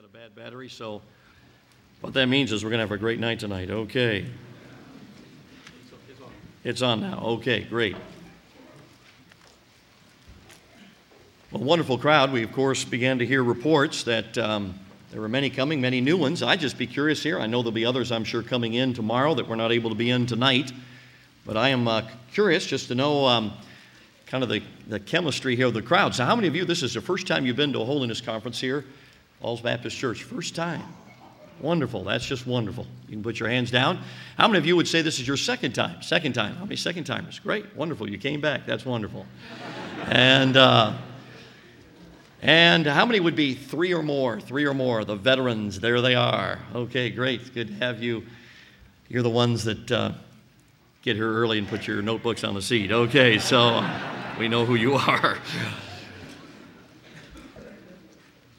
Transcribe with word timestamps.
got 0.00 0.08
a 0.08 0.12
bad 0.18 0.34
battery, 0.34 0.68
so 0.70 1.02
what 2.00 2.14
that 2.14 2.24
means 2.24 2.52
is 2.52 2.64
we're 2.64 2.70
going 2.70 2.78
to 2.78 2.84
have 2.84 2.92
a 2.92 2.96
great 2.96 3.20
night 3.20 3.38
tonight. 3.38 3.68
Okay. 3.68 4.24
It's 6.64 6.80
on 6.80 7.02
now. 7.02 7.20
Okay, 7.22 7.64
great. 7.64 7.94
Well, 11.50 11.62
wonderful 11.62 11.98
crowd. 11.98 12.32
We, 12.32 12.42
of 12.44 12.52
course, 12.52 12.82
began 12.82 13.18
to 13.18 13.26
hear 13.26 13.44
reports 13.44 14.02
that 14.04 14.38
um, 14.38 14.78
there 15.10 15.20
were 15.20 15.28
many 15.28 15.50
coming, 15.50 15.82
many 15.82 16.00
new 16.00 16.16
ones. 16.16 16.42
I'd 16.42 16.60
just 16.60 16.78
be 16.78 16.86
curious 16.86 17.22
here. 17.22 17.38
I 17.38 17.46
know 17.46 17.60
there'll 17.60 17.72
be 17.72 17.84
others, 17.84 18.10
I'm 18.10 18.24
sure, 18.24 18.42
coming 18.42 18.72
in 18.74 18.94
tomorrow 18.94 19.34
that 19.34 19.46
we're 19.46 19.56
not 19.56 19.70
able 19.70 19.90
to 19.90 19.96
be 19.96 20.08
in 20.08 20.24
tonight. 20.24 20.72
But 21.44 21.58
I 21.58 21.68
am 21.68 21.86
uh, 21.86 22.08
curious 22.32 22.64
just 22.64 22.88
to 22.88 22.94
know 22.94 23.26
um, 23.26 23.52
kind 24.24 24.42
of 24.42 24.48
the, 24.48 24.62
the 24.86 25.00
chemistry 25.00 25.56
here 25.56 25.66
of 25.66 25.74
the 25.74 25.82
crowd. 25.82 26.14
So, 26.14 26.24
how 26.24 26.36
many 26.36 26.48
of 26.48 26.56
you, 26.56 26.64
this 26.64 26.82
is 26.82 26.94
the 26.94 27.02
first 27.02 27.26
time 27.26 27.44
you've 27.44 27.56
been 27.56 27.74
to 27.74 27.82
a 27.82 27.84
holiness 27.84 28.22
conference 28.22 28.58
here? 28.58 28.86
Falls 29.40 29.60
Baptist 29.60 29.96
Church. 29.96 30.22
First 30.22 30.54
time. 30.54 30.82
Wonderful. 31.60 32.04
That's 32.04 32.24
just 32.24 32.46
wonderful. 32.46 32.86
You 33.06 33.14
can 33.14 33.22
put 33.22 33.38
your 33.38 33.48
hands 33.48 33.70
down. 33.70 33.98
How 34.38 34.46
many 34.48 34.58
of 34.58 34.66
you 34.66 34.76
would 34.76 34.88
say 34.88 35.02
this 35.02 35.18
is 35.18 35.28
your 35.28 35.36
second 35.36 35.74
time? 35.74 36.02
Second 36.02 36.32
time. 36.32 36.54
How 36.56 36.64
many 36.64 36.76
second 36.76 37.04
timers? 37.04 37.38
Great. 37.38 37.76
Wonderful. 37.76 38.08
You 38.08 38.16
came 38.18 38.40
back. 38.40 38.64
That's 38.66 38.86
wonderful. 38.86 39.26
and, 40.06 40.56
uh, 40.56 40.94
and 42.40 42.86
how 42.86 43.04
many 43.04 43.20
would 43.20 43.36
be 43.36 43.54
three 43.54 43.92
or 43.92 44.02
more? 44.02 44.40
Three 44.40 44.64
or 44.64 44.72
more. 44.72 45.04
The 45.04 45.16
veterans. 45.16 45.80
There 45.80 46.00
they 46.00 46.14
are. 46.14 46.58
Okay, 46.74 47.10
great. 47.10 47.52
Good 47.52 47.68
to 47.68 47.74
have 47.74 48.02
you. 48.02 48.24
You're 49.08 49.22
the 49.22 49.28
ones 49.28 49.64
that 49.64 49.90
uh, 49.90 50.12
get 51.02 51.16
here 51.16 51.30
early 51.30 51.58
and 51.58 51.68
put 51.68 51.86
your 51.86 52.00
notebooks 52.00 52.42
on 52.42 52.54
the 52.54 52.62
seat. 52.62 52.90
Okay, 52.90 53.38
so 53.38 53.86
we 54.38 54.48
know 54.48 54.64
who 54.64 54.76
you 54.76 54.94
are. 55.08 55.36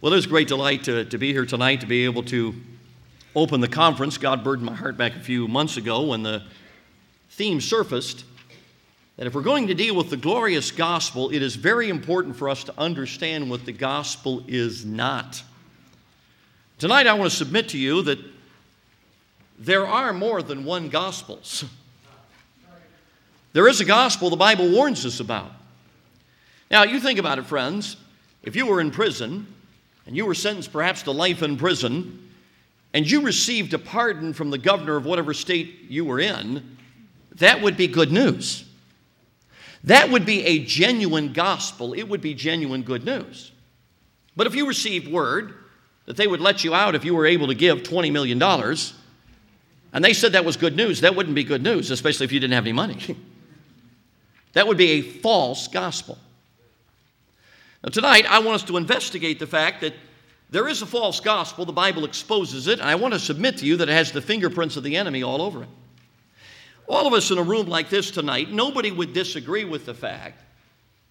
Well, 0.01 0.11
it 0.13 0.25
a 0.25 0.27
great 0.27 0.47
delight 0.47 0.85
to, 0.85 1.05
to 1.05 1.17
be 1.19 1.31
here 1.31 1.45
tonight, 1.45 1.81
to 1.81 1.85
be 1.85 2.05
able 2.05 2.23
to 2.23 2.55
open 3.35 3.62
the 3.62 3.67
conference. 3.67 4.17
God 4.17 4.43
burdened 4.43 4.65
my 4.65 4.73
heart 4.73 4.98
back 4.98 5.15
a 5.15 5.20
few 5.20 5.48
months 5.48 5.77
ago 5.77 6.01
when 6.07 6.23
the 6.23 6.41
theme 7.29 7.62
surfaced 7.62 8.26
that 9.17 9.27
if 9.27 9.35
we're 9.35 9.43
going 9.43 9.67
to 9.67 9.76
deal 9.76 9.95
with 9.95 10.09
the 10.09 10.17
glorious 10.17 10.71
gospel, 10.71 11.29
it 11.29 11.43
is 11.43 11.55
very 11.55 11.87
important 11.89 12.35
for 12.35 12.49
us 12.49 12.63
to 12.63 12.73
understand 12.79 13.48
what 13.48 13.63
the 13.63 13.71
gospel 13.71 14.43
is 14.48 14.84
not. 14.84 15.43
Tonight, 16.79 17.05
I 17.05 17.13
want 17.13 17.29
to 17.29 17.37
submit 17.37 17.70
to 17.70 17.77
you 17.77 18.01
that 18.01 18.17
there 19.59 19.85
are 19.85 20.13
more 20.13 20.41
than 20.41 20.65
one 20.65 20.89
gospels. 20.89 21.63
There 23.54 23.67
is 23.67 23.81
a 23.81 23.85
gospel 23.85 24.31
the 24.31 24.35
Bible 24.35 24.67
warns 24.71 25.05
us 25.05 25.20
about. 25.20 25.51
Now, 26.71 26.85
you 26.85 26.99
think 26.99 27.20
about 27.20 27.37
it, 27.37 27.45
friends. 27.45 27.98
If 28.41 28.55
you 28.55 28.65
were 28.65 28.81
in 28.81 28.89
prison, 28.89 29.45
and 30.05 30.16
you 30.16 30.26
were 30.26 30.34
sentenced 30.34 30.71
perhaps 30.71 31.04
to 31.04 31.12
life 31.12 31.44
in 31.44 31.57
prison, 31.57 32.30
and 32.94 33.10
you 33.10 33.21
received 33.21 33.74
a 33.74 33.80
pardon 33.80 34.34
from 34.34 34.49
the 34.49 34.57
governor 34.57 34.96
of 34.96 35.05
whatever 35.05 35.34
state 35.34 35.84
you 35.88 36.04
were 36.04 36.20
in, 36.20 36.77
that 37.35 37.62
would 37.62 37.77
be 37.77 37.88
good 37.88 38.12
news. 38.12 38.66
That 39.85 40.10
would 40.10 40.26
be 40.26 40.44
a 40.44 40.63
genuine 40.63 41.34
gospel. 41.34 41.94
It 41.94 42.04
would 42.04 42.22
be 42.22 42.34
genuine 42.34 42.84
good 42.84 43.05
news. 43.05 43.52
But 44.35 44.48
if 44.48 44.55
you 44.55 44.68
received 44.68 45.12
word 45.12 45.55
that 46.05 46.18
they 46.18 46.27
would 46.27 46.41
let 46.41 46.63
you 46.63 46.74
out 46.74 46.96
if 46.96 47.05
you 47.05 47.16
were 47.16 47.26
able 47.26 47.48
to 47.48 47.55
give 47.55 47.79
$20 47.79 48.12
million, 48.12 48.41
and 49.94 50.04
they 50.04 50.13
said 50.13 50.34
that 50.34 50.46
was 50.46 50.57
good 50.57 50.76
news, 50.76 51.02
that 51.02 51.16
wouldn't 51.16 51.35
be 51.35 51.44
good 51.44 51.63
news, 51.63 51.91
especially 51.91 52.26
if 52.26 52.32
you 52.32 52.40
didn't 52.40 52.54
have 52.54 52.63
any 52.63 52.74
money. 52.74 53.18
that 54.54 54.68
would 54.68 54.77
be 54.77 54.91
a 54.91 55.02
false 55.02 55.68
gospel. 55.68 56.18
Now, 57.84 57.90
tonight, 57.90 58.26
I 58.29 58.40
want 58.40 58.62
us 58.62 58.63
to 58.68 58.77
investigate 58.77 59.40
the 59.40 59.48
fact 59.48 59.82
that 59.82 59.93
there 60.51 60.68
is 60.68 60.82
a 60.82 60.85
false 60.85 61.20
gospel. 61.20 61.65
The 61.65 61.74
Bible 61.74 62.05
exposes 62.05 62.68
it, 62.68 62.79
and 62.79 62.88
I 62.88 62.96
want 62.96 63.13
to 63.13 63.20
submit 63.20 63.57
to 63.60 63.65
you 63.65 63.77
that 63.77 63.90
it 63.90 63.93
has 63.93 64.12
the 64.12 64.22
fingerprints 64.22 64.78
of 64.78 64.84
the 64.84 64.97
enemy 64.97 65.23
all 65.23 65.41
over 65.41 65.63
it. 65.63 65.69
All 66.88 67.07
of 67.07 67.13
us 67.13 67.31
in 67.31 67.38
a 67.38 67.44
room 67.44 67.67
like 67.67 67.89
this 67.89 68.11
tonight, 68.11 68.51
nobody 68.51 68.91
would 68.91 69.13
disagree 69.13 69.63
with 69.63 69.85
the 69.85 69.94
fact 69.94 70.44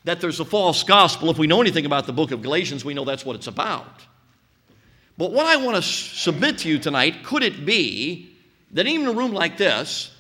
that 0.05 0.21
there's 0.21 0.41
a 0.41 0.45
false 0.45 0.83
gospel. 0.83 1.31
If 1.31 1.39
we 1.39 1.47
know 1.47 1.61
anything 1.61 1.87
about 1.87 2.07
the 2.07 2.13
book 2.13 2.31
of 2.33 2.43
Galatians, 2.43 2.85
we 2.85 2.95
know 2.95 3.05
that's 3.05 3.25
what 3.25 3.37
it's 3.37 3.47
about. 3.47 4.03
But 5.17 5.33
what 5.33 5.47
I 5.47 5.57
want 5.57 5.77
to 5.77 5.83
submit 5.83 6.59
to 6.59 6.69
you 6.69 6.79
tonight 6.79 7.25
could 7.25 7.43
it 7.43 7.67
be 7.67 8.37
that 8.73 8.87
even 8.87 9.09
in 9.09 9.15
a 9.15 9.19
room 9.19 9.33
like 9.33 9.57
this, 9.57 10.15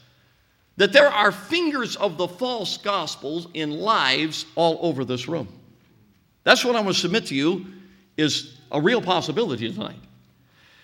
that 0.77 0.93
there 0.93 1.09
are 1.09 1.31
fingers 1.31 1.97
of 1.97 2.17
the 2.17 2.27
false 2.27 2.77
gospels 2.79 3.47
in 3.55 3.71
lives 3.71 4.47
all 4.57 4.79
over 4.83 5.05
this 5.05 5.29
room? 5.29 5.49
That's 6.45 6.65
what 6.65 6.77
I 6.77 6.81
want 6.81 6.95
to 6.95 7.01
submit 7.01 7.27
to 7.27 7.35
you 7.35 7.67
is 8.17 8.59
a 8.73 8.81
real 8.81 9.03
possibility 9.03 9.73
tonight. 9.73 10.01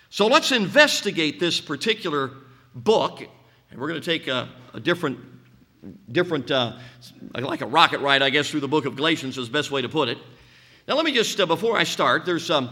So 0.09 0.27
let's 0.27 0.51
investigate 0.51 1.39
this 1.39 1.59
particular 1.59 2.31
book, 2.73 3.21
and 3.71 3.79
we're 3.79 3.87
going 3.87 4.01
to 4.01 4.05
take 4.05 4.27
a, 4.27 4.47
a 4.73 4.79
different, 4.79 5.19
different 6.11 6.49
uh, 6.49 6.73
like 7.33 7.61
a 7.61 7.65
rocket 7.65 7.99
ride, 7.99 8.21
I 8.21 8.29
guess, 8.29 8.49
through 8.49 8.61
the 8.61 8.67
book 8.67 8.85
of 8.85 8.95
Galatians 8.95 9.37
is 9.37 9.47
the 9.47 9.53
best 9.53 9.71
way 9.71 9.81
to 9.81 9.89
put 9.89 10.09
it. 10.09 10.17
Now, 10.87 10.95
let 10.95 11.03
me 11.03 11.11
just, 11.11 11.39
uh, 11.39 11.45
before 11.45 11.77
I 11.77 11.83
start, 11.83 12.25
there's 12.25 12.49
um, 12.49 12.69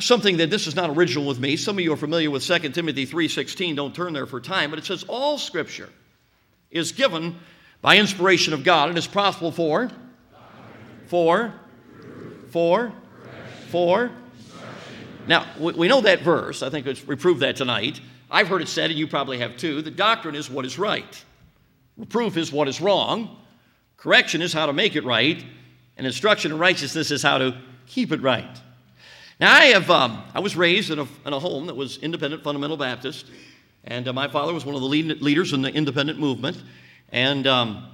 something 0.00 0.36
that 0.36 0.50
this 0.50 0.66
is 0.66 0.76
not 0.76 0.90
original 0.90 1.26
with 1.26 1.40
me. 1.40 1.56
Some 1.56 1.78
of 1.78 1.84
you 1.84 1.92
are 1.92 1.96
familiar 1.96 2.30
with 2.30 2.44
2 2.44 2.58
Timothy 2.70 3.06
3.16. 3.06 3.76
Don't 3.76 3.94
turn 3.94 4.12
there 4.12 4.26
for 4.26 4.40
time, 4.40 4.70
but 4.70 4.78
it 4.78 4.84
says, 4.84 5.04
all 5.08 5.38
Scripture 5.38 5.88
is 6.70 6.92
given 6.92 7.36
by 7.80 7.96
inspiration 7.96 8.52
of 8.52 8.64
God 8.64 8.90
and 8.90 8.98
is 8.98 9.06
profitable 9.06 9.52
for, 9.52 9.90
for, 11.06 11.54
for? 12.56 12.90
For? 13.68 14.10
Now, 15.26 15.44
we 15.60 15.88
know 15.88 16.00
that 16.00 16.22
verse. 16.22 16.62
I 16.62 16.70
think 16.70 16.86
we 17.06 17.14
proved 17.14 17.40
that 17.40 17.54
tonight. 17.56 18.00
I've 18.30 18.48
heard 18.48 18.62
it 18.62 18.68
said, 18.68 18.88
and 18.88 18.98
you 18.98 19.06
probably 19.06 19.36
have 19.40 19.58
too, 19.58 19.82
that 19.82 19.94
doctrine 19.94 20.34
is 20.34 20.48
what 20.48 20.64
is 20.64 20.78
right. 20.78 21.22
Reproof 21.98 22.38
is 22.38 22.50
what 22.50 22.66
is 22.66 22.80
wrong. 22.80 23.36
Correction 23.98 24.40
is 24.40 24.54
how 24.54 24.64
to 24.64 24.72
make 24.72 24.96
it 24.96 25.04
right. 25.04 25.44
And 25.98 26.06
instruction 26.06 26.50
in 26.50 26.58
righteousness 26.58 27.10
is 27.10 27.22
how 27.22 27.36
to 27.36 27.60
keep 27.86 28.10
it 28.10 28.22
right. 28.22 28.58
Now, 29.38 29.52
I 29.52 29.66
have, 29.66 29.90
um, 29.90 30.22
I 30.32 30.40
was 30.40 30.56
raised 30.56 30.90
in 30.90 30.98
a, 30.98 31.06
in 31.26 31.34
a 31.34 31.38
home 31.38 31.66
that 31.66 31.76
was 31.76 31.98
independent 31.98 32.42
fundamental 32.42 32.78
Baptist. 32.78 33.26
And 33.84 34.08
uh, 34.08 34.14
my 34.14 34.28
father 34.28 34.54
was 34.54 34.64
one 34.64 34.74
of 34.74 34.80
the 34.80 34.88
lead, 34.88 35.20
leaders 35.20 35.52
in 35.52 35.60
the 35.60 35.70
independent 35.70 36.18
movement. 36.18 36.56
And 37.12 37.46
um, 37.46 37.86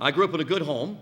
I 0.00 0.10
grew 0.10 0.24
up 0.24 0.34
in 0.34 0.40
a 0.40 0.44
good 0.44 0.62
home. 0.62 0.98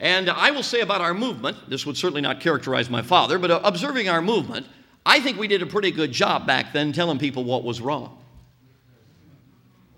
And 0.00 0.28
I 0.28 0.50
will 0.50 0.62
say 0.62 0.80
about 0.80 1.00
our 1.00 1.14
movement, 1.14 1.70
this 1.70 1.86
would 1.86 1.96
certainly 1.96 2.20
not 2.20 2.40
characterize 2.40 2.90
my 2.90 3.02
father, 3.02 3.38
but 3.38 3.50
uh, 3.50 3.60
observing 3.64 4.08
our 4.08 4.20
movement, 4.20 4.66
I 5.06 5.20
think 5.20 5.38
we 5.38 5.48
did 5.48 5.62
a 5.62 5.66
pretty 5.66 5.90
good 5.90 6.12
job 6.12 6.46
back 6.46 6.72
then 6.72 6.92
telling 6.92 7.18
people 7.18 7.44
what 7.44 7.62
was 7.62 7.80
wrong. 7.80 8.18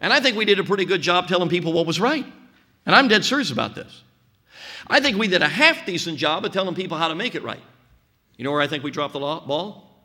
And 0.01 0.13
I 0.13 0.21
think 0.21 0.37
we 0.37 0.45
did 0.45 0.59
a 0.59 0.65
pretty 0.65 0.85
good 0.85 1.01
job 1.01 1.29
telling 1.29 1.49
people 1.49 1.73
what 1.73 1.87
was 1.87 1.99
right. 1.99 2.27
And 2.85 2.95
I'm 2.95 3.09
dead 3.09 3.25
serious 3.25 3.51
about 3.51 3.75
this. 3.75 4.03
I 4.87 5.01
think 5.01 5.17
we 5.17 5.27
did 5.27 5.43
a 5.43 5.49
half 5.49 5.87
decent 5.87 6.19
job 6.19 6.45
of 6.45 6.53
telling 6.53 6.75
people 6.75 6.97
how 6.97 7.09
to 7.09 7.15
make 7.15 7.35
it 7.35 7.43
right. 7.43 7.63
You 8.37 8.45
know 8.45 8.53
where 8.53 8.61
I 8.61 8.67
think 8.67 8.85
we 8.85 8.91
dropped 8.91 9.15
the 9.15 9.19
ball? 9.19 10.05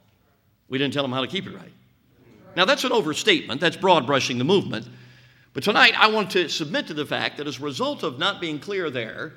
We 0.69 0.78
didn't 0.78 0.94
tell 0.94 1.03
them 1.03 1.12
how 1.12 1.22
to 1.22 1.28
keep 1.28 1.46
it 1.46 1.53
right. 1.53 1.72
Now, 2.56 2.66
that's 2.66 2.84
an 2.84 2.91
overstatement. 2.91 3.62
That's 3.62 3.75
broad 3.75 4.06
brushing 4.06 4.38
the 4.38 4.44
movement. 4.44 4.88
But 5.53 5.63
tonight, 5.63 5.94
I 5.97 6.08
want 6.08 6.31
to 6.31 6.47
submit 6.47 6.88
to 6.88 6.94
the 6.94 7.06
fact 7.06 7.38
that 7.38 7.47
as 7.47 7.59
a 7.59 7.63
result 7.63 8.03
of 8.03 8.18
not 8.18 8.40
being 8.40 8.58
clear 8.59 8.90
there, 8.90 9.34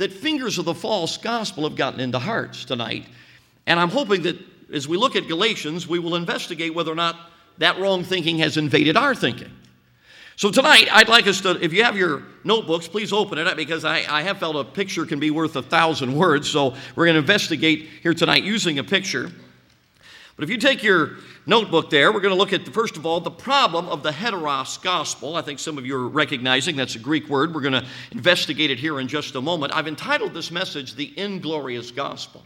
that 0.00 0.10
fingers 0.10 0.56
of 0.56 0.64
the 0.64 0.72
false 0.72 1.18
gospel 1.18 1.64
have 1.64 1.76
gotten 1.76 2.00
into 2.00 2.18
hearts 2.18 2.64
tonight. 2.64 3.04
And 3.66 3.78
I'm 3.78 3.90
hoping 3.90 4.22
that 4.22 4.38
as 4.72 4.88
we 4.88 4.96
look 4.96 5.14
at 5.14 5.28
Galatians, 5.28 5.86
we 5.86 5.98
will 5.98 6.16
investigate 6.16 6.74
whether 6.74 6.90
or 6.90 6.94
not 6.94 7.16
that 7.58 7.78
wrong 7.78 8.02
thinking 8.02 8.38
has 8.38 8.56
invaded 8.56 8.96
our 8.96 9.14
thinking. 9.14 9.50
So 10.36 10.50
tonight, 10.50 10.88
I'd 10.90 11.10
like 11.10 11.26
us 11.26 11.42
to, 11.42 11.62
if 11.62 11.74
you 11.74 11.84
have 11.84 11.98
your 11.98 12.22
notebooks, 12.44 12.88
please 12.88 13.12
open 13.12 13.36
it 13.36 13.46
up 13.46 13.58
because 13.58 13.84
I, 13.84 14.06
I 14.08 14.22
have 14.22 14.38
felt 14.38 14.56
a 14.56 14.64
picture 14.64 15.04
can 15.04 15.20
be 15.20 15.30
worth 15.30 15.54
a 15.56 15.62
thousand 15.62 16.14
words. 16.14 16.48
So 16.48 16.74
we're 16.96 17.04
going 17.04 17.16
to 17.16 17.20
investigate 17.20 17.90
here 18.02 18.14
tonight 18.14 18.42
using 18.42 18.78
a 18.78 18.84
picture. 18.84 19.30
But 20.36 20.44
if 20.44 20.50
you 20.50 20.56
take 20.56 20.82
your 20.82 21.16
notebook 21.46 21.90
there, 21.90 22.12
we're 22.12 22.20
going 22.20 22.34
to 22.34 22.38
look 22.38 22.52
at, 22.52 22.64
the, 22.64 22.70
first 22.70 22.96
of 22.96 23.04
all, 23.04 23.20
the 23.20 23.30
problem 23.30 23.88
of 23.88 24.02
the 24.02 24.10
heteros 24.10 24.80
gospel. 24.82 25.36
I 25.36 25.42
think 25.42 25.58
some 25.58 25.76
of 25.76 25.84
you 25.84 25.96
are 25.96 26.08
recognizing 26.08 26.76
that's 26.76 26.96
a 26.96 27.00
Greek 27.00 27.28
word. 27.28 27.54
We're 27.54 27.60
going 27.60 27.74
to 27.74 27.86
investigate 28.12 28.70
it 28.70 28.78
here 28.78 29.00
in 29.00 29.08
just 29.08 29.34
a 29.34 29.40
moment. 29.40 29.74
I've 29.74 29.88
entitled 29.88 30.32
this 30.32 30.50
message, 30.50 30.94
The 30.94 31.12
Inglorious 31.16 31.90
Gospel. 31.90 32.44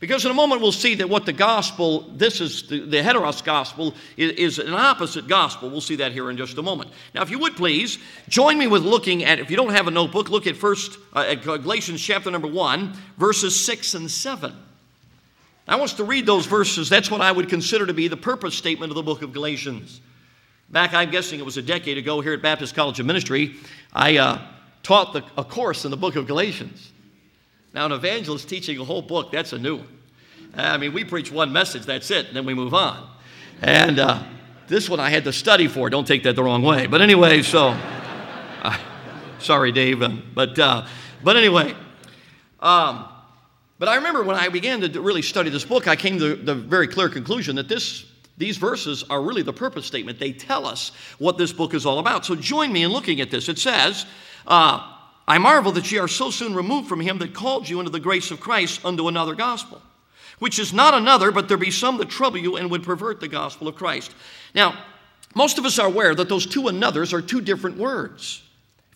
Because 0.00 0.24
in 0.24 0.30
a 0.30 0.34
moment 0.34 0.62
we'll 0.62 0.70
see 0.70 0.94
that 0.96 1.08
what 1.08 1.26
the 1.26 1.32
gospel, 1.32 2.02
this 2.12 2.40
is 2.40 2.68
the, 2.68 2.80
the 2.80 2.98
heteros 2.98 3.42
gospel, 3.42 3.94
is, 4.16 4.58
is, 4.58 4.58
an 4.60 4.72
opposite 4.72 5.26
gospel. 5.26 5.70
We'll 5.70 5.80
see 5.80 5.96
that 5.96 6.12
here 6.12 6.30
in 6.30 6.36
just 6.36 6.56
a 6.56 6.62
moment. 6.62 6.90
Now, 7.14 7.22
if 7.22 7.30
you 7.30 7.38
would 7.40 7.56
please, 7.56 7.98
join 8.28 8.58
me 8.58 8.68
with 8.68 8.84
looking 8.84 9.24
at, 9.24 9.40
if 9.40 9.50
you 9.50 9.56
don't 9.56 9.72
have 9.72 9.88
a 9.88 9.90
notebook, 9.90 10.30
look 10.30 10.46
at 10.46 10.56
first, 10.56 10.98
uh, 11.14 11.24
at 11.28 11.42
Galatians 11.42 12.00
chapter 12.00 12.30
number 12.30 12.46
1, 12.46 12.92
verses 13.16 13.58
6 13.64 13.94
and 13.94 14.10
7. 14.10 14.54
I 15.68 15.76
want 15.76 15.90
us 15.90 15.96
to 15.98 16.04
read 16.04 16.24
those 16.24 16.46
verses. 16.46 16.88
That's 16.88 17.10
what 17.10 17.20
I 17.20 17.30
would 17.30 17.50
consider 17.50 17.84
to 17.86 17.92
be 17.92 18.08
the 18.08 18.16
purpose 18.16 18.54
statement 18.54 18.90
of 18.90 18.96
the 18.96 19.02
book 19.02 19.20
of 19.20 19.34
Galatians. 19.34 20.00
Back, 20.70 20.94
I'm 20.94 21.10
guessing 21.10 21.38
it 21.38 21.44
was 21.44 21.58
a 21.58 21.62
decade 21.62 21.98
ago 21.98 22.22
here 22.22 22.32
at 22.32 22.40
Baptist 22.40 22.74
College 22.74 23.00
of 23.00 23.06
Ministry, 23.06 23.56
I 23.92 24.16
uh, 24.16 24.42
taught 24.82 25.12
the, 25.12 25.22
a 25.36 25.44
course 25.44 25.84
in 25.84 25.90
the 25.90 25.96
book 25.96 26.16
of 26.16 26.26
Galatians. 26.26 26.92
Now, 27.74 27.84
an 27.84 27.92
evangelist 27.92 28.48
teaching 28.48 28.78
a 28.78 28.84
whole 28.84 29.02
book, 29.02 29.30
that's 29.30 29.52
a 29.52 29.58
new 29.58 29.76
one. 29.76 29.98
I 30.54 30.78
mean, 30.78 30.94
we 30.94 31.04
preach 31.04 31.30
one 31.30 31.52
message, 31.52 31.84
that's 31.84 32.10
it, 32.10 32.26
and 32.26 32.34
then 32.36 32.46
we 32.46 32.54
move 32.54 32.72
on. 32.72 33.06
And 33.60 33.98
uh, 33.98 34.22
this 34.68 34.88
one 34.88 35.00
I 35.00 35.10
had 35.10 35.24
to 35.24 35.32
study 35.32 35.68
for. 35.68 35.90
Don't 35.90 36.06
take 36.06 36.22
that 36.22 36.34
the 36.34 36.42
wrong 36.42 36.62
way. 36.62 36.86
But 36.86 37.02
anyway, 37.02 37.42
so 37.42 37.78
sorry, 39.38 39.72
Dave. 39.72 40.02
Uh, 40.02 40.10
but 40.34 40.58
uh, 40.58 40.86
but 41.22 41.36
anyway, 41.36 41.74
um, 42.60 43.06
but 43.78 43.88
I 43.88 43.96
remember 43.96 44.22
when 44.22 44.36
I 44.36 44.48
began 44.48 44.80
to 44.80 45.00
really 45.00 45.22
study 45.22 45.50
this 45.50 45.64
book, 45.64 45.86
I 45.88 45.96
came 45.96 46.18
to 46.18 46.36
the 46.36 46.54
very 46.54 46.88
clear 46.88 47.08
conclusion 47.08 47.56
that 47.56 47.68
this 47.68 48.04
these 48.36 48.56
verses 48.56 49.02
are 49.10 49.20
really 49.20 49.42
the 49.42 49.52
purpose 49.52 49.84
statement. 49.84 50.20
They 50.20 50.30
tell 50.30 50.64
us 50.64 50.92
what 51.18 51.38
this 51.38 51.52
book 51.52 51.74
is 51.74 51.84
all 51.84 51.98
about. 51.98 52.24
So 52.24 52.36
join 52.36 52.72
me 52.72 52.84
in 52.84 52.92
looking 52.92 53.20
at 53.20 53.30
this. 53.30 53.48
It 53.48 53.58
says. 53.58 54.06
Uh, 54.46 54.94
I 55.28 55.36
marvel 55.36 55.72
that 55.72 55.92
ye 55.92 55.98
are 55.98 56.08
so 56.08 56.30
soon 56.30 56.54
removed 56.54 56.88
from 56.88 57.00
him 57.00 57.18
that 57.18 57.34
called 57.34 57.68
you 57.68 57.80
into 57.80 57.90
the 57.90 58.00
grace 58.00 58.30
of 58.30 58.40
Christ 58.40 58.82
unto 58.82 59.08
another 59.08 59.34
gospel, 59.34 59.82
which 60.38 60.58
is 60.58 60.72
not 60.72 60.94
another, 60.94 61.30
but 61.30 61.48
there 61.48 61.58
be 61.58 61.70
some 61.70 61.98
that 61.98 62.08
trouble 62.08 62.38
you 62.38 62.56
and 62.56 62.70
would 62.70 62.82
pervert 62.82 63.20
the 63.20 63.28
gospel 63.28 63.68
of 63.68 63.76
Christ. 63.76 64.14
Now, 64.54 64.82
most 65.34 65.58
of 65.58 65.66
us 65.66 65.78
are 65.78 65.86
aware 65.86 66.14
that 66.14 66.30
those 66.30 66.46
two 66.46 66.62
anothers 66.62 67.12
are 67.12 67.20
two 67.20 67.42
different 67.42 67.76
words. 67.76 68.42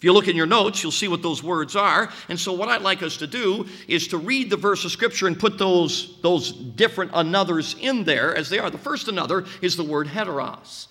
If 0.02 0.06
you 0.06 0.12
look 0.12 0.26
in 0.26 0.34
your 0.34 0.46
notes, 0.46 0.82
you'll 0.82 0.90
see 0.90 1.06
what 1.06 1.22
those 1.22 1.44
words 1.44 1.76
are. 1.76 2.10
And 2.28 2.36
so, 2.36 2.52
what 2.52 2.68
I'd 2.68 2.82
like 2.82 3.04
us 3.04 3.18
to 3.18 3.28
do 3.28 3.68
is 3.86 4.08
to 4.08 4.18
read 4.18 4.50
the 4.50 4.56
verse 4.56 4.84
of 4.84 4.90
Scripture 4.90 5.28
and 5.28 5.38
put 5.38 5.58
those, 5.58 6.20
those 6.22 6.50
different 6.50 7.12
anothers 7.12 7.78
in 7.78 8.02
there 8.02 8.34
as 8.34 8.50
they 8.50 8.58
are. 8.58 8.68
The 8.68 8.78
first 8.78 9.06
another 9.06 9.44
is 9.60 9.76
the 9.76 9.84
word 9.84 10.08
heteros. 10.08 10.88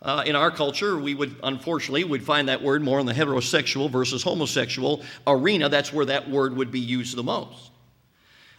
Uh, 0.00 0.22
in 0.24 0.36
our 0.36 0.52
culture, 0.52 0.96
we 0.96 1.16
would, 1.16 1.34
unfortunately, 1.42 2.04
would 2.04 2.22
find 2.22 2.48
that 2.48 2.62
word 2.62 2.80
more 2.80 3.00
in 3.00 3.06
the 3.06 3.12
heterosexual 3.12 3.90
versus 3.90 4.22
homosexual 4.22 5.02
arena. 5.26 5.68
That's 5.68 5.92
where 5.92 6.06
that 6.06 6.30
word 6.30 6.56
would 6.56 6.70
be 6.70 6.78
used 6.78 7.16
the 7.16 7.24
most. 7.24 7.72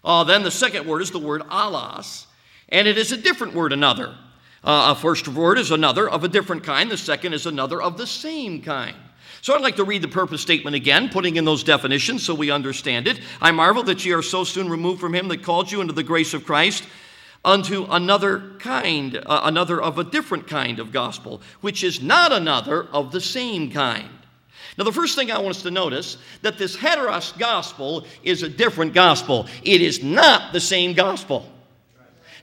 Uh, 0.03 0.25
then 0.25 0.43
the 0.43 0.51
second 0.51 0.85
word 0.85 1.03
is 1.03 1.11
the 1.11 1.19
word 1.19 1.41
allos, 1.43 2.25
and 2.67 2.85
it 2.85 2.97
is 2.97 3.13
a 3.13 3.17
different 3.17 3.53
word, 3.53 3.71
another. 3.71 4.13
Uh, 4.61 4.93
a 4.93 4.99
first 4.99 5.29
word 5.29 5.57
is 5.57 5.71
another 5.71 6.09
of 6.09 6.25
a 6.25 6.27
different 6.27 6.65
kind, 6.65 6.91
the 6.91 6.97
second 6.97 7.31
is 7.31 7.45
another 7.45 7.81
of 7.81 7.97
the 7.97 8.05
same 8.05 8.61
kind. 8.61 8.97
So 9.45 9.53
I'd 9.53 9.61
like 9.61 9.75
to 9.75 9.83
read 9.83 10.01
the 10.01 10.07
purpose 10.07 10.41
statement 10.41 10.75
again, 10.75 11.07
putting 11.07 11.35
in 11.35 11.45
those 11.45 11.63
definitions 11.63 12.23
so 12.23 12.33
we 12.33 12.49
understand 12.49 13.07
it. 13.07 13.19
I 13.39 13.51
marvel 13.51 13.83
that 13.83 14.03
ye 14.03 14.11
are 14.11 14.23
so 14.23 14.43
soon 14.43 14.67
removed 14.69 14.99
from 14.99 15.13
him 15.13 15.27
that 15.27 15.43
called 15.43 15.71
you 15.71 15.81
into 15.81 15.93
the 15.93 16.01
grace 16.01 16.33
of 16.33 16.43
Christ 16.43 16.83
unto 17.43 17.85
another 17.91 18.55
kind, 18.57 19.15
uh, 19.23 19.41
another 19.43 19.79
of 19.79 19.99
a 19.99 20.03
different 20.03 20.47
kind 20.47 20.79
of 20.79 20.91
gospel, 20.91 21.43
which 21.61 21.83
is 21.83 22.01
not 22.01 22.31
another 22.31 22.85
of 22.85 23.11
the 23.11 23.21
same 23.21 23.69
kind. 23.69 24.09
Now, 24.79 24.83
the 24.83 24.91
first 24.91 25.15
thing 25.15 25.29
I 25.29 25.37
want 25.37 25.57
us 25.57 25.61
to 25.61 25.69
notice 25.69 26.17
that 26.41 26.57
this 26.57 26.75
heteros 26.75 27.37
gospel 27.37 28.07
is 28.23 28.41
a 28.41 28.49
different 28.49 28.95
gospel. 28.95 29.45
It 29.61 29.79
is 29.79 30.03
not 30.03 30.53
the 30.53 30.59
same 30.59 30.93
gospel. 30.93 31.45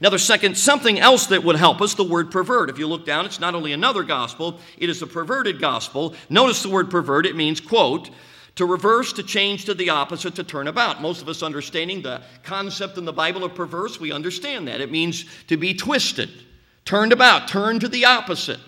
Now, 0.03 0.11
the 0.11 0.19
second, 0.19 0.59
something 0.59 0.99
else 0.99 1.27
that 1.27 1.45
would 1.45 1.55
help 1.55 1.81
us, 1.81 1.95
the 1.95 2.03
word 2.03 2.33
pervert. 2.33 2.69
If 2.69 2.77
you 2.77 2.89
look 2.89 3.07
down, 3.07 3.25
it's 3.25 3.39
not 3.39 3.55
only 3.55 3.73
another 3.73 4.03
gospel, 4.03 4.59
it 4.77 4.91
is 4.91 5.01
a 5.01 5.07
perverted 5.07 5.61
gospel. 5.61 6.17
Notice 6.29 6.65
the 6.65 6.71
word 6.71 6.91
pervert, 6.91 7.25
it 7.25 7.37
means, 7.37 7.61
quote, 7.61 8.11
to 8.57 8.67
reverse, 8.67 9.13
to 9.13 9.23
change 9.23 9.65
to 9.67 9.75
the 9.75 9.91
opposite, 9.91 10.35
to 10.35 10.43
turn 10.43 10.67
about. 10.67 11.01
Most 11.01 11.23
of 11.23 11.29
us 11.29 11.41
understanding 11.41 12.03
the 12.03 12.21
concept 12.43 12.99
in 12.99 13.05
the 13.05 13.13
Bible 13.13 13.45
of 13.45 13.55
perverse, 13.55 14.01
we 14.01 14.11
understand 14.11 14.67
that. 14.67 14.81
It 14.81 14.91
means 14.91 15.25
to 15.47 15.57
be 15.57 15.73
twisted, 15.73 16.31
turned 16.85 17.13
about, 17.13 17.47
turned 17.47 17.83
to 17.83 17.89
the 17.89 18.05
opposite. 18.05 18.59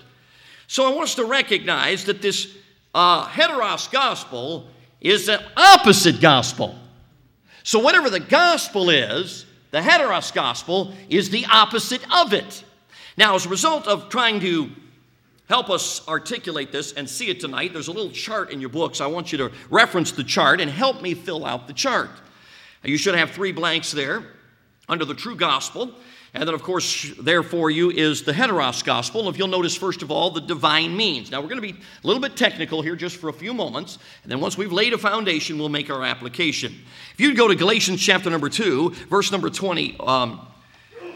So 0.68 0.86
I 0.86 0.94
want 0.94 1.08
us 1.08 1.16
to 1.16 1.24
recognize 1.24 2.04
that 2.04 2.22
this 2.22 2.56
uh, 2.94 3.26
heteros 3.26 3.90
gospel 3.90 4.68
is 5.00 5.28
an 5.28 5.40
opposite 5.56 6.20
gospel. 6.20 6.78
So 7.64 7.80
whatever 7.80 8.08
the 8.08 8.20
gospel 8.20 8.88
is, 8.88 9.46
the 9.74 9.80
heteros 9.80 10.32
gospel 10.32 10.94
is 11.08 11.30
the 11.30 11.44
opposite 11.46 12.00
of 12.14 12.32
it. 12.32 12.62
Now, 13.16 13.34
as 13.34 13.44
a 13.44 13.48
result 13.48 13.88
of 13.88 14.08
trying 14.08 14.38
to 14.38 14.70
help 15.48 15.68
us 15.68 16.06
articulate 16.06 16.70
this 16.70 16.92
and 16.92 17.10
see 17.10 17.28
it 17.28 17.40
tonight, 17.40 17.72
there's 17.72 17.88
a 17.88 17.92
little 17.92 18.12
chart 18.12 18.50
in 18.52 18.60
your 18.60 18.70
books. 18.70 19.00
I 19.00 19.08
want 19.08 19.32
you 19.32 19.38
to 19.38 19.50
reference 19.70 20.12
the 20.12 20.22
chart 20.22 20.60
and 20.60 20.70
help 20.70 21.02
me 21.02 21.14
fill 21.14 21.44
out 21.44 21.66
the 21.66 21.72
chart. 21.72 22.10
You 22.84 22.96
should 22.96 23.16
have 23.16 23.32
three 23.32 23.50
blanks 23.50 23.90
there 23.90 24.22
under 24.88 25.04
the 25.04 25.12
true 25.12 25.34
gospel. 25.34 25.90
And 26.34 26.48
then, 26.48 26.54
of 26.54 26.62
course, 26.64 27.12
there 27.20 27.44
for 27.44 27.70
you 27.70 27.90
is 27.90 28.24
the 28.24 28.32
heteros 28.32 28.84
gospel. 28.84 29.28
If 29.28 29.38
you'll 29.38 29.46
notice, 29.46 29.76
first 29.76 30.02
of 30.02 30.10
all, 30.10 30.30
the 30.30 30.40
divine 30.40 30.96
means. 30.96 31.30
Now, 31.30 31.40
we're 31.40 31.48
going 31.48 31.62
to 31.62 31.72
be 31.72 31.78
a 31.78 32.06
little 32.06 32.20
bit 32.20 32.36
technical 32.36 32.82
here 32.82 32.96
just 32.96 33.18
for 33.18 33.28
a 33.28 33.32
few 33.32 33.54
moments. 33.54 33.98
And 34.24 34.32
then, 34.32 34.40
once 34.40 34.58
we've 34.58 34.72
laid 34.72 34.92
a 34.92 34.98
foundation, 34.98 35.58
we'll 35.58 35.68
make 35.68 35.90
our 35.90 36.02
application. 36.02 36.74
If 37.12 37.20
you'd 37.20 37.36
go 37.36 37.46
to 37.46 37.54
Galatians 37.54 38.00
chapter 38.00 38.30
number 38.30 38.48
2, 38.48 38.90
verse 39.08 39.30
number 39.30 39.48
20, 39.48 39.96
um, 40.00 40.44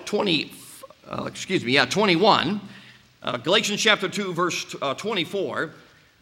20 0.05 0.53
uh, 1.09 1.25
excuse 1.25 1.65
me, 1.65 1.73
yeah, 1.73 1.87
21. 1.87 2.61
Uh, 3.23 3.37
Galatians 3.39 3.81
chapter 3.81 4.09
2, 4.09 4.33
verse 4.33 4.77
uh, 4.81 4.95
24. 4.95 5.73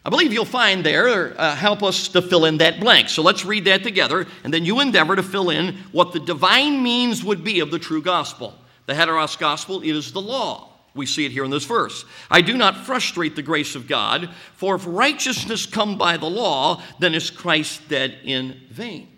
I 0.04 0.10
believe 0.10 0.32
you'll 0.32 0.44
find 0.44 0.84
there 0.84 1.38
uh, 1.38 1.56
help 1.56 1.82
us 1.82 2.08
to 2.08 2.22
fill 2.22 2.44
in 2.44 2.58
that 2.58 2.78
blank. 2.78 3.08
So 3.08 3.22
let's 3.22 3.44
read 3.44 3.64
that 3.64 3.82
together, 3.82 4.26
and 4.44 4.54
then 4.54 4.64
you 4.64 4.80
endeavor 4.80 5.16
to 5.16 5.22
fill 5.22 5.50
in 5.50 5.76
what 5.90 6.12
the 6.12 6.20
divine 6.20 6.82
means 6.82 7.24
would 7.24 7.42
be 7.42 7.60
of 7.60 7.72
the 7.72 7.78
true 7.78 8.00
gospel. 8.00 8.54
The 8.86 8.94
heteros 8.94 9.38
gospel 9.38 9.80
is 9.82 10.12
the 10.12 10.20
law. 10.20 10.72
We 10.94 11.06
see 11.06 11.26
it 11.26 11.32
here 11.32 11.44
in 11.44 11.50
this 11.50 11.66
verse. 11.66 12.04
I 12.30 12.40
do 12.40 12.56
not 12.56 12.86
frustrate 12.86 13.36
the 13.36 13.42
grace 13.42 13.74
of 13.74 13.86
God, 13.86 14.30
for 14.54 14.76
if 14.76 14.84
righteousness 14.86 15.66
come 15.66 15.98
by 15.98 16.16
the 16.16 16.30
law, 16.30 16.82
then 16.98 17.14
is 17.14 17.30
Christ 17.30 17.88
dead 17.88 18.18
in 18.24 18.62
vain. 18.70 19.08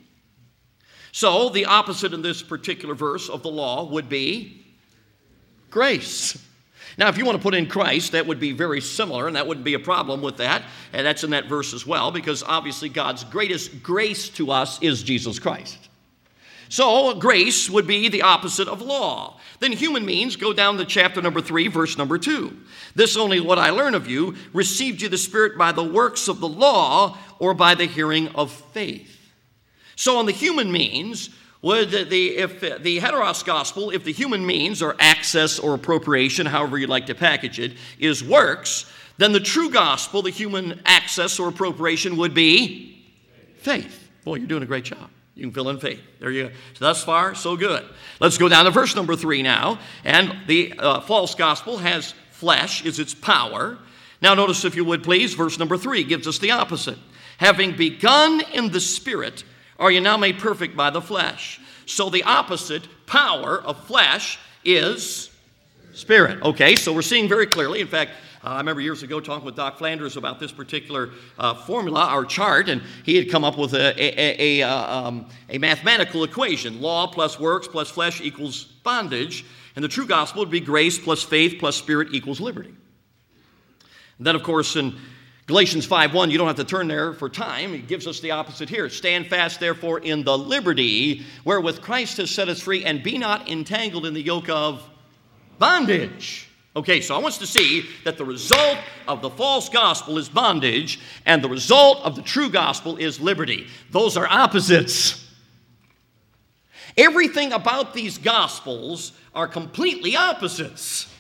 So 1.12 1.48
the 1.50 1.66
opposite 1.66 2.12
in 2.12 2.22
this 2.22 2.42
particular 2.42 2.94
verse 2.94 3.28
of 3.28 3.42
the 3.42 3.50
law 3.50 3.90
would 3.90 4.08
be 4.08 4.66
grace. 5.70 6.36
Now, 6.96 7.08
if 7.08 7.16
you 7.16 7.24
want 7.24 7.38
to 7.38 7.42
put 7.42 7.54
in 7.54 7.68
Christ, 7.68 8.12
that 8.12 8.26
would 8.26 8.40
be 8.40 8.50
very 8.50 8.80
similar, 8.80 9.28
and 9.28 9.36
that 9.36 9.46
wouldn't 9.46 9.64
be 9.64 9.74
a 9.74 9.78
problem 9.78 10.20
with 10.20 10.38
that. 10.38 10.64
And 10.92 11.06
that's 11.06 11.22
in 11.22 11.30
that 11.30 11.46
verse 11.46 11.72
as 11.72 11.86
well, 11.86 12.10
because 12.10 12.42
obviously 12.42 12.88
God's 12.88 13.22
greatest 13.22 13.84
grace 13.84 14.28
to 14.30 14.50
us 14.50 14.82
is 14.82 15.04
Jesus 15.04 15.38
Christ. 15.38 15.87
So, 16.68 17.14
grace 17.14 17.70
would 17.70 17.86
be 17.86 18.08
the 18.08 18.22
opposite 18.22 18.68
of 18.68 18.82
law. 18.82 19.40
Then, 19.60 19.72
human 19.72 20.04
means, 20.04 20.36
go 20.36 20.52
down 20.52 20.76
to 20.78 20.84
chapter 20.84 21.22
number 21.22 21.40
three, 21.40 21.68
verse 21.68 21.96
number 21.96 22.18
two. 22.18 22.58
This 22.94 23.16
only 23.16 23.40
what 23.40 23.58
I 23.58 23.70
learn 23.70 23.94
of 23.94 24.06
you 24.06 24.36
received 24.52 25.00
you 25.00 25.08
the 25.08 25.18
Spirit 25.18 25.56
by 25.56 25.72
the 25.72 25.84
works 25.84 26.28
of 26.28 26.40
the 26.40 26.48
law 26.48 27.16
or 27.38 27.54
by 27.54 27.74
the 27.74 27.86
hearing 27.86 28.28
of 28.28 28.52
faith. 28.52 29.32
So, 29.96 30.18
on 30.18 30.26
the 30.26 30.32
human 30.32 30.70
means, 30.70 31.30
would 31.62 31.90
the, 31.90 32.28
if 32.36 32.60
the 32.60 32.98
heteros 32.98 33.44
gospel, 33.44 33.90
if 33.90 34.04
the 34.04 34.12
human 34.12 34.44
means 34.46 34.82
or 34.82 34.94
access 35.00 35.58
or 35.58 35.74
appropriation, 35.74 36.46
however 36.46 36.78
you 36.78 36.86
like 36.86 37.06
to 37.06 37.14
package 37.14 37.58
it, 37.58 37.72
is 37.98 38.22
works, 38.22 38.90
then 39.16 39.32
the 39.32 39.40
true 39.40 39.70
gospel, 39.70 40.22
the 40.22 40.30
human 40.30 40.80
access 40.84 41.40
or 41.40 41.48
appropriation, 41.48 42.16
would 42.16 42.34
be 42.34 43.04
faith. 43.56 44.08
Boy, 44.24 44.36
you're 44.36 44.46
doing 44.46 44.62
a 44.62 44.66
great 44.66 44.84
job. 44.84 45.10
You 45.38 45.44
can 45.44 45.52
fill 45.52 45.68
in 45.68 45.78
faith. 45.78 46.00
There 46.18 46.32
you 46.32 46.48
go. 46.48 46.54
So 46.74 46.84
thus 46.84 47.04
far, 47.04 47.36
so 47.36 47.56
good. 47.56 47.84
Let's 48.18 48.38
go 48.38 48.48
down 48.48 48.64
to 48.64 48.72
verse 48.72 48.96
number 48.96 49.14
three 49.14 49.40
now. 49.40 49.78
And 50.04 50.36
the 50.48 50.74
uh, 50.76 51.00
false 51.02 51.36
gospel 51.36 51.78
has 51.78 52.12
flesh, 52.32 52.84
is 52.84 52.98
its 52.98 53.14
power. 53.14 53.78
Now, 54.20 54.34
notice, 54.34 54.64
if 54.64 54.74
you 54.74 54.84
would 54.84 55.04
please, 55.04 55.34
verse 55.34 55.56
number 55.56 55.76
three 55.76 56.02
gives 56.02 56.26
us 56.26 56.40
the 56.40 56.50
opposite. 56.50 56.98
Having 57.36 57.76
begun 57.76 58.42
in 58.52 58.72
the 58.72 58.80
spirit, 58.80 59.44
are 59.78 59.92
you 59.92 60.00
now 60.00 60.16
made 60.16 60.40
perfect 60.40 60.76
by 60.76 60.90
the 60.90 61.00
flesh? 61.00 61.60
So 61.86 62.10
the 62.10 62.24
opposite 62.24 62.88
power 63.06 63.62
of 63.62 63.86
flesh 63.86 64.40
is 64.64 65.30
spirit. 65.92 66.42
Okay, 66.42 66.74
so 66.74 66.92
we're 66.92 67.02
seeing 67.02 67.28
very 67.28 67.46
clearly. 67.46 67.80
In 67.80 67.86
fact, 67.86 68.10
uh, 68.44 68.50
I 68.50 68.58
remember 68.58 68.80
years 68.80 69.02
ago 69.02 69.20
talking 69.20 69.44
with 69.44 69.56
Doc 69.56 69.78
Flanders 69.78 70.16
about 70.16 70.38
this 70.38 70.52
particular 70.52 71.10
uh, 71.38 71.54
formula, 71.54 72.06
our 72.06 72.24
chart, 72.24 72.68
and 72.68 72.82
he 73.04 73.16
had 73.16 73.30
come 73.30 73.42
up 73.42 73.58
with 73.58 73.74
a, 73.74 74.00
a, 74.00 74.14
a, 74.16 74.60
a, 74.60 74.68
uh, 74.68 74.98
um, 74.98 75.28
a 75.48 75.58
mathematical 75.58 76.22
equation 76.22 76.80
law 76.80 77.06
plus 77.08 77.40
works 77.40 77.66
plus 77.66 77.90
flesh 77.90 78.20
equals 78.20 78.64
bondage. 78.64 79.44
And 79.74 79.84
the 79.84 79.88
true 79.88 80.06
gospel 80.06 80.40
would 80.40 80.50
be 80.50 80.60
grace 80.60 80.98
plus 80.98 81.22
faith 81.22 81.56
plus 81.58 81.76
spirit 81.76 82.08
equals 82.12 82.40
liberty. 82.40 82.74
And 84.18 84.26
then, 84.26 84.34
of 84.34 84.42
course, 84.42 84.76
in 84.76 84.96
Galatians 85.46 85.86
5:1, 85.86 86.30
you 86.30 86.38
don't 86.38 86.46
have 86.46 86.56
to 86.56 86.64
turn 86.64 86.88
there 86.88 87.12
for 87.14 87.28
time. 87.28 87.74
It 87.74 87.88
gives 87.88 88.06
us 88.06 88.20
the 88.20 88.32
opposite 88.32 88.68
here. 88.68 88.88
Stand 88.88 89.28
fast, 89.28 89.60
therefore, 89.60 90.00
in 90.00 90.22
the 90.22 90.36
liberty 90.36 91.24
wherewith 91.44 91.80
Christ 91.80 92.18
has 92.18 92.30
set 92.30 92.48
us 92.48 92.60
free, 92.60 92.84
and 92.84 93.02
be 93.02 93.18
not 93.18 93.48
entangled 93.48 94.06
in 94.06 94.14
the 94.14 94.22
yoke 94.22 94.48
of 94.48 94.88
bondage. 95.58 96.47
Okay, 96.78 97.00
so 97.00 97.16
I 97.16 97.18
want 97.18 97.32
us 97.32 97.38
to 97.38 97.46
see 97.46 97.86
that 98.04 98.18
the 98.18 98.24
result 98.24 98.78
of 99.08 99.20
the 99.20 99.30
false 99.30 99.68
gospel 99.68 100.16
is 100.16 100.28
bondage, 100.28 101.00
and 101.26 101.42
the 101.42 101.48
result 101.48 102.04
of 102.04 102.14
the 102.14 102.22
true 102.22 102.48
gospel 102.48 102.96
is 102.98 103.20
liberty. 103.20 103.66
Those 103.90 104.16
are 104.16 104.28
opposites. 104.28 105.28
Everything 106.96 107.52
about 107.52 107.94
these 107.94 108.16
gospels 108.16 109.10
are 109.34 109.48
completely 109.48 110.14
opposites. 110.14 111.12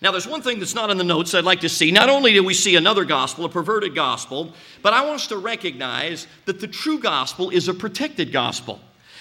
Now, 0.00 0.10
there's 0.10 0.26
one 0.26 0.40
thing 0.40 0.58
that's 0.58 0.74
not 0.74 0.88
in 0.88 0.96
the 0.96 1.04
notes 1.04 1.34
I'd 1.34 1.44
like 1.44 1.60
to 1.60 1.68
see. 1.68 1.90
Not 1.90 2.08
only 2.08 2.32
do 2.32 2.42
we 2.42 2.54
see 2.54 2.76
another 2.76 3.04
gospel, 3.04 3.44
a 3.44 3.50
perverted 3.50 3.94
gospel, 3.94 4.54
but 4.80 4.94
I 4.94 5.02
want 5.02 5.16
us 5.16 5.26
to 5.26 5.36
recognize 5.36 6.26
that 6.46 6.60
the 6.60 6.66
true 6.66 6.98
gospel 6.98 7.50
is 7.50 7.68
a 7.68 7.74
protected 7.74 8.32
gospel. 8.32 8.80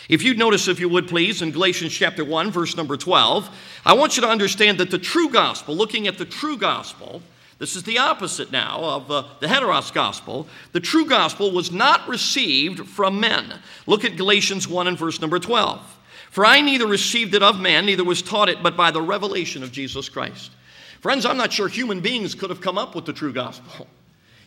If 0.09 0.23
you'd 0.23 0.37
notice, 0.37 0.67
if 0.67 0.79
you 0.79 0.87
would 0.89 1.07
please, 1.07 1.41
in 1.41 1.51
Galatians 1.51 1.93
chapter 1.93 2.23
1, 2.23 2.51
verse 2.51 2.77
number 2.77 2.95
12, 2.95 3.49
I 3.85 3.93
want 3.93 4.15
you 4.15 4.21
to 4.21 4.29
understand 4.29 4.77
that 4.77 4.89
the 4.89 4.97
true 4.97 5.29
gospel, 5.29 5.75
looking 5.75 6.07
at 6.07 6.17
the 6.17 6.25
true 6.25 6.57
gospel, 6.57 7.21
this 7.59 7.75
is 7.75 7.83
the 7.83 7.97
opposite 7.97 8.51
now 8.51 8.79
of 8.83 9.11
uh, 9.11 9.23
the 9.41 9.47
heteros 9.47 9.91
gospel. 9.91 10.47
The 10.71 10.79
true 10.79 11.05
gospel 11.05 11.51
was 11.51 11.71
not 11.71 12.07
received 12.07 12.87
from 12.87 13.19
men. 13.19 13.59
Look 13.85 14.05
at 14.05 14.15
Galatians 14.15 14.67
1 14.67 14.87
and 14.87 14.97
verse 14.97 15.19
number 15.19 15.39
12. 15.39 15.97
For 16.29 16.45
I 16.45 16.61
neither 16.61 16.85
received 16.85 17.33
it 17.33 17.43
of 17.43 17.59
man, 17.59 17.85
neither 17.85 18.03
was 18.03 18.21
taught 18.21 18.49
it, 18.49 18.61
but 18.61 18.77
by 18.77 18.91
the 18.91 19.01
revelation 19.01 19.63
of 19.63 19.71
Jesus 19.71 20.07
Christ. 20.07 20.51
Friends, 21.01 21.25
I'm 21.25 21.37
not 21.37 21.51
sure 21.51 21.67
human 21.67 21.99
beings 21.99 22.35
could 22.35 22.49
have 22.49 22.61
come 22.61 22.77
up 22.77 22.95
with 22.95 23.05
the 23.05 23.13
true 23.13 23.33
gospel. 23.33 23.87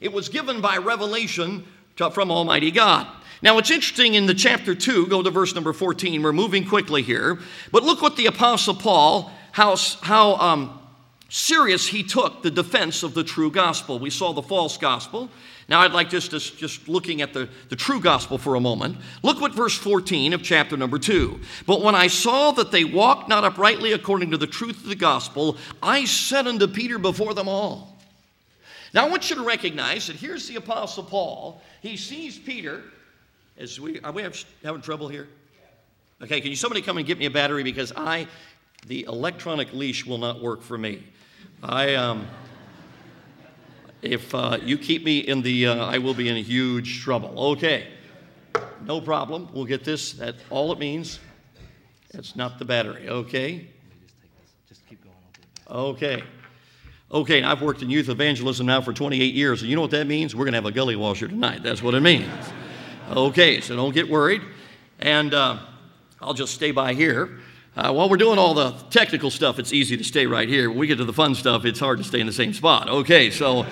It 0.01 0.13
was 0.13 0.29
given 0.29 0.61
by 0.61 0.77
revelation 0.79 1.67
to, 1.97 2.11
from 2.11 2.31
Almighty 2.31 2.71
God. 2.71 3.07
Now, 3.43 3.57
it's 3.57 3.71
interesting 3.71 4.15
in 4.15 4.27
the 4.27 4.35
chapter 4.35 4.75
2, 4.75 5.07
go 5.07 5.23
to 5.23 5.31
verse 5.31 5.55
number 5.55 5.73
14. 5.73 6.23
We're 6.23 6.33
moving 6.33 6.67
quickly 6.67 7.03
here. 7.03 7.39
But 7.73 7.85
look 7.85 8.03
what 8.03 8.17
the 8.17 8.27
Apostle 8.27 8.75
Paul, 8.75 9.33
how, 9.53 9.77
how 10.03 10.35
um, 10.35 10.79
serious 11.31 11.87
he 11.87 12.03
took 12.03 12.43
the 12.43 12.51
defense 12.51 13.03
of 13.03 13.15
the 13.15 13.25
true 13.25 13.51
gospel. 13.51 13.99
We 13.99 14.11
saw 14.11 14.35
the 14.35 14.43
false 14.43 14.77
gospel. 14.77 15.31
Now, 15.71 15.81
I'd 15.81 15.93
like 15.93 16.11
just, 16.11 16.33
just, 16.33 16.59
just 16.59 16.87
looking 16.87 17.23
at 17.23 17.33
the, 17.33 17.49
the 17.71 17.77
true 17.77 18.01
gospel 18.01 18.37
for 18.37 18.57
a 18.57 18.61
moment. 18.61 18.99
Look 19.23 19.41
what 19.41 19.55
verse 19.55 19.77
14 19.77 20.35
of 20.35 20.43
chapter 20.43 20.77
number 20.77 20.99
2. 20.99 21.41
But 21.65 21.81
when 21.81 21.95
I 21.95 22.09
saw 22.09 22.51
that 22.53 22.73
they 22.73 22.85
walked 22.85 23.29
not 23.29 23.45
uprightly 23.45 23.93
according 23.93 24.33
to 24.33 24.37
the 24.37 24.49
truth 24.49 24.83
of 24.83 24.89
the 24.89 24.97
gospel, 24.97 25.57
I 25.83 26.05
said 26.05 26.47
unto 26.47 26.67
Peter 26.67 26.99
before 26.99 27.33
them 27.33 27.49
all. 27.49 27.97
Now, 28.93 29.07
I 29.07 29.09
want 29.09 29.31
you 29.31 29.37
to 29.37 29.45
recognize 29.45 30.09
that 30.09 30.17
here's 30.17 30.49
the 30.49 30.57
Apostle 30.57 31.05
Paul. 31.05 31.63
He 31.81 31.97
sees 31.97 32.37
Peter 32.37 32.83
as 33.61 33.79
we 33.79 34.01
are 34.01 34.11
we 34.11 34.27
having 34.65 34.81
trouble 34.81 35.07
here? 35.09 35.29
Okay, 36.23 36.41
can 36.41 36.51
you 36.51 36.57
somebody 36.57 36.83
come 36.83 36.97
and 36.97 37.07
get 37.07 37.19
me 37.19 37.27
a 37.27 37.31
battery 37.31 37.63
because 37.63 37.93
I 37.95 38.27
the 38.87 39.05
electronic 39.05 39.73
leash 39.73 40.07
will 40.07 40.19
not 40.19 40.41
work 40.41 40.63
for 40.63 40.79
me. 40.79 41.05
I 41.63 41.95
um 41.95 42.27
if 44.03 44.35
uh, 44.35 44.59
you 44.63 44.79
keep 44.79 45.05
me 45.05 45.19
in 45.19 45.43
the 45.43 45.67
uh, 45.67 45.85
I 45.85 45.99
will 45.99 46.15
be 46.15 46.29
in 46.29 46.37
huge 46.37 47.03
trouble. 47.03 47.39
Okay. 47.53 47.89
No 48.87 49.01
problem. 49.01 49.49
We'll 49.53 49.67
get 49.67 49.85
this. 49.85 50.15
That 50.15 50.37
all 50.49 50.73
it 50.73 50.79
means. 50.79 51.21
It's 52.13 52.35
not 52.35 52.59
the 52.59 52.65
battery. 52.65 53.09
Okay. 53.09 53.69
Okay. 55.71 56.23
Okay, 57.13 57.43
I've 57.43 57.61
worked 57.61 57.83
in 57.83 57.91
youth 57.91 58.09
evangelism 58.09 58.67
now 58.67 58.81
for 58.81 58.93
28 58.93 59.35
years, 59.35 59.63
and 59.63 59.69
you 59.69 59.75
know 59.75 59.83
what 59.83 59.91
that 59.91 60.07
means? 60.07 60.35
We're 60.35 60.45
going 60.45 60.53
to 60.53 60.59
have 60.59 60.67
a 60.67 60.71
gully 60.71 60.95
washer 60.95 61.27
tonight. 61.27 61.61
That's 61.63 61.83
what 61.83 61.95
it 61.95 62.01
means. 62.01 62.29
Okay, 63.11 63.61
so 63.61 63.75
don't 63.75 63.93
get 63.93 64.09
worried. 64.09 64.41
And 65.01 65.35
uh, 65.35 65.59
I'll 66.21 66.35
just 66.35 66.55
stay 66.55 66.71
by 66.71 66.95
here. 66.95 67.41
Uh, 67.77 67.93
while 67.93 68.09
we're 68.09 68.17
doing 68.17 68.39
all 68.39 68.55
the 68.55 68.71
technical 68.91 69.31
stuff, 69.31 69.59
it's 69.59 69.73
easy 69.73 69.97
to 69.97 70.05
stay 70.05 70.27
right 70.27 70.49
here. 70.49 70.71
When 70.71 70.79
we 70.79 70.87
get 70.87 70.99
to 70.99 71.05
the 71.05 71.13
fun 71.13 71.35
stuff, 71.35 71.65
it's 71.65 71.81
hard 71.81 71.99
to 71.99 72.05
stay 72.05 72.21
in 72.21 72.27
the 72.29 72.33
same 72.33 72.53
spot. 72.53 72.89
Okay, 72.89 73.31
so 73.31 73.67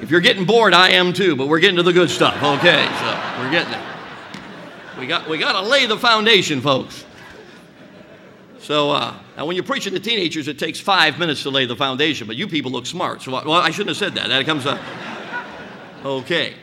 if 0.00 0.10
you're 0.10 0.22
getting 0.22 0.46
bored, 0.46 0.72
I 0.72 0.90
am 0.90 1.12
too, 1.12 1.36
but 1.36 1.48
we're 1.48 1.58
getting 1.58 1.76
to 1.76 1.82
the 1.82 1.92
good 1.92 2.08
stuff. 2.08 2.36
Okay, 2.36 2.86
so 2.86 3.42
we're 3.42 3.50
getting 3.50 3.70
there. 3.70 3.94
We 4.98 5.06
got, 5.06 5.28
we 5.28 5.36
got 5.36 5.60
to 5.60 5.68
lay 5.68 5.84
the 5.84 5.98
foundation, 5.98 6.62
folks. 6.62 7.04
So 8.60 8.92
uh, 8.92 9.14
now, 9.36 9.44
when 9.44 9.56
you're 9.56 9.64
preaching 9.64 9.92
to 9.92 10.00
teenagers, 10.00 10.48
it 10.48 10.58
takes 10.58 10.80
five 10.80 11.18
minutes 11.18 11.42
to 11.42 11.50
lay 11.50 11.66
the 11.66 11.76
foundation, 11.76 12.26
but 12.26 12.36
you 12.36 12.48
people 12.48 12.70
look 12.70 12.86
smart. 12.86 13.20
So, 13.20 13.30
well, 13.30 13.52
I 13.52 13.70
shouldn't 13.70 13.88
have 13.88 13.98
said 13.98 14.14
that. 14.14 14.28
That 14.28 14.46
comes 14.46 14.64
up. 14.64 14.80
Okay. 16.02 16.54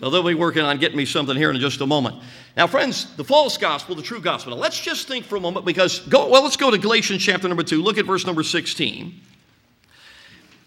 So 0.00 0.08
they'll 0.08 0.22
be 0.22 0.32
working 0.32 0.62
on 0.62 0.78
getting 0.78 0.96
me 0.96 1.04
something 1.04 1.36
here 1.36 1.50
in 1.50 1.60
just 1.60 1.82
a 1.82 1.86
moment. 1.86 2.16
Now, 2.56 2.66
friends, 2.66 3.14
the 3.16 3.24
false 3.24 3.58
gospel, 3.58 3.94
the 3.94 4.02
true 4.02 4.20
gospel. 4.20 4.56
Now, 4.56 4.62
let's 4.62 4.80
just 4.80 5.06
think 5.06 5.26
for 5.26 5.36
a 5.36 5.40
moment 5.40 5.66
because, 5.66 6.00
go, 6.00 6.26
well, 6.26 6.42
let's 6.42 6.56
go 6.56 6.70
to 6.70 6.78
Galatians 6.78 7.22
chapter 7.22 7.46
number 7.46 7.62
2. 7.62 7.82
Look 7.82 7.98
at 7.98 8.06
verse 8.06 8.24
number 8.24 8.42
16. 8.42 9.20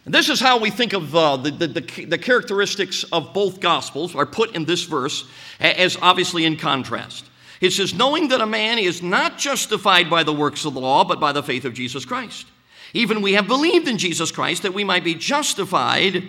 And 0.06 0.14
this 0.14 0.30
is 0.30 0.40
how 0.40 0.60
we 0.60 0.70
think 0.70 0.94
of 0.94 1.16
uh, 1.16 1.38
the, 1.38 1.50
the, 1.50 1.68
the, 1.68 2.06
the 2.06 2.18
characteristics 2.20 3.06
of 3.06 3.34
both 3.34 3.60
gospels 3.60 4.14
are 4.16 4.28
put 4.28 4.56
in 4.56 4.66
this 4.66 4.84
verse 4.84 5.26
as 5.60 5.98
obviously 6.00 6.46
in 6.46 6.56
contrast. 6.56 7.26
It 7.60 7.72
says, 7.72 7.92
knowing 7.92 8.28
that 8.28 8.40
a 8.42 8.46
man 8.46 8.78
is 8.78 9.02
not 9.02 9.40
justified 9.40 10.12
by 10.12 10.22
the 10.22 10.34
works 10.34 10.64
of 10.66 10.76
the 10.76 10.82
law, 10.82 11.04
but 11.06 11.20
by 11.20 11.32
the 11.32 11.42
faith 11.42 11.66
of 11.66 11.74
Jesus 11.74 12.06
Christ. 12.06 12.46
Even 12.94 13.24
we 13.24 13.34
have 13.34 13.48
believed 13.48 13.88
in 13.88 13.98
Jesus 13.98 14.32
Christ 14.32 14.62
that 14.62 14.76
we 14.76 14.84
might 14.84 15.04
be 15.04 15.16
justified 15.16 16.24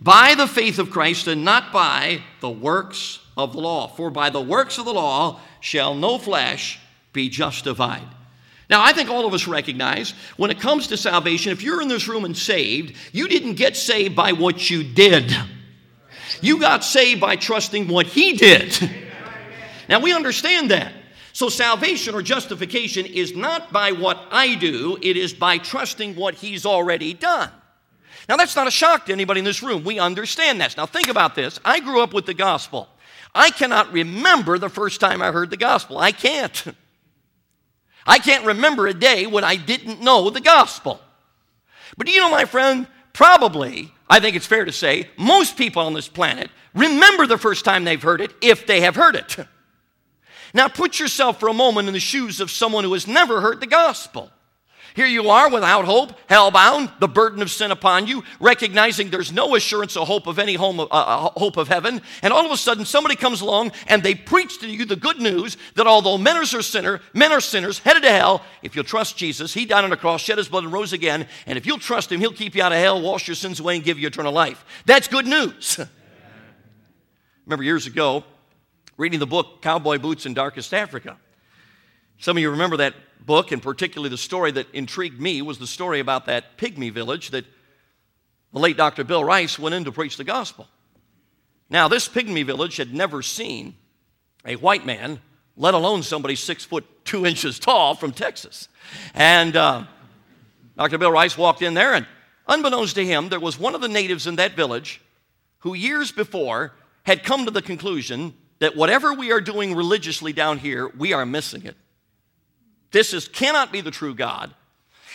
by 0.00 0.34
the 0.34 0.46
faith 0.46 0.78
of 0.78 0.90
Christ 0.90 1.26
and 1.26 1.44
not 1.44 1.72
by 1.72 2.22
the 2.40 2.50
works 2.50 3.20
of 3.36 3.52
the 3.52 3.60
law. 3.60 3.88
For 3.88 4.10
by 4.10 4.30
the 4.30 4.40
works 4.40 4.78
of 4.78 4.84
the 4.84 4.92
law 4.92 5.40
shall 5.60 5.94
no 5.94 6.18
flesh 6.18 6.78
be 7.12 7.28
justified. 7.28 8.06
Now, 8.68 8.84
I 8.84 8.92
think 8.92 9.10
all 9.10 9.26
of 9.26 9.34
us 9.34 9.48
recognize 9.48 10.14
when 10.36 10.52
it 10.52 10.60
comes 10.60 10.86
to 10.88 10.96
salvation, 10.96 11.50
if 11.50 11.62
you're 11.62 11.82
in 11.82 11.88
this 11.88 12.06
room 12.06 12.24
and 12.24 12.36
saved, 12.36 12.96
you 13.12 13.26
didn't 13.26 13.54
get 13.54 13.76
saved 13.76 14.14
by 14.14 14.32
what 14.32 14.70
you 14.70 14.84
did. 14.84 15.34
You 16.40 16.60
got 16.60 16.84
saved 16.84 17.20
by 17.20 17.34
trusting 17.34 17.88
what 17.88 18.06
He 18.06 18.34
did. 18.34 18.78
Now, 19.88 19.98
we 19.98 20.12
understand 20.12 20.70
that. 20.70 20.92
So, 21.32 21.48
salvation 21.48 22.14
or 22.14 22.22
justification 22.22 23.06
is 23.06 23.34
not 23.34 23.72
by 23.72 23.90
what 23.90 24.20
I 24.30 24.54
do, 24.54 24.96
it 25.02 25.16
is 25.16 25.34
by 25.34 25.58
trusting 25.58 26.14
what 26.14 26.34
He's 26.34 26.64
already 26.64 27.12
done. 27.12 27.50
Now, 28.30 28.36
that's 28.36 28.54
not 28.54 28.68
a 28.68 28.70
shock 28.70 29.06
to 29.06 29.12
anybody 29.12 29.40
in 29.40 29.44
this 29.44 29.60
room. 29.60 29.82
We 29.82 29.98
understand 29.98 30.60
that. 30.60 30.76
Now, 30.76 30.86
think 30.86 31.08
about 31.08 31.34
this. 31.34 31.58
I 31.64 31.80
grew 31.80 32.00
up 32.00 32.14
with 32.14 32.26
the 32.26 32.32
gospel. 32.32 32.88
I 33.34 33.50
cannot 33.50 33.92
remember 33.92 34.56
the 34.56 34.68
first 34.68 35.00
time 35.00 35.20
I 35.20 35.32
heard 35.32 35.50
the 35.50 35.56
gospel. 35.56 35.98
I 35.98 36.12
can't. 36.12 36.64
I 38.06 38.20
can't 38.20 38.46
remember 38.46 38.86
a 38.86 38.94
day 38.94 39.26
when 39.26 39.42
I 39.42 39.56
didn't 39.56 40.00
know 40.00 40.30
the 40.30 40.40
gospel. 40.40 41.00
But 41.96 42.06
do 42.06 42.12
you 42.12 42.20
know, 42.20 42.30
my 42.30 42.44
friend, 42.44 42.86
probably, 43.12 43.92
I 44.08 44.20
think 44.20 44.36
it's 44.36 44.46
fair 44.46 44.64
to 44.64 44.70
say, 44.70 45.10
most 45.16 45.56
people 45.56 45.82
on 45.82 45.92
this 45.92 46.06
planet 46.06 46.52
remember 46.72 47.26
the 47.26 47.36
first 47.36 47.64
time 47.64 47.82
they've 47.82 48.00
heard 48.00 48.20
it 48.20 48.32
if 48.40 48.64
they 48.64 48.82
have 48.82 48.94
heard 48.94 49.16
it. 49.16 49.38
Now, 50.52 50.66
put 50.66 50.98
yourself 50.98 51.38
for 51.38 51.48
a 51.48 51.54
moment 51.54 51.86
in 51.86 51.94
the 51.94 52.00
shoes 52.00 52.40
of 52.40 52.50
someone 52.50 52.82
who 52.82 52.92
has 52.94 53.06
never 53.06 53.40
heard 53.40 53.60
the 53.60 53.68
gospel. 53.68 54.32
Here 54.94 55.06
you 55.06 55.28
are 55.30 55.50
without 55.50 55.84
hope, 55.84 56.18
hellbound, 56.28 56.98
the 56.98 57.08
burden 57.08 57.42
of 57.42 57.50
sin 57.50 57.70
upon 57.70 58.06
you, 58.06 58.24
recognizing 58.40 59.10
there's 59.10 59.32
no 59.32 59.54
assurance 59.54 59.96
or 59.96 60.04
hope 60.04 60.26
of 60.26 60.38
any 60.38 60.54
home, 60.54 60.80
uh, 60.80 60.84
uh, 60.90 61.30
hope 61.36 61.56
of 61.56 61.68
heaven. 61.68 62.02
And 62.22 62.32
all 62.32 62.44
of 62.44 62.50
a 62.50 62.56
sudden, 62.56 62.84
somebody 62.84 63.16
comes 63.16 63.40
along 63.40 63.72
and 63.86 64.02
they 64.02 64.14
preach 64.14 64.58
to 64.60 64.68
you 64.68 64.84
the 64.84 64.96
good 64.96 65.20
news 65.20 65.56
that 65.76 65.86
although 65.86 66.18
men 66.18 66.36
are 66.36 66.44
sinner, 66.44 67.00
men 67.14 67.32
are 67.32 67.40
sinners 67.40 67.78
headed 67.78 68.02
to 68.02 68.10
hell, 68.10 68.42
if 68.62 68.74
you'll 68.74 68.84
trust 68.84 69.16
Jesus, 69.16 69.54
He 69.54 69.66
died 69.66 69.84
on 69.84 69.90
the 69.90 69.96
cross, 69.96 70.20
shed 70.20 70.38
His 70.38 70.48
blood, 70.48 70.64
and 70.64 70.72
rose 70.72 70.92
again. 70.92 71.26
And 71.46 71.56
if 71.56 71.66
you'll 71.66 71.78
trust 71.78 72.10
Him, 72.10 72.20
He'll 72.20 72.32
keep 72.32 72.54
you 72.54 72.62
out 72.62 72.72
of 72.72 72.78
hell, 72.78 73.00
wash 73.00 73.28
your 73.28 73.34
sins 73.34 73.60
away, 73.60 73.76
and 73.76 73.84
give 73.84 73.98
you 73.98 74.06
eternal 74.06 74.32
life. 74.32 74.64
That's 74.86 75.08
good 75.08 75.26
news. 75.26 75.78
Remember 77.46 77.64
years 77.64 77.86
ago, 77.86 78.24
reading 78.96 79.18
the 79.18 79.26
book 79.26 79.62
Cowboy 79.62 79.98
Boots 79.98 80.26
in 80.26 80.34
Darkest 80.34 80.74
Africa. 80.74 81.16
Some 82.18 82.36
of 82.36 82.42
you 82.42 82.50
remember 82.50 82.76
that 82.76 82.94
book, 83.26 83.52
and 83.52 83.62
particularly 83.62 84.08
the 84.08 84.18
story 84.18 84.50
that 84.52 84.66
intrigued 84.72 85.20
me 85.20 85.42
was 85.42 85.58
the 85.58 85.66
story 85.66 86.00
about 86.00 86.26
that 86.26 86.56
pygmy 86.56 86.92
village 86.92 87.30
that 87.30 87.44
the 88.52 88.58
late 88.58 88.76
Dr. 88.76 89.04
Bill 89.04 89.24
Rice 89.24 89.58
went 89.58 89.74
in 89.74 89.84
to 89.84 89.92
preach 89.92 90.16
the 90.16 90.24
gospel. 90.24 90.66
Now, 91.68 91.86
this 91.88 92.08
pygmy 92.08 92.44
village 92.44 92.76
had 92.76 92.92
never 92.92 93.22
seen 93.22 93.76
a 94.44 94.56
white 94.56 94.84
man, 94.84 95.20
let 95.56 95.74
alone 95.74 96.02
somebody 96.02 96.34
six 96.34 96.64
foot 96.64 96.84
two 97.04 97.26
inches 97.26 97.58
tall 97.58 97.94
from 97.94 98.12
Texas. 98.12 98.68
And 99.14 99.54
uh, 99.54 99.84
Dr. 100.76 100.98
Bill 100.98 101.12
Rice 101.12 101.38
walked 101.38 101.62
in 101.62 101.74
there, 101.74 101.94
and 101.94 102.06
unbeknownst 102.48 102.96
to 102.96 103.04
him, 103.04 103.28
there 103.28 103.40
was 103.40 103.58
one 103.58 103.74
of 103.74 103.80
the 103.80 103.88
natives 103.88 104.26
in 104.26 104.36
that 104.36 104.56
village 104.56 105.00
who 105.58 105.74
years 105.74 106.10
before 106.10 106.72
had 107.04 107.22
come 107.22 107.44
to 107.44 107.50
the 107.50 107.62
conclusion 107.62 108.34
that 108.58 108.76
whatever 108.76 109.14
we 109.14 109.32
are 109.32 109.40
doing 109.40 109.74
religiously 109.74 110.32
down 110.32 110.58
here, 110.58 110.88
we 110.88 111.12
are 111.12 111.24
missing 111.24 111.64
it. 111.64 111.76
This 112.90 113.14
is, 113.14 113.28
cannot 113.28 113.72
be 113.72 113.80
the 113.80 113.90
true 113.90 114.14
God. 114.14 114.54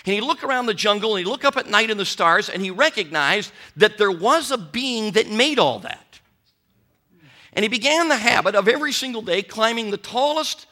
And 0.05 0.13
he 0.13 0.22
looked 0.22 0.44
around 0.44 0.67
the 0.67 0.74
jungle 0.74 1.15
and 1.15 1.25
he 1.25 1.29
looked 1.29 1.46
up 1.46 1.58
at 1.58 1.67
night 1.67 1.89
in 1.89 1.98
the 1.98 2.05
stars 2.05 2.50
and 2.50 2.62
he 2.62 2.70
recognized 2.70 3.51
that 3.75 3.98
there 3.98 4.12
was 4.12 4.51
a 4.51 4.58
being 4.58 5.12
that 5.13 5.29
made 5.29 5.58
all 5.58 5.79
that. 5.79 6.20
And 7.53 7.63
he 7.63 7.70
began 7.70 8.10
the 8.10 8.17
habit 8.17 8.53
of 8.53 8.67
every 8.67 8.91
single 8.91 9.22
day 9.22 9.41
climbing 9.41 9.89
the 9.89 9.98
tallest 9.98 10.67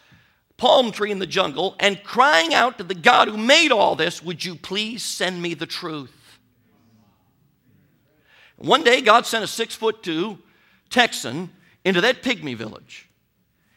palm 0.58 0.92
tree 0.92 1.12
in 1.12 1.20
the 1.20 1.26
jungle 1.26 1.76
and 1.80 2.04
crying 2.04 2.54
out 2.54 2.78
to 2.78 2.84
the 2.84 2.94
God 2.94 3.28
who 3.28 3.38
made 3.38 3.72
all 3.72 3.96
this, 3.96 4.22
Would 4.22 4.46
you 4.46 4.56
please 4.56 5.04
send 5.04 5.42
me 5.42 5.54
the 5.54 5.66
truth? 5.66 6.12
One 8.58 8.84
day, 8.84 9.02
God 9.02 9.26
sent 9.26 9.44
a 9.44 9.48
six 9.48 9.76
foot 9.76 10.04
two 10.04 10.40
Texan 10.90 11.50
into 11.84 12.02
that 12.02 12.22
pygmy 12.22 12.56
village. 12.56 13.10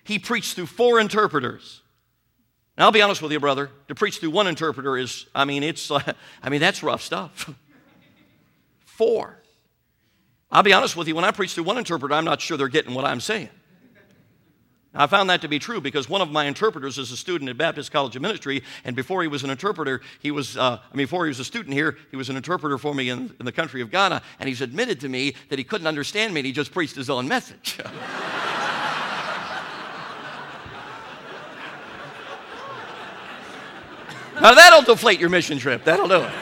He 0.04 0.18
preached 0.18 0.54
through 0.54 0.66
four 0.66 1.00
interpreters. 1.00 1.83
Now, 2.76 2.85
I'll 2.85 2.92
be 2.92 3.02
honest 3.02 3.23
with 3.23 3.33
you, 3.33 3.40
brother. 3.40 3.71
To 3.88 3.95
preach 3.95 4.18
through 4.18 4.30
one 4.30 4.47
interpreter 4.47 4.97
is, 4.99 5.26
I 5.35 5.45
mean, 5.45 5.62
it's, 5.62 5.90
uh, 5.90 6.00
I 6.42 6.50
mean, 6.50 6.61
that's 6.61 6.83
rough 6.83 7.02
stuff. 7.02 7.50
Four. 8.85 9.42
I'll 10.50 10.62
be 10.62 10.73
honest 10.73 10.97
with 10.97 11.09
you, 11.09 11.14
when 11.14 11.25
I 11.25 11.30
preach 11.30 11.54
through 11.54 11.64
one 11.64 11.78
interpreter, 11.78 12.14
I'm 12.14 12.25
not 12.25 12.40
sure 12.40 12.56
they're 12.56 12.68
getting 12.68 12.95
what 12.95 13.04
I'm 13.04 13.21
saying. 13.21 13.49
I 14.99 15.06
found 15.06 15.28
that 15.28 15.42
to 15.42 15.49
be 15.49 15.59
true 15.59 15.80
because 15.80 16.09
one 16.09 16.23
of 16.23 16.30
my 16.30 16.47
interpreters 16.47 16.97
is 16.97 17.12
a 17.12 17.16
student 17.16 17.50
at 17.50 17.59
Baptist 17.59 17.92
College 17.92 18.16
of 18.16 18.23
Ministry, 18.23 18.62
and 18.85 18.97
before 18.97 19.21
he 19.21 19.28
was 19.28 19.45
an 19.45 19.50
interpreter, 19.50 20.00
he 20.21 20.30
was, 20.30 20.56
uh, 20.56 20.78
I 20.80 20.97
mean, 20.97 21.04
before 21.04 21.26
he 21.26 21.28
was 21.28 21.40
a 21.40 21.45
student 21.45 21.75
here, 21.75 21.99
he 22.11 22.16
was 22.16 22.30
an 22.30 22.37
interpreter 22.37 22.78
for 22.78 22.95
me 22.95 23.11
in, 23.11 23.35
in 23.38 23.45
the 23.45 23.52
country 23.52 23.83
of 23.83 23.90
Ghana, 23.90 24.23
and 24.40 24.49
he's 24.49 24.62
admitted 24.62 25.00
to 25.00 25.09
me 25.11 25.35
that 25.50 25.59
he 25.59 25.64
couldn't 25.64 25.87
understand 25.87 26.33
me 26.33 26.40
and 26.40 26.47
he 26.47 26.52
just 26.52 26.73
preached 26.73 26.97
his 26.97 27.11
own 27.11 27.28
message. 27.28 27.78
now 34.40 34.55
that'll 34.55 34.83
deflate 34.83 35.21
your 35.21 35.28
mission 35.28 35.59
trip. 35.59 35.85
That'll 35.85 36.09
do 36.09 36.23
it. 36.23 36.33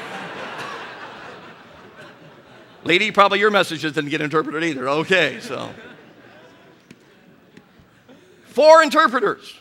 Lady, 2.84 3.10
probably 3.10 3.38
your 3.38 3.50
messages 3.50 3.92
didn't 3.92 4.10
get 4.10 4.20
interpreted 4.20 4.62
either. 4.62 4.88
Okay, 4.88 5.38
so. 5.40 5.70
Four 8.44 8.82
interpreters. 8.82 9.58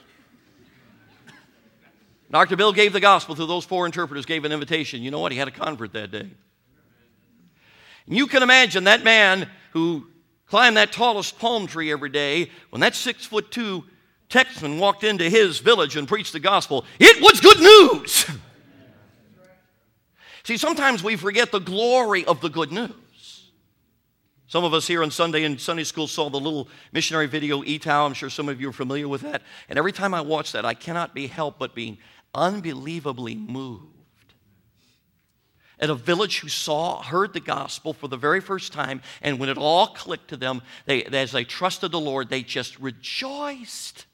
Dr. 2.30 2.56
Bill 2.56 2.74
gave 2.74 2.94
the 2.94 3.00
gospel 3.00 3.36
to 3.36 3.46
those 3.46 3.64
four 3.64 3.86
interpreters, 3.86 4.26
gave 4.26 4.44
an 4.44 4.52
invitation. 4.52 5.04
You 5.04 5.12
know 5.12 5.20
what? 5.20 5.32
He 5.32 5.38
had 5.38 5.48
a 5.48 5.52
convert 5.52 5.94
that 5.94 6.12
day. 6.12 6.28
And 8.08 8.18
you 8.18 8.28
can 8.28 8.44
imagine 8.44 8.86
that 8.86 9.04
man 9.04 9.48
who 9.72 10.08
climbed 10.48 10.78
that 10.78 10.92
tallest 10.92 11.40
palm 11.40 11.68
tree 11.68 11.92
every 11.92 12.10
day, 12.10 12.50
when 12.72 12.82
that 12.82 12.96
six 12.96 13.26
foot 13.26 13.52
two 13.52 13.86
Texan 14.34 14.80
walked 14.80 15.04
into 15.04 15.30
his 15.30 15.60
village 15.60 15.96
and 15.96 16.08
preached 16.08 16.34
the 16.34 16.40
gospel, 16.40 16.86
it 17.00 17.22
was 17.22 17.40
good 17.40 17.60
news. 17.60 18.26
See, 20.44 20.58
sometimes 20.58 21.04
we 21.04 21.16
forget 21.18 21.52
the 21.52 21.60
glory 21.60 22.26
of 22.26 22.42
the 22.42 22.50
good 22.50 22.72
news. 22.72 23.52
Some 24.48 24.64
of 24.64 24.74
us 24.74 24.88
here 24.88 25.04
on 25.04 25.12
Sunday 25.12 25.44
in 25.44 25.60
Sunday 25.60 25.84
school 25.84 26.08
saw 26.08 26.32
the 26.32 26.40
little 26.40 26.68
missionary 26.92 27.28
video, 27.28 27.64
Ee-Taow. 27.64 28.08
I'm 28.08 28.16
sure 28.16 28.32
some 28.32 28.50
of 28.50 28.60
you 28.60 28.70
are 28.70 28.74
familiar 28.74 29.08
with 29.08 29.22
that. 29.22 29.44
And 29.70 29.78
every 29.78 29.92
time 29.92 30.16
I 30.16 30.22
watch 30.22 30.52
that, 30.54 30.66
I 30.66 30.74
cannot 30.74 31.14
be 31.14 31.28
helped 31.28 31.60
but 31.60 31.76
being 31.76 32.00
unbelievably 32.34 33.36
moved. 33.36 33.86
At 35.80 35.92
a 35.92 35.96
village 35.96 36.40
who 36.40 36.50
saw, 36.50 37.04
heard 37.04 37.34
the 37.34 37.40
gospel 37.40 37.94
for 37.94 38.08
the 38.08 38.18
very 38.18 38.42
first 38.42 38.74
time, 38.74 39.04
and 39.22 39.38
when 39.38 39.50
it 39.50 39.60
all 39.60 39.90
clicked 39.90 40.30
to 40.30 40.38
them, 40.38 40.64
they, 40.88 41.04
as 41.04 41.34
they 41.34 41.44
trusted 41.44 41.92
the 41.92 42.00
Lord, 42.00 42.30
they 42.30 42.42
just 42.42 42.80
rejoiced. 42.80 44.08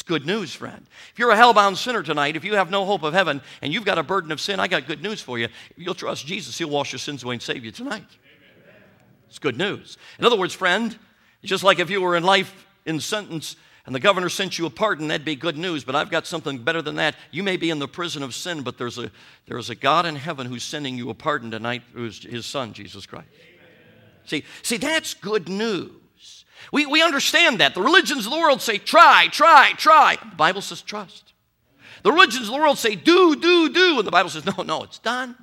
It's 0.00 0.08
good 0.08 0.24
news, 0.24 0.54
friend. 0.54 0.86
If 1.12 1.18
you're 1.18 1.30
a 1.30 1.36
hellbound 1.36 1.76
sinner 1.76 2.02
tonight, 2.02 2.34
if 2.34 2.42
you 2.42 2.54
have 2.54 2.70
no 2.70 2.86
hope 2.86 3.02
of 3.02 3.12
heaven, 3.12 3.42
and 3.60 3.70
you've 3.70 3.84
got 3.84 3.98
a 3.98 4.02
burden 4.02 4.32
of 4.32 4.40
sin, 4.40 4.58
I 4.58 4.66
got 4.66 4.86
good 4.86 5.02
news 5.02 5.20
for 5.20 5.38
you. 5.38 5.44
If 5.44 5.52
you'll 5.76 5.92
trust 5.92 6.24
Jesus, 6.24 6.56
He'll 6.56 6.70
wash 6.70 6.90
your 6.90 6.98
sins 6.98 7.22
away 7.22 7.34
and 7.34 7.42
save 7.42 7.66
you 7.66 7.70
tonight. 7.70 8.06
It's 9.28 9.38
good 9.38 9.58
news. 9.58 9.98
In 10.18 10.24
other 10.24 10.38
words, 10.38 10.54
friend, 10.54 10.98
just 11.44 11.62
like 11.62 11.80
if 11.80 11.90
you 11.90 12.00
were 12.00 12.16
in 12.16 12.22
life 12.22 12.66
in 12.86 12.98
sentence 12.98 13.56
and 13.84 13.94
the 13.94 14.00
governor 14.00 14.30
sent 14.30 14.58
you 14.58 14.64
a 14.64 14.70
pardon, 14.70 15.08
that'd 15.08 15.22
be 15.22 15.36
good 15.36 15.58
news. 15.58 15.84
But 15.84 15.94
I've 15.96 16.10
got 16.10 16.26
something 16.26 16.56
better 16.56 16.80
than 16.80 16.94
that. 16.94 17.14
You 17.30 17.42
may 17.42 17.58
be 17.58 17.68
in 17.68 17.78
the 17.78 17.86
prison 17.86 18.22
of 18.22 18.34
sin, 18.34 18.62
but 18.62 18.78
there's 18.78 18.96
a, 18.96 19.10
there's 19.48 19.68
a 19.68 19.74
God 19.74 20.06
in 20.06 20.16
heaven 20.16 20.46
who's 20.46 20.64
sending 20.64 20.96
you 20.96 21.10
a 21.10 21.14
pardon 21.14 21.50
tonight, 21.50 21.82
who's 21.92 22.22
his 22.24 22.46
son, 22.46 22.72
Jesus 22.72 23.04
Christ. 23.04 23.28
See, 24.24 24.44
see, 24.62 24.78
that's 24.78 25.12
good 25.12 25.46
news. 25.50 25.90
We, 26.72 26.86
we 26.86 27.02
understand 27.02 27.60
that. 27.60 27.74
The 27.74 27.82
religions 27.82 28.26
of 28.26 28.32
the 28.32 28.38
world 28.38 28.62
say, 28.62 28.78
try, 28.78 29.28
try, 29.30 29.72
try. 29.76 30.16
The 30.16 30.36
Bible 30.36 30.60
says, 30.60 30.82
trust. 30.82 31.32
The 32.02 32.12
religions 32.12 32.48
of 32.48 32.54
the 32.54 32.60
world 32.60 32.78
say, 32.78 32.94
do, 32.94 33.36
do, 33.36 33.68
do. 33.70 33.98
And 33.98 34.06
the 34.06 34.10
Bible 34.10 34.30
says, 34.30 34.44
no, 34.46 34.62
no, 34.62 34.82
it's 34.82 34.98
done. 34.98 35.36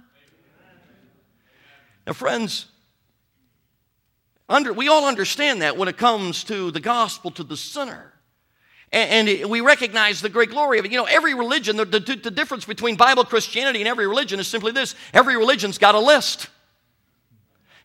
Now, 2.06 2.14
friends, 2.14 2.68
under, 4.50 4.72
we 4.72 4.88
all 4.88 5.06
understand 5.06 5.62
that 5.62 5.78
when 5.78 5.88
it 5.88 5.98
comes 5.98 6.44
to 6.46 6.72
the 6.72 6.80
gospel 6.80 7.32
to 7.32 7.44
the 7.44 7.58
sinner. 7.58 8.14
And, 8.94 9.28
and 9.28 9.50
we 9.50 9.60
recognize 9.60 10.22
the 10.22 10.30
great 10.30 10.50
glory 10.50 10.80
of 10.80 10.86
it. 10.86 10.92
You 10.92 10.98
know, 10.98 11.06
every 11.06 11.34
religion, 11.34 11.76
the, 11.76 11.86
the, 11.86 12.00
the 12.00 12.32
difference 12.32 12.64
between 12.64 12.96
Bible 12.96 13.26
Christianity 13.26 13.80
and 13.80 13.88
every 13.88 14.08
religion 14.08 14.40
is 14.40 14.48
simply 14.48 14.72
this 14.72 14.96
every 15.14 15.36
religion's 15.36 15.78
got 15.78 15.96
a 15.96 16.00
list. 16.00 16.48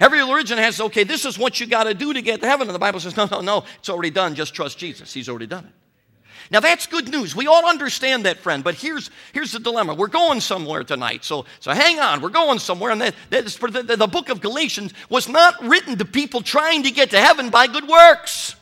Every 0.03 0.19
religion 0.19 0.59
has, 0.59 0.81
okay, 0.81 1.05
this 1.05 1.25
is 1.25 1.39
what 1.39 1.61
you 1.61 1.67
got 1.67 1.85
to 1.85 1.95
do 1.95 2.13
to 2.13 2.21
get 2.21 2.41
to 2.41 2.49
heaven. 2.49 2.67
And 2.67 2.75
the 2.75 2.81
Bible 2.81 2.99
says, 2.99 3.17
no, 3.17 3.27
no, 3.31 3.41
no, 3.41 3.65
it's 3.79 3.89
already 3.89 4.11
done. 4.11 4.35
Just 4.35 4.53
trust 4.53 4.77
Jesus. 4.77 5.15
He's 5.15 5.29
already 5.29 5.47
done 5.47 5.65
it. 5.65 5.73
Now 6.51 6.59
that's 6.59 6.89
good 6.89 7.09
news. 7.09 7.37
We 7.37 7.47
all 7.47 7.65
understand 7.69 8.25
that, 8.27 8.39
friend. 8.39 8.65
But 8.65 8.75
here's, 8.75 9.13
here's 9.33 9.53
the 9.53 9.61
dilemma. 9.61 9.95
We're 9.95 10.09
going 10.09 10.41
somewhere 10.41 10.83
tonight. 10.83 11.25
So, 11.25 11.47
so 11.61 11.71
hang 11.71 12.01
on. 12.01 12.21
We're 12.21 12.31
going 12.31 12.59
somewhere. 12.59 12.91
And 12.91 13.01
that, 13.01 13.15
the, 13.31 13.83
the, 13.85 13.97
the 13.97 14.09
book 14.09 14.29
of 14.29 14.41
Galatians 14.41 14.93
was 15.09 15.29
not 15.29 15.63
written 15.63 15.97
to 15.99 16.05
people 16.05 16.41
trying 16.41 16.83
to 16.83 16.91
get 16.91 17.11
to 17.11 17.21
heaven 17.21 17.51
by 17.51 17.69
good 17.69 17.87
works. 17.87 18.57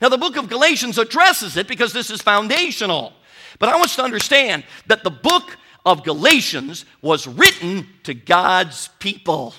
Now, 0.00 0.08
the 0.08 0.18
book 0.18 0.36
of 0.36 0.48
Galatians 0.48 0.98
addresses 0.98 1.56
it 1.56 1.66
because 1.66 1.92
this 1.92 2.10
is 2.10 2.22
foundational. 2.22 3.12
But 3.58 3.70
I 3.70 3.76
want 3.76 3.90
you 3.90 3.96
to 3.96 4.04
understand 4.04 4.62
that 4.86 5.02
the 5.02 5.10
book 5.10 5.56
of 5.86 6.02
Galatians 6.02 6.84
was 7.00 7.26
written 7.26 7.88
to 8.02 8.12
God's 8.12 8.88
people. 8.98 9.54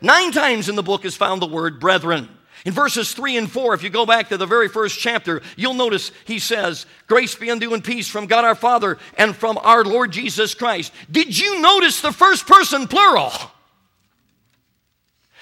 Nine 0.00 0.30
times 0.30 0.68
in 0.68 0.76
the 0.76 0.82
book 0.82 1.04
is 1.04 1.16
found 1.16 1.42
the 1.42 1.46
word 1.46 1.80
brethren. 1.80 2.28
In 2.64 2.72
verses 2.72 3.12
3 3.12 3.36
and 3.36 3.50
4, 3.50 3.74
if 3.74 3.82
you 3.82 3.90
go 3.90 4.06
back 4.06 4.28
to 4.28 4.36
the 4.36 4.46
very 4.46 4.68
first 4.68 4.98
chapter, 4.98 5.42
you'll 5.56 5.74
notice 5.74 6.12
he 6.26 6.38
says, 6.38 6.86
Grace 7.08 7.34
be 7.34 7.50
unto 7.50 7.66
you 7.66 7.74
and 7.74 7.82
peace 7.82 8.08
from 8.08 8.26
God 8.26 8.44
our 8.44 8.54
Father 8.54 8.98
and 9.16 9.34
from 9.34 9.58
our 9.58 9.84
Lord 9.84 10.12
Jesus 10.12 10.54
Christ. 10.54 10.92
Did 11.10 11.36
you 11.36 11.60
notice 11.60 12.00
the 12.00 12.12
first 12.12 12.46
person 12.46 12.86
plural? 12.86 13.32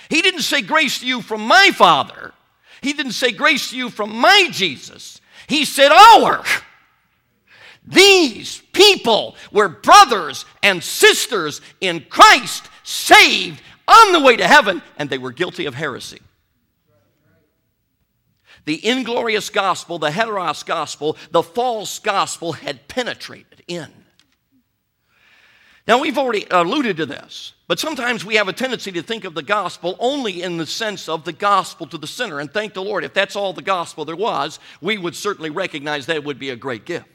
He 0.08 0.22
didn't 0.22 0.42
say 0.42 0.62
grace 0.62 1.00
to 1.00 1.06
you 1.06 1.20
from 1.20 1.42
my 1.42 1.70
Father. 1.74 2.32
He 2.80 2.92
didn't 2.92 3.12
say 3.12 3.32
grace 3.32 3.70
to 3.70 3.76
you 3.76 3.90
from 3.90 4.16
my 4.16 4.48
Jesus. 4.50 5.20
He 5.46 5.64
said 5.64 5.90
our. 5.92 6.42
These 7.86 8.62
people 8.72 9.36
were 9.52 9.68
brothers 9.68 10.44
and 10.62 10.82
sisters 10.82 11.60
in 11.80 12.04
Christ, 12.08 12.68
saved 12.82 13.62
on 13.86 14.12
the 14.12 14.20
way 14.20 14.36
to 14.36 14.46
heaven, 14.46 14.82
and 14.98 15.08
they 15.08 15.18
were 15.18 15.32
guilty 15.32 15.66
of 15.66 15.74
heresy. 15.74 16.20
The 18.64 18.84
inglorious 18.84 19.48
gospel, 19.48 19.98
the 19.98 20.10
heteros 20.10 20.66
gospel, 20.66 21.16
the 21.30 21.42
false 21.42 22.00
gospel 22.00 22.52
had 22.52 22.88
penetrated 22.88 23.62
in. 23.68 23.86
Now, 25.86 26.00
we've 26.00 26.18
already 26.18 26.44
alluded 26.50 26.96
to 26.96 27.06
this, 27.06 27.52
but 27.68 27.78
sometimes 27.78 28.24
we 28.24 28.34
have 28.34 28.48
a 28.48 28.52
tendency 28.52 28.90
to 28.90 29.02
think 29.02 29.22
of 29.22 29.34
the 29.34 29.42
gospel 29.42 29.94
only 30.00 30.42
in 30.42 30.56
the 30.56 30.66
sense 30.66 31.08
of 31.08 31.22
the 31.22 31.32
gospel 31.32 31.86
to 31.86 31.96
the 31.96 32.08
sinner. 32.08 32.40
And 32.40 32.52
thank 32.52 32.74
the 32.74 32.82
Lord, 32.82 33.04
if 33.04 33.14
that's 33.14 33.36
all 33.36 33.52
the 33.52 33.62
gospel 33.62 34.04
there 34.04 34.16
was, 34.16 34.58
we 34.80 34.98
would 34.98 35.14
certainly 35.14 35.50
recognize 35.50 36.06
that 36.06 36.24
would 36.24 36.40
be 36.40 36.50
a 36.50 36.56
great 36.56 36.84
gift. 36.84 37.06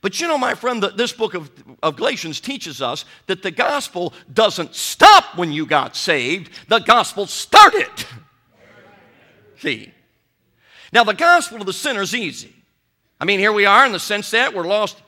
But 0.00 0.20
you 0.20 0.28
know, 0.28 0.38
my 0.38 0.54
friend, 0.54 0.82
that 0.82 0.96
this 0.96 1.12
book 1.12 1.34
of, 1.34 1.50
of 1.82 1.96
Galatians 1.96 2.40
teaches 2.40 2.82
us 2.82 3.04
that 3.26 3.42
the 3.42 3.50
gospel 3.50 4.12
doesn't 4.32 4.74
stop 4.74 5.36
when 5.36 5.52
you 5.52 5.66
got 5.66 5.96
saved, 5.96 6.50
the 6.68 6.80
gospel 6.80 7.26
started. 7.26 7.90
See? 9.58 9.92
Now, 10.92 11.04
the 11.04 11.14
gospel 11.14 11.60
of 11.60 11.66
the 11.66 11.72
sinner 11.72 12.02
is 12.02 12.14
easy. 12.14 12.54
I 13.20 13.24
mean, 13.24 13.38
here 13.38 13.52
we 13.52 13.64
are 13.64 13.86
in 13.86 13.92
the 13.92 13.98
sense 13.98 14.30
that 14.30 14.54
we're 14.54 14.66
lost, 14.66 15.02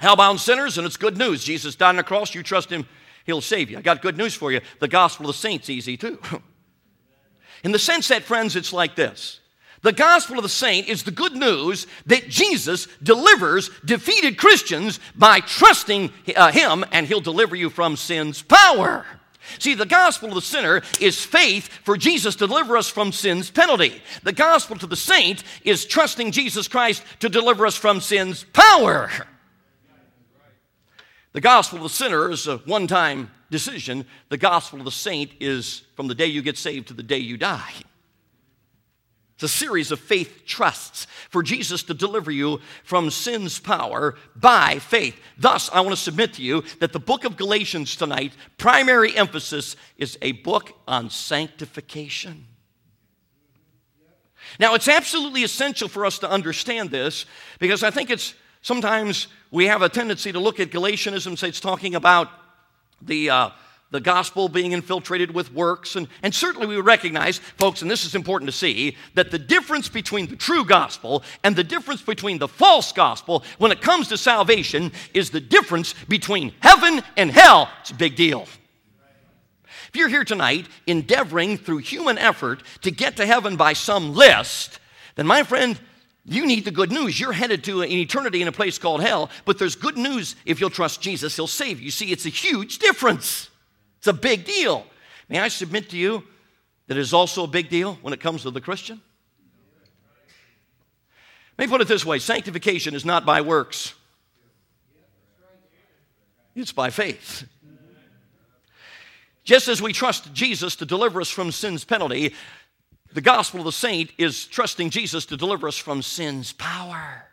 hellbound 0.00 0.38
sinners, 0.38 0.78
and 0.78 0.86
it's 0.86 0.96
good 0.96 1.18
news. 1.18 1.44
Jesus 1.44 1.74
died 1.74 1.90
on 1.90 1.96
the 1.96 2.02
cross, 2.02 2.34
you 2.34 2.42
trust 2.42 2.70
him, 2.70 2.86
he'll 3.26 3.40
save 3.40 3.70
you. 3.70 3.78
I 3.78 3.82
got 3.82 4.02
good 4.02 4.16
news 4.16 4.34
for 4.34 4.50
you. 4.50 4.60
The 4.80 4.88
gospel 4.88 5.28
of 5.28 5.34
the 5.34 5.38
saints 5.38 5.68
easy 5.68 5.96
too. 5.96 6.18
in 7.64 7.72
the 7.72 7.78
sense 7.78 8.08
that, 8.08 8.22
friends, 8.22 8.56
it's 8.56 8.72
like 8.72 8.96
this. 8.96 9.40
The 9.84 9.92
gospel 9.92 10.38
of 10.38 10.42
the 10.42 10.48
saint 10.48 10.88
is 10.88 11.02
the 11.02 11.10
good 11.10 11.36
news 11.36 11.86
that 12.06 12.30
Jesus 12.30 12.88
delivers 13.02 13.68
defeated 13.84 14.38
Christians 14.38 14.98
by 15.14 15.40
trusting 15.40 16.10
uh, 16.34 16.52
him, 16.52 16.86
and 16.90 17.06
he'll 17.06 17.20
deliver 17.20 17.54
you 17.54 17.68
from 17.68 17.96
sin's 17.96 18.40
power. 18.40 19.04
See, 19.58 19.74
the 19.74 19.84
gospel 19.84 20.30
of 20.30 20.36
the 20.36 20.40
sinner 20.40 20.80
is 21.02 21.22
faith 21.22 21.68
for 21.68 21.98
Jesus 21.98 22.34
to 22.36 22.46
deliver 22.46 22.78
us 22.78 22.88
from 22.88 23.12
sin's 23.12 23.50
penalty. 23.50 24.00
The 24.22 24.32
gospel 24.32 24.78
to 24.78 24.86
the 24.86 24.96
saint 24.96 25.44
is 25.64 25.84
trusting 25.84 26.32
Jesus 26.32 26.66
Christ 26.66 27.02
to 27.20 27.28
deliver 27.28 27.66
us 27.66 27.76
from 27.76 28.00
sin's 28.00 28.42
power. 28.54 29.10
The 31.34 31.42
gospel 31.42 31.76
of 31.76 31.82
the 31.82 31.88
sinner 31.90 32.30
is 32.30 32.46
a 32.46 32.56
one 32.56 32.86
time 32.86 33.30
decision. 33.50 34.06
The 34.30 34.38
gospel 34.38 34.78
of 34.78 34.86
the 34.86 34.90
saint 34.90 35.32
is 35.40 35.82
from 35.94 36.06
the 36.08 36.14
day 36.14 36.26
you 36.26 36.40
get 36.40 36.56
saved 36.56 36.88
to 36.88 36.94
the 36.94 37.02
day 37.02 37.18
you 37.18 37.36
die. 37.36 37.74
It's 39.34 39.42
a 39.42 39.48
series 39.48 39.90
of 39.90 39.98
faith 39.98 40.42
trusts 40.46 41.08
for 41.28 41.42
Jesus 41.42 41.82
to 41.84 41.94
deliver 41.94 42.30
you 42.30 42.60
from 42.84 43.10
sin's 43.10 43.58
power 43.58 44.14
by 44.36 44.78
faith. 44.78 45.20
Thus, 45.36 45.68
I 45.72 45.80
want 45.80 45.90
to 45.90 46.00
submit 46.00 46.34
to 46.34 46.42
you 46.42 46.62
that 46.78 46.92
the 46.92 47.00
book 47.00 47.24
of 47.24 47.36
Galatians 47.36 47.96
tonight, 47.96 48.32
primary 48.58 49.16
emphasis 49.16 49.74
is 49.98 50.16
a 50.22 50.32
book 50.32 50.72
on 50.86 51.10
sanctification. 51.10 52.46
Now, 54.60 54.74
it's 54.74 54.86
absolutely 54.86 55.42
essential 55.42 55.88
for 55.88 56.06
us 56.06 56.20
to 56.20 56.30
understand 56.30 56.92
this 56.92 57.26
because 57.58 57.82
I 57.82 57.90
think 57.90 58.10
it's 58.10 58.34
sometimes 58.62 59.26
we 59.50 59.66
have 59.66 59.82
a 59.82 59.88
tendency 59.88 60.30
to 60.30 60.38
look 60.38 60.60
at 60.60 60.70
Galatianism 60.70 61.32
and 61.32 61.38
say 61.38 61.48
it's 61.48 61.58
talking 61.58 61.96
about 61.96 62.28
the, 63.02 63.30
uh, 63.30 63.50
the 63.94 64.00
gospel 64.00 64.48
being 64.48 64.72
infiltrated 64.72 65.32
with 65.32 65.52
works. 65.52 65.94
And, 65.94 66.08
and 66.24 66.34
certainly 66.34 66.66
we 66.66 66.80
recognize, 66.80 67.38
folks, 67.38 67.80
and 67.80 67.88
this 67.88 68.04
is 68.04 68.16
important 68.16 68.50
to 68.50 68.56
see, 68.56 68.96
that 69.14 69.30
the 69.30 69.38
difference 69.38 69.88
between 69.88 70.26
the 70.26 70.34
true 70.34 70.64
gospel 70.64 71.22
and 71.44 71.54
the 71.54 71.62
difference 71.62 72.02
between 72.02 72.38
the 72.38 72.48
false 72.48 72.90
gospel 72.90 73.44
when 73.58 73.70
it 73.70 73.80
comes 73.80 74.08
to 74.08 74.18
salvation 74.18 74.90
is 75.14 75.30
the 75.30 75.40
difference 75.40 75.94
between 76.08 76.52
heaven 76.58 77.04
and 77.16 77.30
hell. 77.30 77.70
It's 77.82 77.92
a 77.92 77.94
big 77.94 78.16
deal. 78.16 78.48
If 79.62 79.92
you're 79.94 80.08
here 80.08 80.24
tonight 80.24 80.66
endeavoring 80.88 81.56
through 81.56 81.78
human 81.78 82.18
effort 82.18 82.64
to 82.82 82.90
get 82.90 83.16
to 83.18 83.26
heaven 83.26 83.54
by 83.54 83.74
some 83.74 84.12
list, 84.12 84.80
then 85.14 85.28
my 85.28 85.44
friend, 85.44 85.78
you 86.24 86.46
need 86.46 86.64
the 86.64 86.72
good 86.72 86.90
news. 86.90 87.20
You're 87.20 87.32
headed 87.32 87.62
to 87.64 87.82
an 87.82 87.92
eternity 87.92 88.42
in 88.42 88.48
a 88.48 88.52
place 88.52 88.76
called 88.76 89.02
hell, 89.02 89.30
but 89.44 89.56
there's 89.56 89.76
good 89.76 89.96
news 89.96 90.34
if 90.44 90.60
you'll 90.60 90.68
trust 90.68 91.00
Jesus, 91.00 91.36
He'll 91.36 91.46
save 91.46 91.80
you. 91.80 91.92
See, 91.92 92.10
it's 92.10 92.26
a 92.26 92.30
huge 92.30 92.80
difference. 92.80 93.50
It's 94.04 94.08
a 94.10 94.12
big 94.12 94.44
deal. 94.44 94.84
May 95.30 95.40
I 95.40 95.48
submit 95.48 95.88
to 95.88 95.96
you 95.96 96.24
that 96.88 96.98
it 96.98 97.00
is 97.00 97.14
also 97.14 97.44
a 97.44 97.46
big 97.46 97.70
deal 97.70 97.94
when 98.02 98.12
it 98.12 98.20
comes 98.20 98.42
to 98.42 98.50
the 98.50 98.60
Christian? 98.60 99.00
Let 101.56 101.66
me 101.66 101.72
put 101.72 101.80
it 101.80 101.88
this 101.88 102.04
way 102.04 102.18
sanctification 102.18 102.94
is 102.94 103.06
not 103.06 103.24
by 103.24 103.40
works, 103.40 103.94
it's 106.54 106.70
by 106.70 106.90
faith. 106.90 107.48
Just 109.42 109.68
as 109.68 109.80
we 109.80 109.94
trust 109.94 110.34
Jesus 110.34 110.76
to 110.76 110.84
deliver 110.84 111.22
us 111.22 111.30
from 111.30 111.50
sin's 111.50 111.86
penalty, 111.86 112.34
the 113.14 113.22
gospel 113.22 113.60
of 113.60 113.64
the 113.64 113.72
saint 113.72 114.10
is 114.18 114.44
trusting 114.44 114.90
Jesus 114.90 115.24
to 115.24 115.38
deliver 115.38 115.66
us 115.66 115.78
from 115.78 116.02
sin's 116.02 116.52
power. 116.52 117.24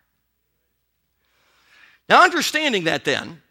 Now, 2.07 2.23
understanding 2.23 2.85
that, 2.85 3.03
then, 3.03 3.41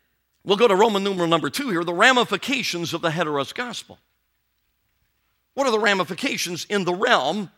We'll 0.44 0.56
go 0.56 0.68
to 0.68 0.74
Roman 0.74 1.04
numeral 1.04 1.28
number 1.28 1.50
two 1.50 1.70
here 1.70 1.84
the 1.84 1.92
ramifications 1.92 2.94
of 2.94 3.02
the 3.02 3.10
heteros 3.10 3.54
gospel. 3.54 3.98
What 5.54 5.66
are 5.66 5.72
the 5.72 5.78
ramifications 5.78 6.64
in 6.68 6.84
the 6.84 6.94
realm 6.94 7.50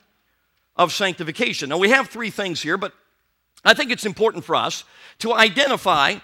of 0.76 0.92
sanctification? 0.92 1.68
Now, 1.68 1.78
we 1.78 1.90
have 1.90 2.08
three 2.08 2.30
things 2.30 2.60
here, 2.60 2.76
but 2.76 2.92
I 3.64 3.74
think 3.74 3.90
it's 3.90 4.06
important 4.06 4.44
for 4.44 4.56
us 4.56 4.84
to 5.18 5.32
identify 5.32 6.16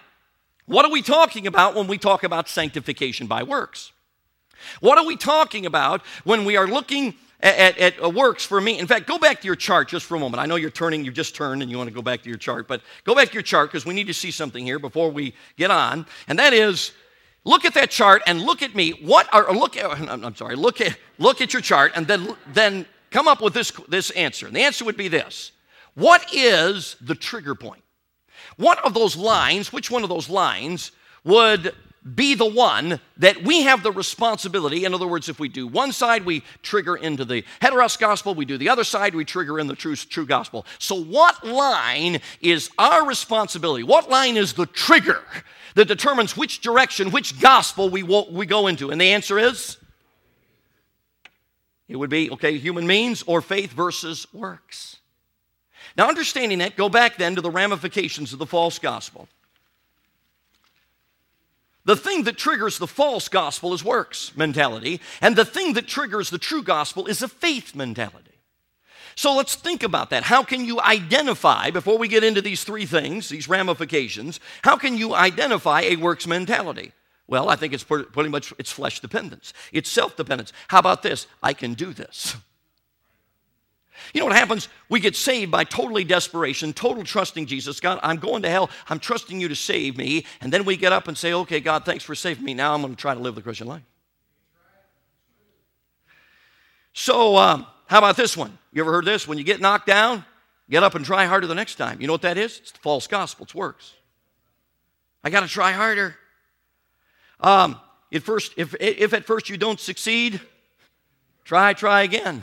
what 0.67 0.85
are 0.85 0.91
we 0.91 1.03
talking 1.03 1.47
about 1.47 1.75
when 1.75 1.87
we 1.87 1.97
talk 1.97 2.25
about 2.25 2.49
sanctification 2.49 3.27
by 3.27 3.43
works? 3.43 3.93
What 4.81 4.99
are 4.99 5.07
we 5.07 5.17
talking 5.17 5.65
about 5.65 6.03
when 6.25 6.45
we 6.45 6.57
are 6.57 6.67
looking 6.67 7.15
at, 7.41 7.57
at, 7.57 7.79
at, 7.79 8.03
uh, 8.03 8.09
works 8.09 8.45
for 8.45 8.61
me. 8.61 8.79
In 8.79 8.87
fact, 8.87 9.07
go 9.07 9.19
back 9.19 9.41
to 9.41 9.47
your 9.47 9.57
chart 9.57 9.89
just 9.89 10.07
for 10.07 10.17
a 10.17 10.19
moment. 10.19 10.41
I 10.41 10.47
know 10.47 10.57
you're 10.57 10.71
turning, 10.71 11.05
you 11.05 11.11
just 11.11 11.35
turned 11.35 11.63
and 11.63 11.71
you 11.71 11.79
want 11.79 11.89
to 11.89 11.95
go 11.95 12.03
back 12.03 12.23
to 12.23 12.29
your 12.29 12.39
chart, 12.39 12.67
but 12.67 12.83
go 13.05 13.15
back 13.15 13.29
to 13.29 13.35
your 13.35 13.43
chart 13.43 13.71
because 13.71 13.87
we 13.87 13.95
need 13.95 14.09
to 14.09 14.15
see 14.15 14.31
something 14.31 14.65
here 14.65 14.79
before 14.79 15.11
we 15.11 15.35
get 15.57 15.71
on. 15.71 16.07
And 16.27 16.39
that 16.39 16.53
is 16.53 16.93
look 17.45 17.65
at 17.65 17.75
that 17.75 17.91
chart 17.91 18.23
and 18.27 18.41
look 18.41 18.63
at 18.63 18.75
me. 18.75 18.91
What 18.91 19.33
are, 19.33 19.49
uh, 19.49 19.53
look 19.53 19.77
at, 19.77 19.85
I'm 20.11 20.35
sorry, 20.35 20.57
look 20.57 20.81
at, 20.81 20.97
look 21.19 21.41
at 21.41 21.53
your 21.53 21.63
chart 21.63 21.93
and 21.95 22.07
then, 22.07 22.37
then 22.53 22.87
come 23.11 23.29
up 23.29 23.41
with 23.41 23.55
this, 23.55 23.71
this 23.89 24.11
answer. 24.11 24.47
And 24.47 24.57
the 24.57 24.63
answer 24.63 24.85
would 24.85 24.97
be 24.97 25.09
this 25.09 25.53
What 25.95 26.35
is 26.35 26.97
the 27.01 27.15
trigger 27.15 27.55
point? 27.55 27.83
What 28.57 28.85
of 28.85 28.95
those 28.95 29.17
lines, 29.17 29.73
which 29.73 29.91
one 29.91 30.03
of 30.03 30.09
those 30.09 30.29
lines 30.29 30.91
would 31.25 31.73
be 32.15 32.35
the 32.35 32.47
one 32.47 33.01
that 33.17 33.43
we 33.43 33.63
have 33.63 33.83
the 33.83 33.93
responsibility. 33.93 34.85
In 34.85 34.95
other 34.95 35.07
words, 35.07 35.29
if 35.29 35.39
we 35.39 35.49
do 35.49 35.67
one 35.67 35.93
side, 35.93 36.25
we 36.25 36.43
trigger 36.63 36.97
into 36.97 37.25
the 37.25 37.45
heteros 37.61 37.99
gospel. 37.99 38.35
We 38.35 38.45
do 38.45 38.57
the 38.57 38.69
other 38.69 38.85
side, 38.85 39.15
we 39.15 39.25
trigger 39.25 39.59
in 39.59 39.67
the 39.67 39.75
true, 39.75 39.97
true 39.97 40.27
gospel. 40.27 40.65
So, 40.79 40.95
what 40.95 41.47
line 41.47 42.21
is 42.41 42.71
our 42.79 43.07
responsibility? 43.07 43.83
What 43.83 44.09
line 44.09 44.37
is 44.37 44.53
the 44.53 44.67
trigger 44.67 45.23
that 45.75 45.87
determines 45.87 46.37
which 46.37 46.61
direction, 46.61 47.11
which 47.11 47.41
gospel 47.41 47.91
we, 47.91 48.03
we 48.03 48.47
go 48.47 48.67
into? 48.67 48.91
And 48.91 49.01
the 49.01 49.13
answer 49.13 49.39
is 49.39 49.77
it 51.89 51.97
would 51.97 52.11
be, 52.11 52.31
okay, 52.33 52.59
human 52.59 52.87
means 52.87 53.23
or 53.27 53.41
faith 53.41 53.73
versus 53.73 54.27
works. 54.33 54.97
Now, 55.97 56.09
understanding 56.09 56.59
that, 56.59 56.77
go 56.77 56.89
back 56.89 57.17
then 57.17 57.35
to 57.35 57.41
the 57.41 57.51
ramifications 57.51 58.33
of 58.33 58.39
the 58.39 58.47
false 58.47 58.79
gospel. 58.79 59.29
The 61.89 61.97
thing 61.97 62.25
that 62.25 62.37
triggers 62.37 62.77
the 62.77 62.87
false 62.87 63.31
gospel 63.31 63.73
is 63.73 63.83
works 63.83 64.37
mentality, 64.37 65.01
and 65.23 65.35
the 65.35 65.47
thing 65.47 65.73
that 65.73 65.87
triggers 65.87 66.29
the 66.29 66.37
true 66.37 66.63
gospel 66.63 67.07
is 67.07 67.23
a 67.23 67.29
faith 67.29 67.75
mentality. 67.75 68.43
So 69.15 69.35
let's 69.35 69.55
think 69.55 69.83
about 69.83 70.11
that. 70.11 70.25
How 70.25 70.43
can 70.43 70.67
you 70.67 70.83
identify, 70.83 71.71
before 71.71 71.97
we 71.97 72.07
get 72.07 72.23
into 72.23 72.43
these 72.43 72.63
three 72.63 72.85
things, 72.85 73.31
these 73.31 73.49
ramifications, 73.49 74.39
how 74.61 74.77
can 74.77 74.99
you 74.99 75.15
identify 75.15 75.81
a 75.81 75.97
works 75.97 76.27
mentality? 76.27 76.93
Well, 77.27 77.49
I 77.49 77.57
think 77.57 77.73
it's 77.73 77.85
pretty 77.85 78.29
much 78.29 78.53
it's 78.59 78.71
flesh 78.71 79.01
dependence. 79.01 79.55
It's 79.73 79.89
self-dependence. 79.89 80.53
How 80.69 80.81
about 80.81 81.03
this? 81.03 81.27
I 81.43 81.55
can 81.55 81.73
do 81.73 81.95
this. 81.95 82.37
You 84.15 84.21
know 84.21 84.27
what 84.27 84.37
happens? 84.37 84.69
We 84.89 85.01
get 85.01 85.17
saved 85.17 85.51
by 85.51 85.65
totally 85.65 86.05
desperation, 86.05 86.73
total 86.73 87.05
trusting 87.05 87.47
Jesus. 87.47 87.81
God, 87.81 88.01
I'm 88.03 88.17
going 88.17 88.43
to 88.43 88.51
hell. 88.51 88.71
I'm 88.89 88.99
trusting 88.99 89.41
you 89.41 89.49
to 89.49 89.57
save 89.57 89.97
me. 89.97 90.25
And 90.41 90.53
then 90.53 90.65
we 90.65 90.77
get 90.77 90.93
up 90.93 91.09
and 91.09 91.17
say, 91.17 91.33
okay, 91.33 91.61
God, 91.61 91.85
thanks 91.85 92.05
for 92.05 92.15
saving 92.15 92.45
me. 92.45 92.55
Now 92.55 92.75
I'm 92.75 92.81
going 92.83 92.95
to 92.95 93.01
try 93.01 93.15
to 93.15 93.21
live 93.21 93.35
the 93.35 93.43
Christian 93.43 93.67
life. 93.67 93.83
So, 96.93 97.37
um, 97.37 97.67
how 97.87 97.99
about 97.99 98.17
this 98.17 98.37
one? 98.37 98.59
You 98.73 98.83
ever 98.83 98.93
heard 98.93 99.05
this? 99.05 99.29
When 99.29 99.39
you 99.39 99.45
get 99.45 99.61
knocked 99.61 99.87
down, 99.87 100.25
get 100.69 100.83
up 100.83 100.95
and 100.95 101.05
try 101.05 101.27
harder 101.27 101.47
the 101.47 101.55
next 101.55 101.77
time. 101.77 102.01
You 102.01 102.07
know 102.07 102.13
what 102.15 102.23
that 102.23 102.37
is? 102.37 102.59
It's 102.59 102.73
the 102.73 102.79
false 102.81 103.07
gospel. 103.07 103.45
It 103.45 103.55
works. 103.55 103.95
I 105.23 105.31
got 105.31 105.41
to 105.41 105.49
try 105.49 105.73
harder. 105.73 106.17
Um, 107.41 107.81
at 108.13 108.23
first, 108.23 108.55
if, 108.57 108.75
if 108.81 109.13
at 109.13 109.25
first 109.25 109.49
you 109.49 109.57
don't 109.57 109.79
succeed, 109.79 110.41
try, 111.45 111.73
try 111.73 112.03
again. 112.03 112.43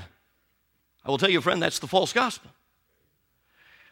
I 1.06 1.10
will 1.10 1.18
tell 1.18 1.30
you, 1.30 1.40
friend, 1.40 1.62
that's 1.62 1.80
the 1.80 1.88
false 1.88 2.12
gospel. 2.12 2.50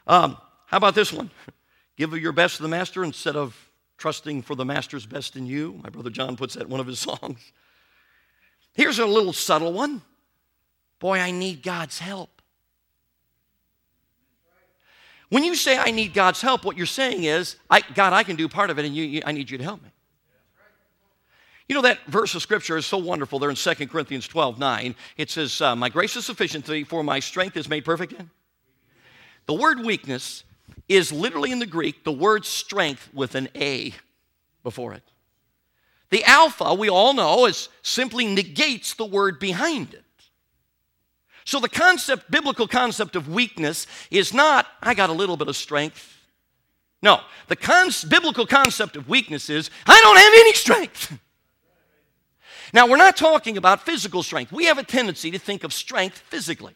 Um, 0.07 0.37
how 0.65 0.77
about 0.77 0.95
this 0.95 1.13
one? 1.13 1.29
Give 1.97 2.11
your 2.17 2.31
best 2.31 2.57
to 2.57 2.63
the 2.63 2.69
master 2.69 3.03
instead 3.03 3.35
of 3.35 3.55
trusting 3.97 4.41
for 4.41 4.55
the 4.55 4.65
master's 4.65 5.05
best 5.05 5.35
in 5.35 5.45
you. 5.45 5.79
My 5.83 5.89
brother 5.89 6.09
John 6.09 6.35
puts 6.35 6.55
that 6.55 6.63
in 6.63 6.69
one 6.69 6.79
of 6.79 6.87
his 6.87 6.99
songs. 7.11 7.51
Here's 8.73 8.97
a 8.97 9.05
little 9.05 9.33
subtle 9.33 9.71
one. 9.71 10.01
Boy, 10.99 11.19
I 11.19 11.31
need 11.31 11.61
God's 11.61 11.99
help. 11.99 12.41
When 15.29 15.43
you 15.43 15.55
say 15.55 15.77
I 15.77 15.91
need 15.91 16.13
God's 16.13 16.41
help, 16.41 16.63
what 16.63 16.77
you're 16.77 16.85
saying 16.85 17.23
is, 17.23 17.55
I, 17.69 17.81
God, 17.81 18.13
I 18.13 18.23
can 18.23 18.35
do 18.35 18.47
part 18.47 18.69
of 18.69 18.77
it, 18.79 18.85
and 18.85 18.95
you, 18.95 19.03
you, 19.03 19.21
I 19.25 19.31
need 19.31 19.49
you 19.49 19.57
to 19.57 19.63
help 19.63 19.81
me. 19.81 19.89
You 21.73 21.81
know, 21.81 21.87
that 21.87 22.05
verse 22.05 22.35
of 22.35 22.43
scripture 22.43 22.77
is 22.77 22.85
so 22.85 22.99
wonderful 22.99 23.39
there 23.39 23.49
in 23.49 23.55
2 23.55 23.87
Corinthians 23.87 24.27
12 24.27 24.59
9. 24.59 24.93
It 25.17 25.31
says, 25.31 25.59
uh, 25.59 25.75
My 25.75 25.89
grace 25.89 26.15
is 26.15 26.23
sufficient 26.23 26.69
for 26.87 27.03
my 27.03 27.19
strength 27.19 27.57
is 27.57 27.67
made 27.67 27.83
perfect 27.83 28.13
in. 28.13 28.29
The 29.47 29.55
word 29.55 29.83
weakness 29.83 30.43
is 30.87 31.11
literally 31.11 31.51
in 31.51 31.57
the 31.57 31.65
Greek 31.65 32.03
the 32.03 32.11
word 32.11 32.45
strength 32.45 33.09
with 33.11 33.33
an 33.33 33.49
A 33.55 33.91
before 34.61 34.93
it. 34.93 35.01
The 36.11 36.23
alpha, 36.25 36.75
we 36.75 36.91
all 36.91 37.15
know, 37.15 37.47
is 37.47 37.69
simply 37.81 38.27
negates 38.27 38.93
the 38.93 39.05
word 39.05 39.39
behind 39.39 39.95
it. 39.95 40.05
So 41.43 41.59
the 41.59 41.69
concept, 41.69 42.29
biblical 42.29 42.67
concept 42.67 43.15
of 43.15 43.29
weakness 43.29 43.87
is 44.11 44.31
not, 44.31 44.67
I 44.79 44.93
got 44.93 45.09
a 45.09 45.13
little 45.13 45.37
bit 45.37 45.47
of 45.47 45.55
strength. 45.55 46.19
No, 47.01 47.21
the 47.47 47.55
cons- 47.55 48.03
biblical 48.03 48.45
concept 48.45 48.95
of 48.95 49.09
weakness 49.09 49.49
is, 49.49 49.71
I 49.87 49.99
don't 50.01 50.17
have 50.17 50.33
any 50.35 50.53
strength. 50.53 51.19
Now, 52.73 52.87
we're 52.87 52.97
not 52.97 53.15
talking 53.15 53.55
about 53.55 53.83
physical 53.83 54.23
strength. 54.23 54.51
We 54.51 54.65
have 54.65 54.79
a 54.79 54.83
tendency 54.83 55.29
to 55.31 55.39
think 55.39 55.63
of 55.63 55.71
strength 55.71 56.17
physically. 56.17 56.75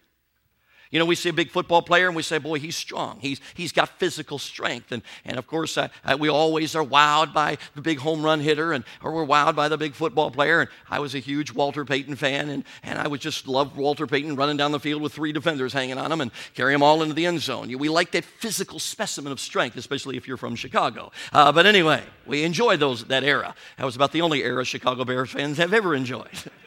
You 0.92 1.00
know, 1.00 1.06
we 1.06 1.16
see 1.16 1.30
a 1.30 1.34
big 1.34 1.52
football 1.52 1.82
player 1.82 2.08
and 2.08 2.16
we 2.16 2.24
say, 2.24 2.38
boy, 2.38 2.60
he's 2.60 2.76
strong. 2.76 3.20
He's, 3.22 3.42
he's 3.54 3.72
got 3.72 3.90
physical 4.00 4.40
strength. 4.40 4.92
And, 4.92 5.02
and 5.26 5.38
of 5.38 5.48
course, 5.48 5.78
uh, 5.78 5.90
uh, 6.06 6.18
we 6.18 6.30
always 6.30 6.76
are 6.76 6.84
wowed 6.84 7.34
by 7.34 7.58
the 7.76 7.82
big 7.82 8.00
home 8.00 8.24
run 8.24 8.40
hitter 8.40 8.72
and, 8.72 8.84
or 9.04 9.12
we're 9.12 9.26
wowed 9.26 9.56
by 9.56 9.68
the 9.68 9.78
big 9.78 9.94
football 9.94 10.32
player. 10.32 10.62
And 10.62 10.70
I 10.90 11.00
was 11.00 11.16
a 11.16 11.20
huge 11.20 11.52
Walter 11.52 11.84
Payton 11.84 12.16
fan 12.16 12.50
and, 12.50 12.64
and 12.84 13.00
I 13.00 13.08
would 13.08 13.22
just 13.22 13.48
love 13.48 13.78
Walter 13.78 14.08
Payton 14.08 14.36
running 14.36 14.58
down 14.58 14.72
the 14.72 14.80
field 14.80 15.02
with 15.02 15.14
three 15.14 15.32
defenders 15.32 15.74
hanging 15.74 15.98
on 15.98 16.12
him 16.12 16.22
and 16.22 16.32
carry 16.54 16.74
them 16.74 16.84
all 16.84 17.02
into 17.02 17.14
the 17.14 17.26
end 17.26 17.42
zone. 17.42 17.68
We 17.78 17.90
like 17.90 18.12
that 18.12 18.24
physical 18.24 18.80
specimen 18.80 19.32
of 19.32 19.40
strength, 19.40 19.76
especially 19.78 20.18
if 20.18 20.28
you're 20.28 20.38
from 20.38 20.56
Chicago. 20.56 21.12
Uh, 21.34 21.52
but 21.52 21.66
anyway, 21.66 22.04
we 22.26 22.44
enjoy 22.44 22.78
those, 22.78 23.04
that 23.06 23.24
era. 23.24 23.56
That 23.78 23.86
was 23.86 23.96
about 23.96 24.12
the 24.12 24.22
only 24.22 24.44
era 24.44 24.64
Chicago 24.64 25.04
Bears 25.04 25.32
fans 25.32 25.58
have 25.58 25.74
ever 25.74 25.94
enjoyed. 25.96 26.28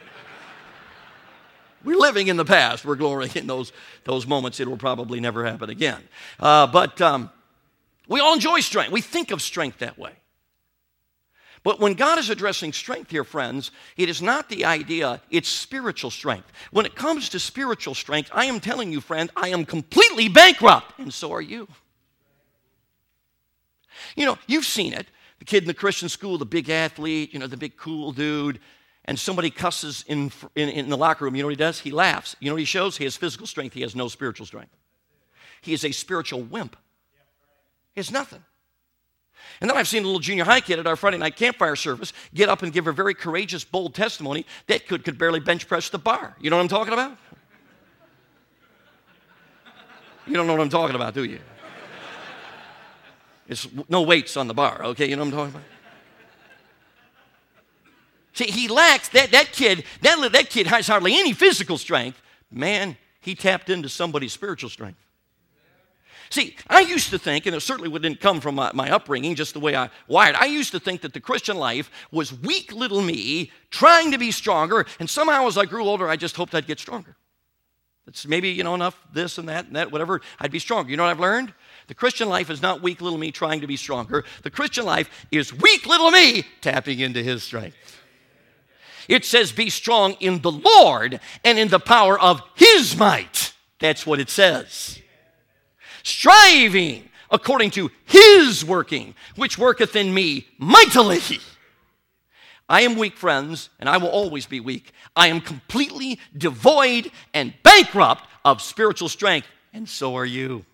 We're 1.83 1.97
living 1.97 2.27
in 2.27 2.37
the 2.37 2.45
past. 2.45 2.85
We're 2.85 2.95
glorying 2.95 3.31
in 3.35 3.47
those, 3.47 3.71
those 4.03 4.27
moments. 4.27 4.59
It 4.59 4.67
will 4.67 4.77
probably 4.77 5.19
never 5.19 5.45
happen 5.45 5.69
again. 5.69 6.01
Uh, 6.39 6.67
but 6.67 6.99
um, 7.01 7.29
we 8.07 8.19
all 8.19 8.33
enjoy 8.33 8.59
strength. 8.59 8.91
We 8.91 9.01
think 9.01 9.31
of 9.31 9.41
strength 9.41 9.79
that 9.79 9.97
way. 9.97 10.13
But 11.63 11.79
when 11.79 11.93
God 11.93 12.17
is 12.17 12.29
addressing 12.29 12.73
strength 12.73 13.11
here, 13.11 13.23
friends, 13.23 13.69
it 13.95 14.09
is 14.09 14.21
not 14.21 14.49
the 14.49 14.65
idea, 14.65 15.21
it's 15.29 15.47
spiritual 15.47 16.09
strength. 16.09 16.51
When 16.71 16.87
it 16.87 16.95
comes 16.95 17.29
to 17.29 17.39
spiritual 17.39 17.93
strength, 17.93 18.31
I 18.33 18.45
am 18.45 18.59
telling 18.59 18.91
you, 18.91 18.99
friend, 18.99 19.29
I 19.35 19.49
am 19.49 19.65
completely 19.65 20.27
bankrupt, 20.27 20.97
and 20.97 21.13
so 21.13 21.31
are 21.33 21.41
you. 21.41 21.67
You 24.15 24.25
know, 24.25 24.39
you've 24.47 24.65
seen 24.65 24.93
it. 24.93 25.07
The 25.37 25.45
kid 25.45 25.63
in 25.63 25.67
the 25.67 25.75
Christian 25.75 26.09
school, 26.09 26.37
the 26.37 26.45
big 26.45 26.69
athlete, 26.69 27.31
you 27.31 27.39
know, 27.39 27.47
the 27.47 27.57
big 27.57 27.77
cool 27.77 28.11
dude, 28.11 28.59
and 29.05 29.17
somebody 29.17 29.49
cusses 29.49 30.05
in, 30.07 30.31
in, 30.55 30.69
in 30.69 30.89
the 30.89 30.97
locker 30.97 31.25
room, 31.25 31.35
you 31.35 31.41
know 31.41 31.47
what 31.47 31.53
he 31.53 31.57
does? 31.57 31.79
He 31.79 31.91
laughs. 31.91 32.35
You 32.39 32.49
know 32.49 32.53
what 32.53 32.59
he 32.59 32.65
shows? 32.65 32.97
He 32.97 33.03
has 33.03 33.15
physical 33.15 33.47
strength, 33.47 33.73
he 33.73 33.81
has 33.81 33.95
no 33.95 34.07
spiritual 34.07 34.45
strength. 34.45 34.75
He 35.61 35.73
is 35.73 35.85
a 35.85 35.91
spiritual 35.91 36.41
wimp. 36.41 36.75
He 37.93 37.99
has 37.99 38.11
nothing. 38.11 38.43
And 39.59 39.69
then 39.69 39.77
I've 39.77 39.87
seen 39.87 40.03
a 40.03 40.05
little 40.05 40.19
junior 40.19 40.43
high 40.43 40.61
kid 40.61 40.79
at 40.79 40.87
our 40.87 40.95
Friday 40.95 41.17
night 41.17 41.35
campfire 41.35 41.75
service 41.75 42.13
get 42.33 42.49
up 42.49 42.63
and 42.63 42.71
give 42.71 42.87
a 42.87 42.91
very 42.91 43.13
courageous, 43.13 43.63
bold 43.63 43.93
testimony 43.93 44.45
that 44.67 44.87
could, 44.87 45.03
could 45.03 45.17
barely 45.17 45.39
bench 45.39 45.67
press 45.67 45.89
the 45.89 45.99
bar. 45.99 46.35
You 46.39 46.49
know 46.49 46.57
what 46.57 46.63
I'm 46.63 46.67
talking 46.67 46.93
about? 46.93 47.17
You 50.27 50.33
don't 50.33 50.47
know 50.47 50.53
what 50.53 50.61
I'm 50.61 50.69
talking 50.69 50.95
about, 50.95 51.13
do 51.13 51.23
you? 51.23 51.39
It's 53.47 53.67
no 53.89 54.03
weights 54.03 54.37
on 54.37 54.47
the 54.47 54.53
bar, 54.53 54.81
okay? 54.85 55.09
You 55.09 55.15
know 55.15 55.23
what 55.23 55.33
I'm 55.33 55.37
talking 55.37 55.55
about? 55.55 55.80
See, 58.33 58.45
he 58.45 58.67
lacks 58.67 59.09
that, 59.09 59.31
that 59.31 59.51
kid, 59.51 59.83
that, 60.01 60.31
that 60.31 60.49
kid 60.49 60.67
has 60.67 60.87
hardly 60.87 61.19
any 61.19 61.33
physical 61.33 61.77
strength. 61.77 62.21
Man, 62.49 62.97
he 63.19 63.35
tapped 63.35 63.69
into 63.69 63.89
somebody's 63.89 64.33
spiritual 64.33 64.69
strength. 64.69 64.99
See, 66.29 66.55
I 66.69 66.79
used 66.79 67.09
to 67.09 67.19
think, 67.19 67.45
and 67.45 67.53
it 67.53 67.59
certainly 67.59 67.91
didn't 67.99 68.21
come 68.21 68.39
from 68.39 68.55
my, 68.55 68.71
my, 68.73 68.89
upbringing, 68.89 69.35
just 69.35 69.53
the 69.53 69.59
way 69.59 69.75
I 69.75 69.89
wired, 70.07 70.35
I 70.37 70.45
used 70.45 70.71
to 70.71 70.79
think 70.79 71.01
that 71.01 71.13
the 71.13 71.19
Christian 71.19 71.57
life 71.57 71.91
was 72.09 72.31
weak 72.31 72.71
little 72.71 73.01
me 73.01 73.51
trying 73.69 74.11
to 74.11 74.17
be 74.17 74.31
stronger, 74.31 74.85
and 75.01 75.09
somehow 75.09 75.47
as 75.47 75.57
I 75.57 75.65
grew 75.65 75.83
older, 75.83 76.07
I 76.07 76.15
just 76.15 76.37
hoped 76.37 76.55
I'd 76.55 76.67
get 76.67 76.79
stronger. 76.79 77.17
It's 78.07 78.25
maybe, 78.25 78.49
you 78.49 78.63
know, 78.63 78.75
enough 78.75 78.97
this 79.13 79.37
and 79.37 79.49
that 79.49 79.67
and 79.67 79.75
that, 79.75 79.91
whatever, 79.91 80.21
I'd 80.39 80.51
be 80.51 80.59
stronger. 80.59 80.89
You 80.89 80.95
know 80.95 81.03
what 81.03 81.11
I've 81.11 81.19
learned? 81.19 81.53
The 81.87 81.95
Christian 81.95 82.29
life 82.29 82.49
is 82.49 82.61
not 82.61 82.81
weak 82.81 83.01
little 83.01 83.19
me 83.19 83.31
trying 83.31 83.59
to 83.59 83.67
be 83.67 83.75
stronger. 83.75 84.23
The 84.43 84.49
Christian 84.49 84.85
life 84.85 85.09
is 85.31 85.53
weak 85.53 85.85
little 85.85 86.11
me 86.11 86.45
tapping 86.61 86.99
into 86.99 87.21
his 87.21 87.43
strength. 87.43 87.75
It 89.07 89.25
says, 89.25 89.51
Be 89.51 89.69
strong 89.69 90.13
in 90.19 90.41
the 90.41 90.51
Lord 90.51 91.19
and 91.43 91.57
in 91.57 91.67
the 91.67 91.79
power 91.79 92.19
of 92.19 92.41
his 92.55 92.97
might. 92.97 93.53
That's 93.79 94.05
what 94.05 94.19
it 94.19 94.29
says. 94.29 94.99
Striving 96.03 97.09
according 97.31 97.71
to 97.71 97.89
his 98.05 98.63
working, 98.63 99.15
which 99.35 99.57
worketh 99.57 99.95
in 99.95 100.13
me 100.13 100.47
mightily. 100.57 101.39
I 102.67 102.81
am 102.81 102.97
weak, 102.97 103.17
friends, 103.17 103.69
and 103.79 103.89
I 103.89 103.97
will 103.97 104.09
always 104.09 104.45
be 104.45 104.59
weak. 104.59 104.93
I 105.15 105.27
am 105.27 105.41
completely 105.41 106.19
devoid 106.37 107.11
and 107.33 107.53
bankrupt 107.63 108.25
of 108.45 108.61
spiritual 108.61 109.09
strength, 109.09 109.47
and 109.73 109.87
so 109.87 110.15
are 110.15 110.25
you. 110.25 110.65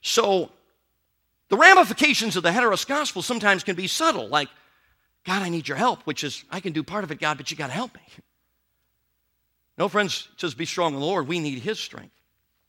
So, 0.00 0.50
the 1.48 1.56
ramifications 1.56 2.34
of 2.36 2.42
the 2.42 2.50
heteros 2.50 2.86
gospel 2.86 3.22
sometimes 3.22 3.62
can 3.62 3.76
be 3.76 3.86
subtle, 3.86 4.28
like, 4.28 4.48
God, 5.24 5.42
I 5.42 5.48
need 5.48 5.68
your 5.68 5.76
help, 5.76 6.02
which 6.02 6.24
is, 6.24 6.44
I 6.50 6.60
can 6.60 6.72
do 6.72 6.82
part 6.82 7.04
of 7.04 7.10
it, 7.10 7.20
God, 7.20 7.36
but 7.36 7.50
you 7.50 7.56
got 7.56 7.68
to 7.68 7.72
help 7.72 7.94
me. 7.94 8.02
No, 9.78 9.88
friends, 9.88 10.28
just 10.36 10.58
be 10.58 10.64
strong 10.64 10.94
in 10.94 11.00
the 11.00 11.06
Lord. 11.06 11.28
We 11.28 11.38
need 11.38 11.60
his 11.60 11.78
strength. 11.78 12.14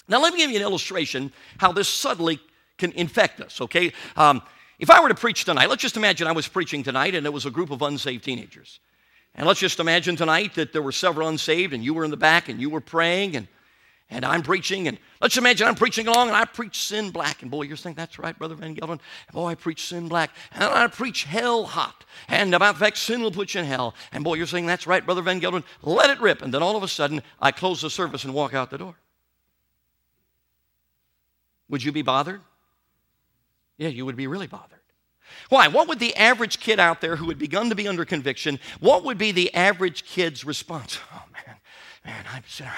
Now, 0.08 0.22
let 0.22 0.34
me 0.34 0.40
give 0.40 0.52
you 0.52 0.58
an 0.58 0.62
illustration 0.62 1.32
how 1.58 1.72
this 1.72 1.88
subtly 1.88 2.40
can 2.78 2.92
infect 2.94 3.42
us, 3.42 3.62
okay? 3.62 3.94
Um, 4.16 4.42
if 4.80 4.90
I 4.90 5.02
were 5.02 5.10
to 5.10 5.16
preach 5.16 5.46
tonight, 5.46 5.70
let's 5.70 5.82
just 5.82 5.98
imagine 5.98 6.28
I 6.28 6.32
was 6.32 6.48
preaching 6.48 6.84
tonight 6.84 7.16
and 7.16 7.26
it 7.26 7.34
was 7.34 7.46
a 7.46 7.52
group 7.52 7.72
of 7.72 7.82
unsaved 7.82 8.24
teenagers. 8.24 8.80
And 9.36 9.48
let's 9.48 9.60
just 9.60 9.80
imagine 9.80 10.16
tonight 10.16 10.56
that 10.56 10.74
there 10.74 10.82
were 10.82 10.92
several 10.92 11.28
unsaved 11.28 11.74
and 11.74 11.84
you 11.84 11.94
were 11.94 12.04
in 12.04 12.12
the 12.12 12.18
back 12.18 12.50
and 12.50 12.60
you 12.60 12.70
were 12.70 12.82
praying 12.82 13.36
and, 13.36 13.48
and 14.10 14.26
I'm 14.26 14.44
preaching. 14.44 14.88
And 14.88 14.98
let's 15.22 15.38
imagine 15.38 15.68
I'm 15.68 15.76
preaching 15.76 16.08
along 16.08 16.28
and 16.30 16.38
I 16.38 16.46
preach 16.46 16.84
sin 16.84 17.10
black. 17.10 17.42
And 17.42 17.50
boy, 17.50 17.64
you're 17.64 17.78
saying, 17.78 17.96
that's 17.96 18.20
right, 18.20 18.38
Brother 18.38 18.56
Van 18.56 18.76
Gelderen. 18.76 19.00
Boy, 19.32 19.50
I 19.50 19.56
preach 19.56 19.88
sin 19.88 20.08
black. 20.08 20.32
And 20.54 20.64
I 20.64 20.88
preach 20.88 21.24
hell 21.24 21.66
hot. 21.66 22.06
And 22.28 22.54
about 22.54 22.78
fact, 22.78 22.98
sin 22.98 23.22
will 23.22 23.32
put 23.32 23.54
you 23.54 23.62
in 23.62 23.66
hell. 23.66 23.96
And 24.12 24.24
boy, 24.24 24.36
you're 24.36 24.48
saying, 24.48 24.66
that's 24.66 24.86
right, 24.86 25.04
Brother 25.04 25.22
Van 25.22 25.42
Gelderen. 25.42 25.64
Let 25.82 26.10
it 26.10 26.22
rip. 26.22 26.42
And 26.42 26.54
then 26.54 26.62
all 26.62 26.76
of 26.76 26.84
a 26.84 26.88
sudden, 26.88 27.22
I 27.42 27.52
close 27.52 27.82
the 27.82 27.90
service 27.90 28.24
and 28.24 28.34
walk 28.34 28.54
out 28.54 28.70
the 28.70 28.78
door. 28.78 28.96
Would 31.70 31.84
you 31.84 31.92
be 31.92 32.04
bothered? 32.04 32.42
Yeah, 33.78 33.90
you 33.90 34.06
would 34.06 34.16
be 34.16 34.28
really 34.28 34.48
bothered. 34.48 34.80
Why? 35.50 35.68
What 35.68 35.88
would 35.88 36.00
the 36.00 36.16
average 36.16 36.60
kid 36.60 36.80
out 36.80 37.02
there 37.02 37.16
who 37.16 37.28
had 37.30 37.40
begun 37.40 37.70
to 37.70 37.76
be 37.76 37.88
under 37.88 38.06
conviction, 38.06 38.60
what 38.80 39.04
would 39.04 39.18
be 39.18 39.32
the 39.32 39.54
average 39.54 40.06
kid's 40.06 40.46
response? 40.46 41.00
Oh, 41.14 41.24
man, 41.34 41.58
man, 42.06 42.26
I'm 42.34 42.44
sinner. 42.48 42.72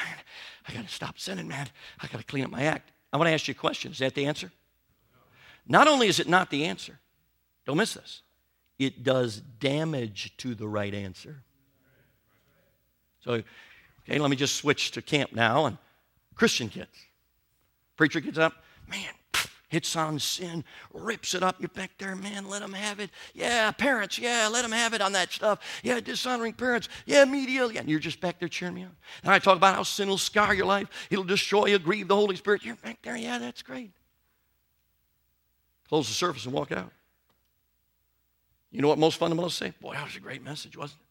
I 0.68 0.74
got 0.74 0.88
to 0.88 0.94
stop 0.94 1.20
sinning, 1.20 1.48
man. 1.48 1.68
I 2.00 2.08
got 2.08 2.18
to 2.18 2.24
clean 2.24 2.44
up 2.44 2.52
my 2.52 2.64
act. 2.64 2.92
I 3.14 3.18
want 3.18 3.28
to 3.28 3.34
ask 3.34 3.48
you 3.48 3.54
a 3.54 3.56
question. 3.56 3.92
Is 3.92 4.00
that 4.00 4.16
the 4.16 4.26
answer? 4.26 4.52
Not 5.68 5.88
only 5.88 6.08
is 6.08 6.20
it 6.20 6.28
not 6.28 6.50
the 6.50 6.66
answer, 6.66 7.00
don't 7.66 7.78
miss 7.78 7.94
this, 7.94 8.22
it 8.78 9.04
does 9.04 9.42
damage 9.60 10.36
to 10.38 10.54
the 10.54 10.68
right 10.68 10.94
answer. 10.94 11.42
So, 13.24 13.42
okay, 14.04 14.20
let 14.20 14.30
me 14.30 14.36
just 14.36 14.56
switch 14.56 14.92
to 14.92 15.02
camp 15.02 15.34
now 15.34 15.66
and 15.66 15.78
Christian 16.36 16.70
kids. 16.70 16.92
Preacher 17.96 18.20
gets 18.20 18.38
up, 18.38 18.54
man, 18.88 19.10
hits 19.76 19.94
on 19.98 20.18
sin, 20.18 20.64
rips 20.94 21.34
it 21.34 21.44
up. 21.44 21.58
You're 21.60 21.68
back 21.68 21.92
there, 21.98 22.16
man, 22.16 22.48
let 22.48 22.62
them 22.62 22.72
have 22.72 23.02
it. 23.02 23.10
Yeah, 23.34 23.70
parents, 23.72 24.18
yeah, 24.18 24.48
let 24.50 24.62
them 24.62 24.72
have 24.72 24.94
it 24.94 25.02
on 25.02 25.12
that 25.12 25.34
stuff. 25.34 25.60
Yeah, 25.84 26.00
dishonoring 26.00 26.54
parents. 26.54 26.88
Yeah, 27.06 27.26
media. 27.26 27.68
Yeah, 27.68 27.82
and 27.82 27.90
you're 27.90 28.00
just 28.00 28.22
back 28.22 28.40
there 28.40 28.48
cheering 28.48 28.76
me 28.76 28.84
on. 28.84 28.96
And 29.24 29.34
I 29.34 29.40
talk 29.40 29.58
about 29.58 29.76
how 29.76 29.84
sin 29.84 30.08
will 30.08 30.18
scar 30.18 30.54
your 30.54 30.66
life, 30.66 30.88
it'll 31.10 31.26
destroy 31.26 31.66
you, 31.66 31.78
grieve 31.78 32.08
the 32.08 32.16
Holy 32.16 32.38
Spirit. 32.38 32.64
You're 32.64 32.76
back 32.76 33.00
there, 33.04 33.18
yeah, 33.18 33.38
that's 33.38 33.62
great. 33.62 33.92
Close 35.90 36.08
the 36.08 36.14
service 36.14 36.46
and 36.46 36.54
walk 36.54 36.72
out. 36.72 36.92
You 38.72 38.82
know 38.82 38.88
what 38.88 38.98
most 38.98 39.20
fundamentalists 39.20 39.58
say? 39.58 39.74
Boy, 39.82 39.94
that 39.96 40.06
was 40.06 40.16
a 40.16 40.22
great 40.22 40.42
message, 40.42 40.78
wasn't 40.78 41.02
it? 41.02 41.06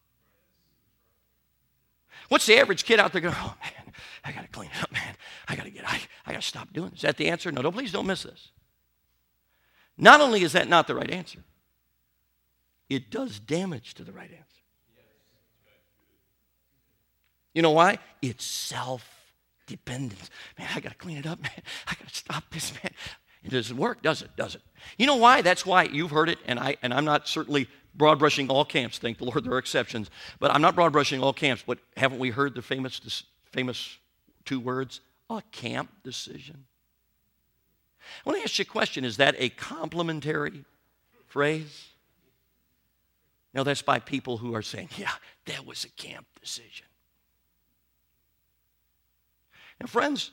What's 2.29 2.47
the 2.47 2.57
average 2.57 2.83
kid 2.83 2.99
out 2.99 3.11
there 3.11 3.21
going, 3.21 3.35
oh 3.37 3.55
man, 3.61 3.93
I 4.23 4.31
got 4.31 4.41
to 4.41 4.47
clean 4.47 4.71
it 4.75 4.81
up, 4.81 4.91
man. 4.91 5.15
I 5.47 5.55
got 5.55 5.65
to 5.65 5.69
get, 5.69 5.87
I, 5.87 6.01
I 6.25 6.31
got 6.31 6.41
to 6.41 6.47
stop 6.47 6.73
doing 6.73 6.89
this. 6.89 6.99
Is 6.99 7.03
that 7.03 7.17
the 7.17 7.29
answer? 7.29 7.51
No, 7.51 7.61
no, 7.61 7.71
please 7.71 7.91
don't 7.91 8.07
miss 8.07 8.23
this. 8.23 8.49
Not 9.97 10.21
only 10.21 10.43
is 10.43 10.53
that 10.53 10.67
not 10.67 10.87
the 10.87 10.95
right 10.95 11.09
answer, 11.09 11.39
it 12.89 13.09
does 13.09 13.39
damage 13.39 13.93
to 13.95 14.03
the 14.03 14.11
right 14.11 14.29
answer. 14.29 14.41
You 17.53 17.61
know 17.61 17.71
why? 17.71 17.99
It's 18.21 18.43
self 18.45 19.09
dependence. 19.65 20.29
Man, 20.59 20.67
I 20.75 20.79
got 20.79 20.89
to 20.89 20.95
clean 20.95 21.17
it 21.17 21.25
up, 21.25 21.41
man. 21.41 21.51
I 21.87 21.93
got 21.95 22.09
to 22.09 22.15
stop 22.15 22.43
this, 22.51 22.73
man. 22.83 22.91
It 23.43 23.51
doesn't 23.51 23.77
work, 23.77 24.01
does 24.01 24.21
it? 24.21 24.35
Does 24.35 24.55
it? 24.55 24.61
You 24.97 25.05
know 25.05 25.15
why? 25.15 25.41
That's 25.41 25.65
why 25.65 25.83
you've 25.83 26.11
heard 26.11 26.29
it, 26.29 26.39
and 26.45 26.59
I 26.59 26.75
and 26.81 26.93
I'm 26.93 27.05
not 27.05 27.27
certainly 27.27 27.67
broad 27.93 28.19
brushing 28.19 28.49
all 28.49 28.65
camps. 28.65 28.97
Thank 28.97 29.19
the 29.19 29.25
Lord, 29.25 29.45
there 29.45 29.53
are 29.53 29.57
exceptions, 29.57 30.09
but 30.39 30.51
I'm 30.51 30.61
not 30.61 30.75
broad 30.75 30.91
brushing 30.91 31.21
all 31.21 31.33
camps. 31.33 31.63
But 31.65 31.79
haven't 31.95 32.19
we 32.19 32.31
heard 32.31 32.55
the 32.55 32.61
famous 32.61 33.23
famous 33.51 33.97
two 34.43 34.59
words? 34.59 35.01
A 35.29 35.41
camp 35.51 35.89
decision. 36.03 36.65
I 38.25 38.29
want 38.29 38.39
to 38.39 38.43
ask 38.43 38.57
you 38.59 38.63
a 38.63 38.65
question: 38.65 39.05
Is 39.05 39.17
that 39.17 39.35
a 39.37 39.49
complimentary 39.49 40.65
phrase? 41.27 41.87
No, 43.53 43.63
that's 43.63 43.81
by 43.81 43.99
people 43.99 44.37
who 44.37 44.53
are 44.53 44.61
saying, 44.61 44.89
"Yeah, 44.97 45.13
that 45.45 45.65
was 45.65 45.85
a 45.85 45.89
camp 45.89 46.27
decision." 46.39 46.87
Now, 49.79 49.87
friends, 49.87 50.31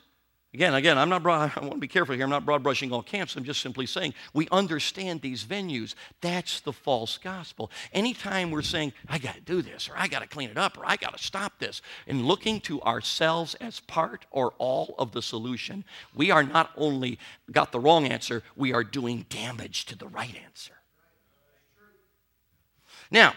Again, 0.53 0.75
again, 0.75 0.99
I'm 0.99 1.09
not 1.09 1.23
broad, 1.23 1.51
I 1.57 1.61
want 1.61 1.73
to 1.73 1.79
be 1.79 1.87
careful 1.87 2.13
here. 2.13 2.23
I'm 2.23 2.29
not 2.29 2.45
broad 2.45 2.61
brushing 2.61 2.91
all 2.91 3.01
camps. 3.01 3.35
I'm 3.35 3.43
just 3.43 3.61
simply 3.61 3.85
saying 3.85 4.13
we 4.33 4.47
understand 4.51 5.21
these 5.21 5.43
venues. 5.43 5.95
That's 6.21 6.59
the 6.59 6.73
false 6.73 7.17
gospel. 7.17 7.71
Anytime 7.91 8.51
we're 8.51 8.61
saying, 8.61 8.93
I 9.09 9.17
got 9.17 9.35
to 9.35 9.41
do 9.41 9.61
this, 9.61 9.89
or 9.89 9.93
I 9.97 10.07
got 10.07 10.21
to 10.21 10.27
clean 10.27 10.49
it 10.49 10.57
up, 10.57 10.77
or 10.77 10.83
I 10.85 10.95
got 10.95 11.17
to 11.17 11.23
stop 11.23 11.57
this, 11.57 11.81
and 12.07 12.25
looking 12.25 12.61
to 12.61 12.81
ourselves 12.83 13.55
as 13.55 13.79
part 13.79 14.25
or 14.29 14.53
all 14.59 14.93
of 14.99 15.11
the 15.11 15.21
solution, 15.21 15.83
we 16.13 16.29
are 16.29 16.43
not 16.43 16.69
only 16.77 17.17
got 17.51 17.71
the 17.71 17.79
wrong 17.79 18.05
answer, 18.05 18.43
we 18.55 18.73
are 18.73 18.83
doing 18.83 19.25
damage 19.29 19.85
to 19.85 19.97
the 19.97 20.07
right 20.07 20.35
answer. 20.45 20.73
Now, 23.09 23.33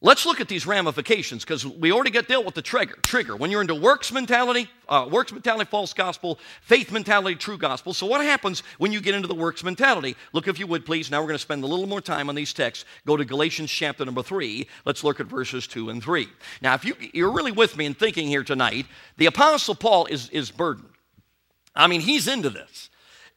Let's 0.00 0.24
look 0.24 0.40
at 0.40 0.46
these 0.46 0.64
ramifications 0.64 1.44
because 1.44 1.66
we 1.66 1.90
already 1.90 2.12
got 2.12 2.28
dealt 2.28 2.44
with 2.44 2.54
the 2.54 2.62
trigger. 2.62 2.94
Trigger. 3.02 3.34
When 3.34 3.50
you're 3.50 3.60
into 3.60 3.74
works 3.74 4.12
mentality, 4.12 4.70
uh, 4.88 5.08
works 5.10 5.32
mentality, 5.32 5.68
false 5.68 5.92
gospel, 5.92 6.38
faith 6.60 6.92
mentality, 6.92 7.34
true 7.34 7.58
gospel. 7.58 7.92
So 7.92 8.06
what 8.06 8.20
happens 8.20 8.62
when 8.78 8.92
you 8.92 9.00
get 9.00 9.16
into 9.16 9.26
the 9.26 9.34
works 9.34 9.64
mentality? 9.64 10.14
Look, 10.32 10.46
if 10.46 10.60
you 10.60 10.68
would, 10.68 10.86
please. 10.86 11.10
Now 11.10 11.20
we're 11.20 11.26
going 11.26 11.34
to 11.34 11.40
spend 11.40 11.64
a 11.64 11.66
little 11.66 11.88
more 11.88 12.00
time 12.00 12.28
on 12.28 12.36
these 12.36 12.52
texts. 12.52 12.84
Go 13.06 13.16
to 13.16 13.24
Galatians 13.24 13.72
chapter 13.72 14.04
number 14.04 14.22
three. 14.22 14.68
Let's 14.84 15.02
look 15.02 15.18
at 15.18 15.26
verses 15.26 15.66
two 15.66 15.90
and 15.90 16.00
three. 16.00 16.28
Now, 16.62 16.74
if 16.74 16.84
you, 16.84 16.94
you're 17.12 17.32
really 17.32 17.52
with 17.52 17.76
me 17.76 17.84
in 17.84 17.94
thinking 17.94 18.28
here 18.28 18.44
tonight, 18.44 18.86
the 19.16 19.26
Apostle 19.26 19.74
Paul 19.74 20.06
is, 20.06 20.30
is 20.30 20.52
burdened. 20.52 20.90
I 21.74 21.88
mean, 21.88 22.02
he's 22.02 22.28
into 22.28 22.50
this. 22.50 22.88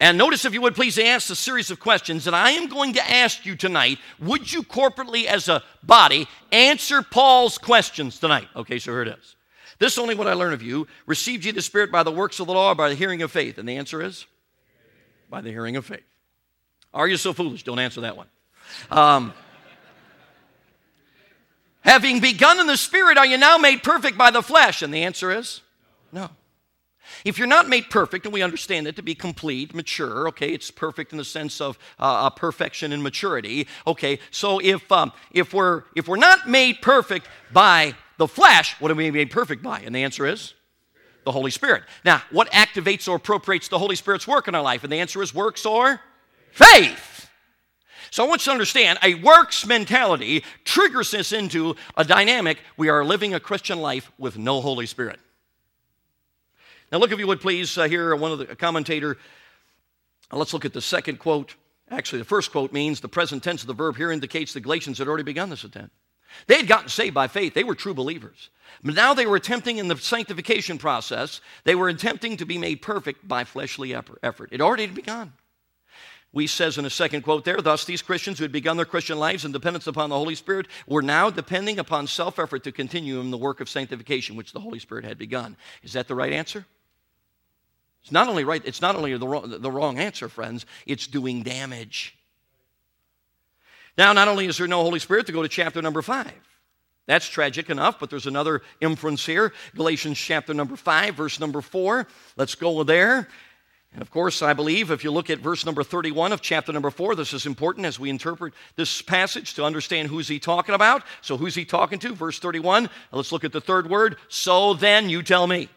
And 0.02 0.18
notice, 0.18 0.46
if 0.46 0.54
you 0.56 0.62
would 0.62 0.74
please, 0.74 0.98
ask 0.98 1.30
a 1.30 1.36
series 1.36 1.70
of 1.70 1.80
questions 1.80 2.26
that 2.26 2.34
I 2.34 2.50
am 2.52 2.68
going 2.68 2.94
to 2.94 3.12
ask 3.12 3.46
you 3.46 3.56
tonight. 3.56 4.00
Would 4.20 4.52
you 4.52 4.64
corporately, 4.64 5.26
as 5.26 5.48
a 5.48 5.62
body, 5.84 6.28
answer 6.52 7.04
Paul's 7.04 7.60
questions 7.60 8.18
tonight? 8.18 8.48
Okay, 8.56 8.80
so 8.80 8.92
here 8.94 9.04
it 9.04 9.10
is. 9.10 9.36
This 9.78 9.94
is 9.94 10.00
only 10.00 10.16
what 10.16 10.26
I 10.26 10.34
learn 10.34 10.54
of 10.54 10.64
you. 10.64 10.88
Received 11.06 11.46
ye 11.46 11.52
the 11.52 11.62
Spirit 11.62 11.92
by 11.92 12.02
the 12.02 12.10
works 12.10 12.40
of 12.40 12.48
the 12.48 12.54
law 12.54 12.72
or 12.72 12.76
by 12.76 12.90
the 12.90 12.96
hearing 12.96 13.22
of 13.22 13.32
faith? 13.32 13.60
And 13.60 13.70
the 13.70 13.78
answer 13.78 14.02
is 14.02 14.26
by 15.30 15.40
the 15.40 15.52
hearing 15.52 15.76
of 15.76 15.86
faith. 15.86 16.02
Are 16.96 17.08
you 17.08 17.16
so 17.16 17.32
foolish? 17.32 17.62
Don't 17.62 17.78
answer 17.78 18.02
that 18.02 18.18
one. 18.18 18.28
Um, 18.90 19.34
Having 21.82 22.22
begun 22.22 22.60
in 22.60 22.66
the 22.66 22.78
Spirit, 22.78 23.20
are 23.20 23.26
you 23.28 23.38
now 23.38 23.60
made 23.60 23.84
perfect 23.84 24.18
by 24.18 24.32
the 24.32 24.42
flesh? 24.42 24.82
And 24.82 24.92
the 24.92 25.04
answer 25.04 25.30
is 25.30 25.62
no. 26.12 26.32
If 27.26 27.38
you're 27.38 27.47
not 27.47 27.69
made 27.69 27.89
perfect, 27.89 28.26
and 28.26 28.34
we 28.34 28.41
understand 28.41 28.88
it 28.88 28.95
to 28.95 29.02
be 29.02 29.15
complete, 29.15 29.74
mature, 29.74 30.28
okay, 30.30 30.50
it's 30.50 30.71
perfect 30.71 31.12
in 31.12 31.17
the 31.17 31.26
sense 31.26 31.62
of 31.62 31.78
uh, 32.00 32.30
perfection 32.30 32.91
and 32.91 33.04
maturity. 33.04 33.67
Okay, 33.86 34.19
so 34.32 34.60
if 34.60 34.91
um, 34.91 35.12
if 35.32 35.54
we're 35.54 35.84
if 35.95 36.08
we're 36.08 36.17
not 36.17 36.50
made 36.50 36.82
perfect 36.82 37.28
by 37.52 37.95
the 38.17 38.28
flesh, 38.28 38.80
what 38.80 38.91
are 38.91 38.95
we 38.95 39.12
made 39.12 39.32
perfect 39.32 39.63
by? 39.63 39.80
And 39.80 39.95
the 39.95 40.04
answer 40.04 40.26
is 40.26 40.54
the 41.24 41.32
Holy 41.32 41.52
Spirit. 41.52 41.84
Now, 42.04 42.21
what 42.32 42.52
activates 42.52 43.08
or 43.08 43.15
appropriates 43.15 43.67
the 43.67 43.80
Holy 43.80 43.95
Spirit's 43.95 44.28
work 44.28 44.47
in 44.47 44.56
our 44.56 44.62
life? 44.62 44.84
And 44.84 44.91
the 44.91 45.00
answer 45.00 45.21
is 45.21 45.34
works 45.34 45.65
or 45.65 46.02
faith. 46.52 47.30
So 48.10 48.26
I 48.26 48.28
want 48.28 48.41
you 48.41 48.45
to 48.45 48.52
understand 48.52 49.00
a 49.02 49.15
works 49.15 49.65
mentality 49.65 50.43
triggers 50.65 51.13
us 51.13 51.32
into 51.32 51.76
a 51.95 52.04
dynamic. 52.04 52.60
We 52.76 52.89
are 52.89 53.06
living 53.06 53.34
a 53.34 53.39
Christian 53.39 53.80
life 53.80 54.12
with 54.17 54.38
no 54.38 54.60
Holy 54.60 54.86
Spirit. 54.86 55.19
Now, 56.91 56.97
look, 56.97 57.12
if 57.12 57.19
you 57.19 57.27
would 57.27 57.41
please, 57.41 57.77
uh, 57.77 57.88
here, 57.88 58.15
one 58.15 58.32
of 58.32 58.39
the 58.39 58.56
commentator. 58.56 59.17
Uh, 60.32 60.38
let's 60.38 60.54
look 60.54 60.65
at 60.65 60.73
the 60.73 60.82
second 60.82 61.19
quote. 61.19 61.56
Actually, 61.89 62.19
the 62.19 62.25
first 62.25 62.51
quote 62.51 62.73
means 62.73 62.99
the 62.99 63.08
present 63.08 63.43
tense 63.43 63.62
of 63.62 63.67
the 63.67 63.73
verb 63.73 63.95
here 63.95 64.12
indicates 64.12 64.54
the 64.54 64.60
Galatians 64.60 64.97
had 64.97 65.08
already 65.08 65.23
begun 65.23 65.49
this 65.49 65.63
attempt. 65.63 65.91
They 66.47 66.56
had 66.56 66.67
gotten 66.67 66.89
saved 66.89 67.13
by 67.13 67.27
faith. 67.27 67.54
They 67.54 67.63
were 67.63 67.75
true 67.75 67.93
believers. 67.93 68.49
But 68.84 68.95
now 68.95 69.13
they 69.13 69.25
were 69.25 69.36
attempting 69.36 69.77
in 69.77 69.89
the 69.89 69.97
sanctification 69.97 70.77
process, 70.77 71.41
they 71.65 71.75
were 71.75 71.89
attempting 71.89 72.38
to 72.38 72.45
be 72.45 72.58
made 72.58 72.82
perfect 72.82 73.27
by 73.27 73.43
fleshly 73.43 73.93
effort. 73.93 74.49
It 74.51 74.62
already 74.62 74.86
had 74.86 74.95
begun. 74.95 75.34
We 76.34 76.47
says 76.47 76.77
in 76.77 76.86
a 76.86 76.89
second 76.89 77.23
quote 77.23 77.43
there, 77.43 77.58
thus 77.58 77.84
these 77.84 78.01
Christians 78.01 78.38
who 78.38 78.45
had 78.45 78.54
begun 78.54 78.77
their 78.77 78.86
Christian 78.86 79.19
lives 79.19 79.43
in 79.43 79.51
dependence 79.51 79.88
upon 79.88 80.10
the 80.10 80.17
Holy 80.17 80.36
Spirit 80.36 80.67
were 80.88 81.01
now 81.01 81.30
depending 81.30 81.77
upon 81.77 82.08
self-effort 82.08 82.63
to 82.63 82.71
continue 82.71 83.19
in 83.19 83.32
the 83.32 83.38
work 83.38 83.60
of 83.60 83.67
sanctification 83.67 84.38
which 84.38 84.54
the 84.54 84.62
Holy 84.62 84.80
Spirit 84.80 85.04
had 85.04 85.17
begun. 85.17 85.58
Is 85.84 85.91
that 85.93 86.08
the 86.08 86.15
right 86.15 86.32
answer? 86.32 86.65
It's 88.02 88.12
not 88.12 88.28
only 88.28 88.44
right, 88.44 88.62
it's 88.66 88.82
not 88.82 88.96
only 88.96 89.16
the 89.18 89.28
wrong, 89.28 89.62
the 89.62 89.72
wrong 89.72 90.00
answer, 90.00 90.28
friends, 90.28 90.66
it's 90.86 91.08
doing 91.08 91.44
damage. 91.44 92.18
Now, 93.98 94.14
not 94.14 94.28
only 94.28 94.48
is 94.48 94.58
there 94.58 94.68
no 94.68 94.82
Holy 94.82 95.00
Spirit 95.00 95.28
to 95.28 95.32
go 95.32 95.44
to 95.44 95.50
chapter 95.50 95.82
number 95.82 96.02
five. 96.02 96.32
That's 97.08 97.28
tragic 97.28 97.70
enough, 97.70 98.00
but 98.00 98.10
there's 98.10 98.28
another 98.28 98.62
inference 98.80 99.26
here. 99.26 99.54
Galatians 99.76 100.18
chapter 100.18 100.54
number 100.54 100.76
5, 100.76 101.16
verse 101.16 101.40
number 101.40 101.60
4. 101.60 102.08
Let's 102.38 102.56
go 102.56 102.84
there. 102.84 103.28
And 103.94 104.02
of 104.02 104.10
course, 104.12 104.42
I 104.42 104.54
believe 104.54 104.92
if 104.92 105.04
you 105.04 105.12
look 105.12 105.30
at 105.30 105.40
verse 105.40 105.66
number 105.66 105.84
31 105.84 106.32
of 106.32 106.42
chapter 106.42 106.72
number 106.72 106.90
4, 106.90 107.16
this 107.16 107.34
is 107.34 107.46
important 107.46 107.86
as 107.86 108.00
we 108.00 108.10
interpret 108.10 108.54
this 108.78 109.02
passage 109.02 109.56
to 109.56 109.66
understand 109.66 110.08
who's 110.08 110.30
he 110.30 110.40
talking 110.40 110.74
about. 110.74 111.04
So, 111.22 111.36
who's 111.36 111.56
he 111.56 111.66
talking 111.66 112.00
to? 112.00 112.14
Verse 112.14 112.40
31. 112.40 112.90
Let's 113.12 113.34
look 113.34 113.44
at 113.44 113.52
the 113.52 113.60
third 113.60 113.90
word. 113.90 114.16
So 114.30 114.74
then, 114.74 115.10
you 115.10 115.24
tell 115.24 115.46
me. 115.48 115.68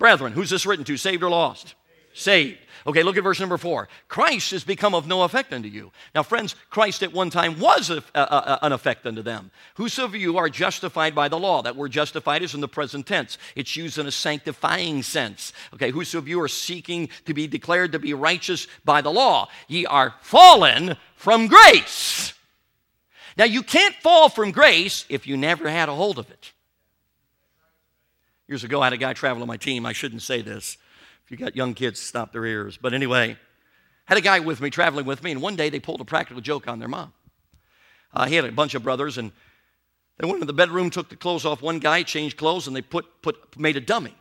Brethren, 0.00 0.32
who's 0.32 0.50
this 0.50 0.64
written 0.64 0.86
to? 0.86 0.96
Saved 0.96 1.22
or 1.22 1.28
lost? 1.30 1.74
Saved. 2.14 2.58
Okay, 2.86 3.02
look 3.02 3.18
at 3.18 3.22
verse 3.22 3.38
number 3.38 3.58
four. 3.58 3.90
Christ 4.08 4.52
has 4.52 4.64
become 4.64 4.94
of 4.94 5.06
no 5.06 5.24
effect 5.24 5.52
unto 5.52 5.68
you. 5.68 5.92
Now, 6.14 6.22
friends, 6.22 6.56
Christ 6.70 7.02
at 7.02 7.12
one 7.12 7.28
time 7.28 7.60
was 7.60 7.90
a, 7.90 8.02
a, 8.14 8.20
a, 8.20 8.58
an 8.62 8.72
effect 8.72 9.04
unto 9.04 9.20
them. 9.20 9.50
Whosoever 9.74 10.16
you 10.16 10.38
are 10.38 10.48
justified 10.48 11.14
by 11.14 11.28
the 11.28 11.38
law. 11.38 11.60
That 11.60 11.76
word 11.76 11.92
justified 11.92 12.42
is 12.42 12.54
in 12.54 12.62
the 12.62 12.66
present 12.66 13.06
tense. 13.06 13.36
It's 13.54 13.76
used 13.76 13.98
in 13.98 14.06
a 14.06 14.10
sanctifying 14.10 15.02
sense. 15.02 15.52
Okay, 15.74 15.90
whosoever 15.90 16.30
you 16.30 16.40
are 16.40 16.48
seeking 16.48 17.10
to 17.26 17.34
be 17.34 17.46
declared 17.46 17.92
to 17.92 17.98
be 17.98 18.14
righteous 18.14 18.66
by 18.82 19.02
the 19.02 19.12
law. 19.12 19.50
Ye 19.68 19.84
are 19.84 20.14
fallen 20.22 20.96
from 21.14 21.46
grace. 21.46 22.32
Now, 23.36 23.44
you 23.44 23.62
can't 23.62 23.94
fall 23.96 24.30
from 24.30 24.50
grace 24.50 25.04
if 25.10 25.26
you 25.26 25.36
never 25.36 25.68
had 25.68 25.90
a 25.90 25.94
hold 25.94 26.18
of 26.18 26.30
it. 26.30 26.52
Years 28.50 28.64
ago, 28.64 28.80
I 28.80 28.86
had 28.86 28.92
a 28.92 28.96
guy 28.96 29.12
travel 29.12 29.42
on 29.42 29.46
my 29.46 29.56
team. 29.56 29.86
I 29.86 29.92
shouldn't 29.92 30.22
say 30.22 30.42
this 30.42 30.76
If 31.24 31.30
you 31.30 31.36
got 31.36 31.54
young 31.54 31.72
kids, 31.72 32.00
stop 32.00 32.32
their 32.32 32.44
ears. 32.44 32.76
But 32.76 32.92
anyway, 32.92 33.38
had 34.06 34.18
a 34.18 34.20
guy 34.20 34.40
with 34.40 34.60
me, 34.60 34.70
traveling 34.70 35.06
with 35.06 35.22
me, 35.22 35.30
and 35.30 35.40
one 35.40 35.54
day 35.54 35.70
they 35.70 35.78
pulled 35.78 36.00
a 36.00 36.04
practical 36.04 36.42
joke 36.42 36.66
on 36.66 36.80
their 36.80 36.88
mom. 36.88 37.12
Uh, 38.12 38.26
he 38.26 38.34
had 38.34 38.44
a 38.44 38.50
bunch 38.50 38.74
of 38.74 38.82
brothers, 38.82 39.18
and 39.18 39.30
they 40.18 40.26
went 40.26 40.38
into 40.38 40.46
the 40.46 40.52
bedroom, 40.52 40.90
took 40.90 41.08
the 41.08 41.14
clothes 41.14 41.44
off 41.44 41.62
one 41.62 41.78
guy, 41.78 42.02
changed 42.02 42.36
clothes, 42.36 42.66
and 42.66 42.74
they 42.74 42.82
put, 42.82 43.22
put, 43.22 43.56
made 43.56 43.76
a 43.76 43.80
dummy 43.80 44.16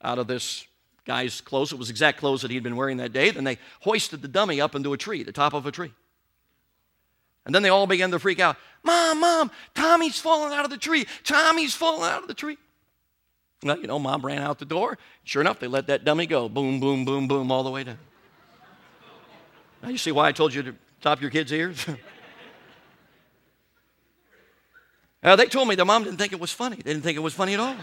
out 0.00 0.20
of 0.20 0.28
this 0.28 0.64
guy's 1.04 1.40
clothes. 1.40 1.72
It 1.72 1.78
was 1.80 1.90
exact 1.90 2.20
clothes 2.20 2.42
that 2.42 2.52
he'd 2.52 2.62
been 2.62 2.76
wearing 2.76 2.98
that 2.98 3.12
day. 3.12 3.32
Then 3.32 3.42
they 3.42 3.58
hoisted 3.80 4.22
the 4.22 4.28
dummy 4.28 4.60
up 4.60 4.76
into 4.76 4.92
a 4.92 4.96
tree, 4.96 5.24
the 5.24 5.32
top 5.32 5.54
of 5.54 5.66
a 5.66 5.72
tree. 5.72 5.92
And 7.44 7.52
then 7.52 7.64
they 7.64 7.68
all 7.68 7.88
began 7.88 8.12
to 8.12 8.20
freak 8.20 8.38
out. 8.38 8.58
Mom, 8.84 9.18
mom, 9.18 9.50
Tommy's 9.74 10.20
falling 10.20 10.52
out 10.52 10.64
of 10.64 10.70
the 10.70 10.78
tree. 10.78 11.04
Tommy's 11.24 11.74
falling 11.74 12.08
out 12.08 12.22
of 12.22 12.28
the 12.28 12.34
tree. 12.34 12.58
Well, 13.62 13.78
you 13.78 13.86
know, 13.86 13.98
mom 13.98 14.24
ran 14.24 14.38
out 14.38 14.58
the 14.58 14.64
door. 14.64 14.98
Sure 15.24 15.40
enough, 15.40 15.60
they 15.60 15.66
let 15.66 15.86
that 15.86 16.04
dummy 16.04 16.26
go. 16.26 16.48
Boom, 16.48 16.80
boom, 16.80 17.04
boom, 17.04 17.26
boom, 17.26 17.50
all 17.50 17.62
the 17.62 17.70
way 17.70 17.84
down. 17.84 17.98
Now, 19.82 19.88
you 19.88 19.98
see 19.98 20.12
why 20.12 20.28
I 20.28 20.32
told 20.32 20.54
you 20.54 20.62
to 20.62 20.74
stop 21.00 21.20
your 21.20 21.30
kids' 21.30 21.52
ears? 21.52 21.86
now, 25.22 25.36
they 25.36 25.46
told 25.46 25.68
me 25.68 25.74
their 25.74 25.84
mom 25.84 26.04
didn't 26.04 26.18
think 26.18 26.32
it 26.32 26.40
was 26.40 26.52
funny. 26.52 26.76
They 26.76 26.92
didn't 26.92 27.02
think 27.02 27.16
it 27.16 27.20
was 27.20 27.34
funny 27.34 27.54
at 27.54 27.60
all. 27.60 27.72
In 27.72 27.78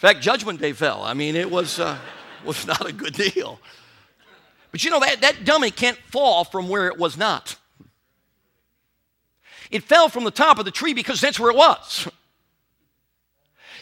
fact, 0.00 0.20
Judgment 0.20 0.60
Day 0.60 0.72
fell. 0.72 1.02
I 1.02 1.14
mean, 1.14 1.34
it 1.34 1.50
was, 1.50 1.80
uh, 1.80 1.98
was 2.44 2.66
not 2.66 2.86
a 2.86 2.92
good 2.92 3.14
deal. 3.14 3.58
But 4.70 4.84
you 4.84 4.90
know, 4.90 5.00
that, 5.00 5.22
that 5.22 5.44
dummy 5.44 5.70
can't 5.70 5.98
fall 6.06 6.44
from 6.44 6.68
where 6.68 6.88
it 6.88 6.98
was 6.98 7.16
not. 7.16 7.56
It 9.70 9.82
fell 9.82 10.08
from 10.08 10.24
the 10.24 10.30
top 10.30 10.58
of 10.58 10.64
the 10.64 10.70
tree 10.70 10.94
because 10.94 11.20
that's 11.20 11.38
where 11.38 11.50
it 11.50 11.56
was. 11.56 12.07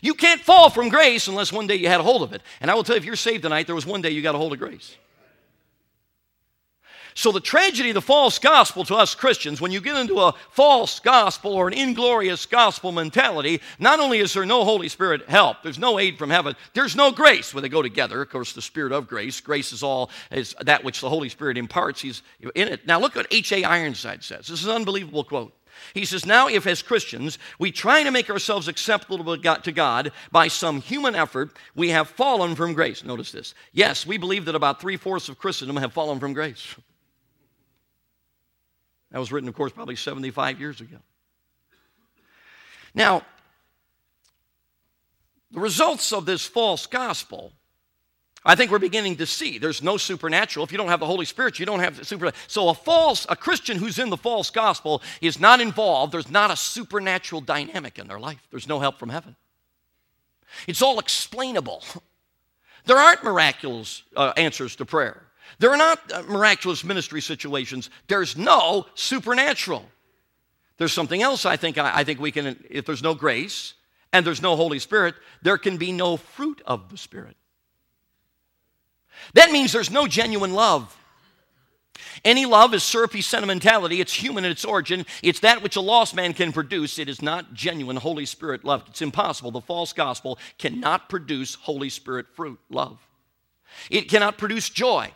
You 0.02 0.14
can't 0.14 0.40
fall 0.40 0.70
from 0.70 0.88
grace 0.88 1.28
unless 1.28 1.52
one 1.52 1.66
day 1.66 1.76
you 1.76 1.88
had 1.88 2.00
a 2.00 2.04
hold 2.04 2.22
of 2.22 2.32
it. 2.32 2.42
And 2.60 2.70
I 2.70 2.74
will 2.74 2.84
tell 2.84 2.96
you, 2.96 3.00
if 3.00 3.04
you're 3.04 3.16
saved 3.16 3.42
tonight, 3.42 3.66
there 3.66 3.74
was 3.74 3.86
one 3.86 4.02
day 4.02 4.10
you 4.10 4.22
got 4.22 4.34
a 4.34 4.38
hold 4.38 4.52
of 4.52 4.58
grace. 4.58 4.96
So, 7.16 7.32
the 7.32 7.40
tragedy 7.40 7.88
of 7.88 7.94
the 7.94 8.02
false 8.02 8.38
gospel 8.38 8.84
to 8.84 8.94
us 8.94 9.14
Christians, 9.14 9.58
when 9.58 9.72
you 9.72 9.80
get 9.80 9.96
into 9.96 10.20
a 10.20 10.34
false 10.50 11.00
gospel 11.00 11.54
or 11.54 11.66
an 11.66 11.72
inglorious 11.72 12.44
gospel 12.44 12.92
mentality, 12.92 13.62
not 13.78 14.00
only 14.00 14.18
is 14.18 14.34
there 14.34 14.44
no 14.44 14.64
Holy 14.64 14.90
Spirit 14.90 15.26
help, 15.26 15.62
there's 15.62 15.78
no 15.78 15.98
aid 15.98 16.18
from 16.18 16.28
heaven, 16.28 16.54
there's 16.74 16.94
no 16.94 17.10
grace 17.10 17.54
where 17.54 17.62
they 17.62 17.70
go 17.70 17.80
together. 17.80 18.20
Of 18.20 18.28
course, 18.28 18.52
the 18.52 18.60
Spirit 18.60 18.92
of 18.92 19.08
grace, 19.08 19.40
grace 19.40 19.72
is 19.72 19.82
all 19.82 20.10
is 20.30 20.54
that 20.60 20.84
which 20.84 21.00
the 21.00 21.08
Holy 21.08 21.30
Spirit 21.30 21.56
imparts. 21.56 22.02
He's 22.02 22.20
in 22.54 22.68
it. 22.68 22.86
Now, 22.86 23.00
look 23.00 23.16
what 23.16 23.28
H.A. 23.30 23.64
Ironside 23.64 24.22
says. 24.22 24.46
This 24.46 24.60
is 24.60 24.66
an 24.66 24.74
unbelievable 24.74 25.24
quote. 25.24 25.55
He 25.94 26.04
says, 26.04 26.26
Now, 26.26 26.48
if 26.48 26.66
as 26.66 26.82
Christians 26.82 27.38
we 27.58 27.72
try 27.72 28.02
to 28.02 28.10
make 28.10 28.30
ourselves 28.30 28.68
acceptable 28.68 29.36
to 29.36 29.72
God 29.72 30.12
by 30.30 30.48
some 30.48 30.80
human 30.80 31.14
effort, 31.14 31.56
we 31.74 31.90
have 31.90 32.08
fallen 32.08 32.54
from 32.54 32.74
grace. 32.74 33.04
Notice 33.04 33.32
this. 33.32 33.54
Yes, 33.72 34.06
we 34.06 34.18
believe 34.18 34.44
that 34.46 34.54
about 34.54 34.80
three 34.80 34.96
fourths 34.96 35.28
of 35.28 35.38
Christendom 35.38 35.76
have 35.76 35.92
fallen 35.92 36.20
from 36.20 36.32
grace. 36.32 36.74
That 39.10 39.18
was 39.18 39.32
written, 39.32 39.48
of 39.48 39.54
course, 39.54 39.72
probably 39.72 39.96
75 39.96 40.60
years 40.60 40.80
ago. 40.80 40.98
Now, 42.94 43.22
the 45.50 45.60
results 45.60 46.12
of 46.12 46.26
this 46.26 46.44
false 46.44 46.86
gospel 46.86 47.52
I 48.46 48.54
think 48.54 48.70
we're 48.70 48.78
beginning 48.78 49.16
to 49.16 49.26
see 49.26 49.58
there's 49.58 49.82
no 49.82 49.96
supernatural. 49.96 50.64
If 50.64 50.70
you 50.70 50.78
don't 50.78 50.86
have 50.86 51.00
the 51.00 51.06
Holy 51.06 51.24
Spirit, 51.24 51.58
you 51.58 51.66
don't 51.66 51.80
have 51.80 51.96
the 51.96 52.04
supernatural. 52.04 52.40
So 52.46 52.68
a 52.68 52.74
false, 52.74 53.26
a 53.28 53.34
Christian 53.34 53.76
who's 53.76 53.98
in 53.98 54.08
the 54.08 54.16
false 54.16 54.50
gospel 54.50 55.02
is 55.20 55.40
not 55.40 55.60
involved. 55.60 56.12
There's 56.12 56.30
not 56.30 56.52
a 56.52 56.56
supernatural 56.56 57.40
dynamic 57.40 57.98
in 57.98 58.06
their 58.06 58.20
life. 58.20 58.46
There's 58.52 58.68
no 58.68 58.78
help 58.78 59.00
from 59.00 59.08
heaven. 59.08 59.34
It's 60.68 60.80
all 60.80 61.00
explainable. 61.00 61.82
There 62.84 62.96
aren't 62.96 63.24
miraculous 63.24 64.04
uh, 64.14 64.32
answers 64.36 64.76
to 64.76 64.84
prayer. 64.84 65.20
There 65.58 65.70
are 65.70 65.76
not 65.76 66.12
uh, 66.12 66.22
miraculous 66.22 66.84
ministry 66.84 67.20
situations. 67.20 67.90
There's 68.06 68.36
no 68.36 68.86
supernatural. 68.94 69.84
There's 70.78 70.92
something 70.92 71.20
else 71.20 71.44
I 71.44 71.56
think 71.56 71.78
I, 71.78 71.90
I 71.96 72.04
think 72.04 72.20
we 72.20 72.30
can 72.30 72.64
if 72.70 72.86
there's 72.86 73.02
no 73.02 73.14
grace 73.14 73.74
and 74.12 74.24
there's 74.24 74.40
no 74.40 74.54
Holy 74.54 74.78
Spirit, 74.78 75.16
there 75.42 75.58
can 75.58 75.78
be 75.78 75.90
no 75.90 76.16
fruit 76.16 76.62
of 76.64 76.90
the 76.90 76.96
Spirit. 76.96 77.36
That 79.34 79.50
means 79.50 79.72
there's 79.72 79.90
no 79.90 80.06
genuine 80.06 80.54
love. 80.54 80.96
Any 82.24 82.46
love 82.46 82.74
is 82.74 82.82
syrupy 82.82 83.20
sentimentality. 83.20 84.00
It's 84.00 84.12
human 84.12 84.44
in 84.44 84.50
its 84.50 84.64
origin. 84.64 85.06
It's 85.22 85.40
that 85.40 85.62
which 85.62 85.76
a 85.76 85.80
lost 85.80 86.14
man 86.14 86.32
can 86.32 86.52
produce. 86.52 86.98
It 86.98 87.08
is 87.08 87.22
not 87.22 87.54
genuine 87.54 87.96
Holy 87.96 88.26
Spirit 88.26 88.64
love. 88.64 88.84
It's 88.88 89.02
impossible. 89.02 89.50
The 89.50 89.60
false 89.60 89.92
gospel 89.92 90.38
cannot 90.58 91.08
produce 91.08 91.54
Holy 91.54 91.88
Spirit 91.88 92.26
fruit, 92.34 92.58
love. 92.70 92.98
It 93.90 94.08
cannot 94.08 94.38
produce 94.38 94.70
joy. 94.70 95.12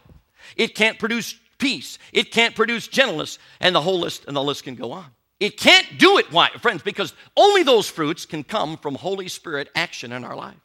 It 0.57 0.75
can't 0.75 0.99
produce 0.99 1.35
peace. 1.59 1.99
It 2.13 2.31
can't 2.31 2.55
produce 2.55 2.89
gentleness. 2.89 3.39
And 3.61 3.75
the 3.75 3.81
whole 3.81 4.01
list, 4.01 4.25
and 4.27 4.37
the 4.37 4.43
list 4.43 4.65
can 4.65 4.75
go 4.75 4.93
on. 4.93 5.07
It 5.39 5.57
can't 5.57 5.99
do 5.99 6.19
it, 6.19 6.31
why, 6.31 6.51
friends? 6.61 6.83
Because 6.83 7.15
only 7.37 7.63
those 7.63 7.89
fruits 7.89 8.27
can 8.27 8.45
come 8.45 8.77
from 8.77 8.95
Holy 8.95 9.29
Spirit 9.29 9.71
action 9.75 10.13
in 10.13 10.23
our 10.23 10.37
lives. 10.37 10.59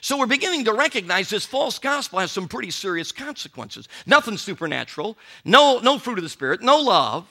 So 0.00 0.18
we're 0.18 0.26
beginning 0.26 0.64
to 0.66 0.72
recognize 0.72 1.30
this 1.30 1.46
false 1.46 1.78
gospel 1.78 2.18
has 2.18 2.30
some 2.30 2.48
pretty 2.48 2.70
serious 2.70 3.12
consequences. 3.12 3.88
Nothing 4.06 4.36
supernatural, 4.36 5.16
no, 5.44 5.78
no 5.78 5.98
fruit 5.98 6.18
of 6.18 6.24
the 6.24 6.30
Spirit, 6.30 6.62
no 6.62 6.78
love, 6.78 7.26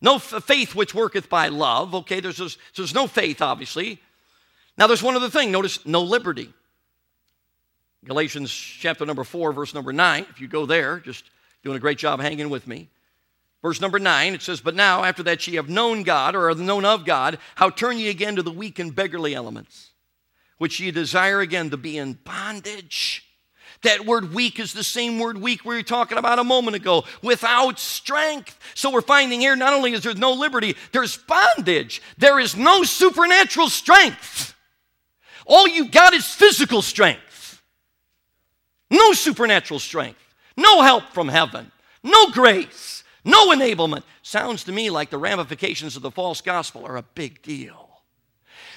no 0.00 0.16
f- 0.16 0.44
faith 0.44 0.74
which 0.74 0.94
worketh 0.94 1.28
by 1.28 1.48
love. 1.48 1.94
Okay, 1.94 2.20
there's, 2.20 2.38
there's, 2.38 2.58
there's 2.76 2.94
no 2.94 3.06
faith, 3.06 3.40
obviously. 3.42 4.00
Now 4.78 4.86
there's 4.86 5.02
one 5.02 5.16
other 5.16 5.30
thing. 5.30 5.50
Notice 5.50 5.84
no 5.86 6.02
liberty. 6.02 6.52
Galatians 8.04 8.52
chapter 8.52 9.04
number 9.04 9.24
4, 9.24 9.52
verse 9.52 9.74
number 9.74 9.92
9. 9.92 10.26
If 10.30 10.40
you 10.40 10.48
go 10.48 10.66
there, 10.66 11.00
just 11.00 11.24
doing 11.62 11.76
a 11.76 11.80
great 11.80 11.98
job 11.98 12.20
hanging 12.20 12.50
with 12.50 12.66
me. 12.66 12.88
Verse 13.62 13.80
number 13.80 13.98
9, 13.98 14.34
it 14.34 14.42
says, 14.42 14.60
But 14.60 14.76
now, 14.76 15.02
after 15.02 15.24
that 15.24 15.44
ye 15.46 15.56
have 15.56 15.68
known 15.68 16.04
God, 16.04 16.36
or 16.36 16.48
are 16.48 16.54
known 16.54 16.84
of 16.84 17.04
God, 17.04 17.38
how 17.56 17.68
turn 17.68 17.98
ye 17.98 18.08
again 18.08 18.36
to 18.36 18.42
the 18.42 18.52
weak 18.52 18.78
and 18.78 18.94
beggarly 18.94 19.34
elements? 19.34 19.90
Which 20.58 20.80
ye 20.80 20.90
desire 20.90 21.40
again 21.40 21.70
to 21.70 21.76
be 21.76 21.98
in 21.98 22.14
bondage. 22.14 23.22
That 23.82 24.06
word 24.06 24.32
weak 24.32 24.58
is 24.58 24.72
the 24.72 24.82
same 24.82 25.18
word 25.18 25.38
weak 25.38 25.64
we 25.64 25.76
were 25.76 25.82
talking 25.82 26.18
about 26.18 26.38
a 26.38 26.44
moment 26.44 26.76
ago, 26.76 27.04
without 27.22 27.78
strength. 27.78 28.58
So 28.74 28.90
we're 28.90 29.02
finding 29.02 29.40
here 29.40 29.54
not 29.54 29.74
only 29.74 29.92
is 29.92 30.02
there 30.02 30.14
no 30.14 30.32
liberty, 30.32 30.76
there's 30.92 31.16
bondage. 31.16 32.02
There 32.16 32.40
is 32.40 32.56
no 32.56 32.82
supernatural 32.82 33.68
strength. 33.68 34.54
All 35.46 35.68
you've 35.68 35.92
got 35.92 36.14
is 36.14 36.26
physical 36.26 36.82
strength. 36.82 37.62
No 38.90 39.12
supernatural 39.12 39.78
strength. 39.78 40.18
No 40.56 40.82
help 40.82 41.10
from 41.10 41.28
heaven. 41.28 41.70
No 42.02 42.30
grace. 42.30 43.04
No 43.24 43.50
enablement. 43.50 44.02
Sounds 44.22 44.64
to 44.64 44.72
me 44.72 44.90
like 44.90 45.10
the 45.10 45.18
ramifications 45.18 45.96
of 45.96 46.02
the 46.02 46.10
false 46.10 46.40
gospel 46.40 46.86
are 46.86 46.96
a 46.96 47.02
big 47.02 47.42
deal. 47.42 47.85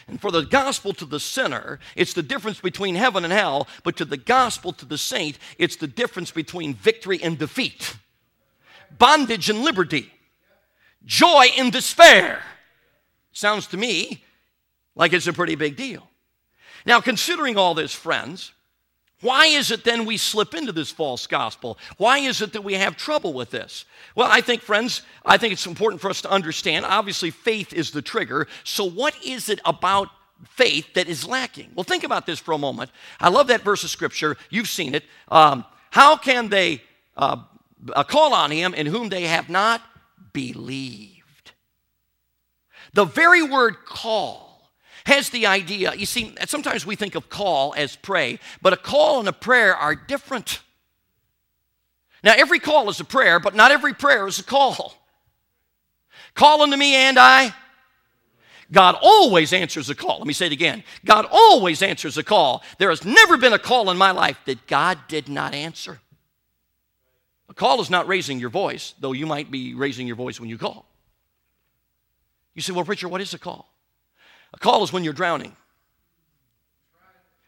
And 0.10 0.20
for 0.20 0.32
the 0.32 0.42
gospel 0.42 0.94
to 0.94 1.06
the 1.06 1.20
sinner, 1.20 1.80
it's 1.96 2.14
the 2.14 2.24
difference 2.24 2.60
between 2.60 2.96
heaven 2.96 3.24
and 3.24 3.32
hell, 3.32 3.68
but 3.84 3.96
to 3.98 4.06
the 4.06 4.18
gospel 4.18 4.74
to 4.74 4.86
the 4.86 4.98
saint, 4.98 5.38
it's 5.60 5.76
the 5.76 5.88
difference 5.88 6.32
between 6.32 6.74
victory 6.74 7.22
and 7.22 7.38
defeat, 7.38 7.96
bondage 8.98 9.50
and 9.50 9.62
liberty, 9.62 10.12
joy 11.06 11.48
and 11.58 11.72
despair. 11.72 12.42
Sounds 13.32 13.68
to 13.68 13.78
me 13.78 14.24
like 14.96 15.14
it's 15.14 15.28
a 15.28 15.34
pretty 15.34 15.56
big 15.56 15.76
deal. 15.76 16.10
Now, 16.86 17.02
considering 17.02 17.56
all 17.56 17.76
this, 17.76 17.94
friends, 17.94 18.52
why 19.22 19.48
is 19.48 19.70
it 19.72 19.84
then 19.84 20.06
we 20.06 20.16
slip 20.16 20.54
into 20.54 20.72
this 20.72 20.92
false 20.92 21.28
gospel? 21.28 21.78
Why 21.98 22.20
is 22.20 22.42
it 22.42 22.54
that 22.54 22.64
we 22.64 22.76
have 22.76 22.96
trouble 22.96 23.34
with 23.34 23.52
this? 23.52 23.86
Well, 24.16 24.30
I 24.32 24.40
think, 24.40 24.62
friends, 24.62 25.02
I 25.26 25.38
think 25.38 25.52
it's 25.52 25.66
important 25.66 26.02
for 26.02 26.10
us 26.10 26.22
to 26.22 26.32
understand. 26.32 26.86
Obviously, 26.86 27.30
faith 27.30 27.74
is 27.74 27.92
the 27.92 28.02
trigger. 28.02 28.48
So, 28.64 28.86
what 28.86 29.14
is 29.26 29.50
it 29.50 29.60
about 29.66 30.08
faith 30.48 30.94
that 30.94 31.10
is 31.10 31.28
lacking? 31.28 31.72
Well, 31.76 31.84
think 31.84 32.06
about 32.06 32.26
this 32.26 32.40
for 32.40 32.54
a 32.54 32.58
moment. 32.58 32.92
I 33.20 33.28
love 33.28 33.48
that 33.48 33.62
verse 33.62 33.84
of 33.84 33.90
scripture. 33.90 34.38
You've 34.50 34.70
seen 34.70 34.96
it. 34.96 35.04
Um, 35.28 35.66
how 35.92 36.16
can 36.16 36.48
they 36.48 36.82
uh, 37.18 37.38
call 38.08 38.34
on 38.34 38.52
him 38.52 38.74
in 38.74 38.86
whom 38.86 39.10
they 39.10 39.24
have 39.24 39.50
not 39.50 39.82
believed? 40.32 41.52
The 42.94 43.06
very 43.06 43.44
word 43.44 43.86
call 43.86 44.49
has 45.10 45.30
the 45.30 45.46
idea. 45.46 45.94
You 45.94 46.06
see, 46.06 46.34
sometimes 46.46 46.86
we 46.86 46.96
think 46.96 47.16
of 47.16 47.30
call 47.30 47.74
as 47.76 47.96
pray, 47.96 48.40
but 48.62 48.74
a 48.74 48.78
call 48.78 49.20
and 49.20 49.28
a 49.28 49.34
prayer 49.34 49.76
are 49.76 49.96
different. 49.96 50.62
Now, 52.24 52.34
every 52.38 52.60
call 52.60 52.90
is 52.90 53.00
a 53.00 53.06
prayer, 53.06 53.40
but 53.40 53.56
not 53.56 53.72
every 53.72 53.94
prayer 53.94 54.28
is 54.28 54.40
a 54.40 54.44
call. 54.44 54.94
Call 56.34 56.62
unto 56.62 56.78
me 56.78 56.96
and 56.96 57.18
I. 57.20 57.54
God 58.72 58.96
always 59.02 59.52
answers 59.52 59.90
a 59.90 59.96
call. 59.96 60.20
Let 60.20 60.28
me 60.28 60.34
say 60.34 60.46
it 60.46 60.52
again. 60.52 60.84
God 61.04 61.26
always 61.32 61.82
answers 61.82 62.18
a 62.18 62.24
call. 62.24 62.62
There 62.78 62.90
has 62.90 63.04
never 63.04 63.38
been 63.38 63.54
a 63.54 63.60
call 63.60 63.90
in 63.90 63.98
my 63.98 64.12
life 64.12 64.38
that 64.46 64.68
God 64.68 65.00
did 65.08 65.28
not 65.28 65.54
answer. 65.54 66.00
A 67.50 67.54
call 67.54 67.82
is 67.82 67.90
not 67.90 68.08
raising 68.08 68.40
your 68.40 68.52
voice, 68.52 68.94
though 69.00 69.14
you 69.14 69.26
might 69.26 69.50
be 69.50 69.74
raising 69.74 70.06
your 70.06 70.16
voice 70.16 70.40
when 70.40 70.50
you 70.50 70.58
call. 70.58 70.86
You 72.54 72.62
say, 72.62 72.74
well, 72.74 72.84
Richard, 72.84 73.10
what 73.10 73.22
is 73.22 73.34
a 73.34 73.40
call? 73.40 73.74
Call 74.60 74.84
is 74.84 74.92
when 74.92 75.04
you're 75.04 75.14
drowning 75.14 75.56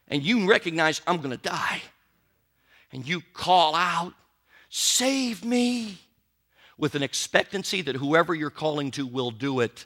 and 0.08 0.22
you 0.22 0.48
recognize 0.48 1.00
I'm 1.06 1.18
going 1.18 1.30
to 1.30 1.36
die. 1.36 1.82
And 2.92 3.08
you 3.08 3.22
call 3.32 3.74
out, 3.74 4.12
Save 4.68 5.44
me, 5.44 5.98
with 6.78 6.94
an 6.94 7.02
expectancy 7.02 7.82
that 7.82 7.96
whoever 7.96 8.34
you're 8.34 8.50
calling 8.50 8.90
to 8.92 9.06
will 9.06 9.30
do 9.30 9.60
it. 9.60 9.84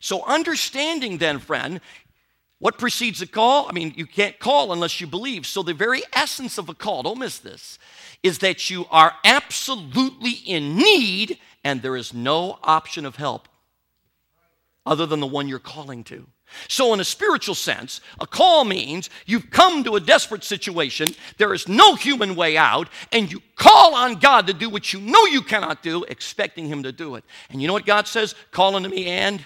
So, 0.00 0.24
understanding 0.24 1.18
then, 1.18 1.38
friend, 1.38 1.80
what 2.58 2.78
precedes 2.78 3.22
a 3.22 3.26
call? 3.26 3.68
I 3.68 3.72
mean, 3.72 3.92
you 3.96 4.06
can't 4.06 4.38
call 4.38 4.72
unless 4.72 5.00
you 5.00 5.06
believe. 5.06 5.46
So, 5.46 5.62
the 5.62 5.74
very 5.74 6.02
essence 6.12 6.58
of 6.58 6.68
a 6.68 6.74
call, 6.74 7.04
don't 7.04 7.18
miss 7.18 7.38
this, 7.38 7.78
is 8.22 8.38
that 8.38 8.68
you 8.70 8.86
are 8.90 9.14
absolutely 9.24 10.32
in 10.32 10.76
need 10.76 11.38
and 11.64 11.82
there 11.82 11.96
is 11.96 12.12
no 12.12 12.58
option 12.62 13.04
of 13.04 13.16
help 13.16 13.48
other 14.86 15.04
than 15.04 15.20
the 15.20 15.26
one 15.26 15.48
you're 15.48 15.58
calling 15.58 16.04
to. 16.04 16.26
So, 16.68 16.94
in 16.94 17.00
a 17.00 17.04
spiritual 17.04 17.56
sense, 17.56 18.00
a 18.20 18.26
call 18.26 18.64
means 18.64 19.10
you've 19.26 19.50
come 19.50 19.82
to 19.82 19.96
a 19.96 20.00
desperate 20.00 20.44
situation, 20.44 21.08
there 21.38 21.52
is 21.52 21.66
no 21.66 21.96
human 21.96 22.36
way 22.36 22.56
out, 22.56 22.88
and 23.10 23.30
you 23.30 23.42
call 23.56 23.96
on 23.96 24.14
God 24.14 24.46
to 24.46 24.52
do 24.52 24.70
what 24.70 24.92
you 24.92 25.00
know 25.00 25.26
you 25.26 25.42
cannot 25.42 25.82
do, 25.82 26.04
expecting 26.04 26.66
Him 26.66 26.84
to 26.84 26.92
do 26.92 27.16
it. 27.16 27.24
And 27.50 27.60
you 27.60 27.66
know 27.66 27.72
what 27.72 27.84
God 27.84 28.06
says? 28.06 28.36
Call 28.52 28.76
unto 28.76 28.88
me, 28.88 29.06
and 29.06 29.44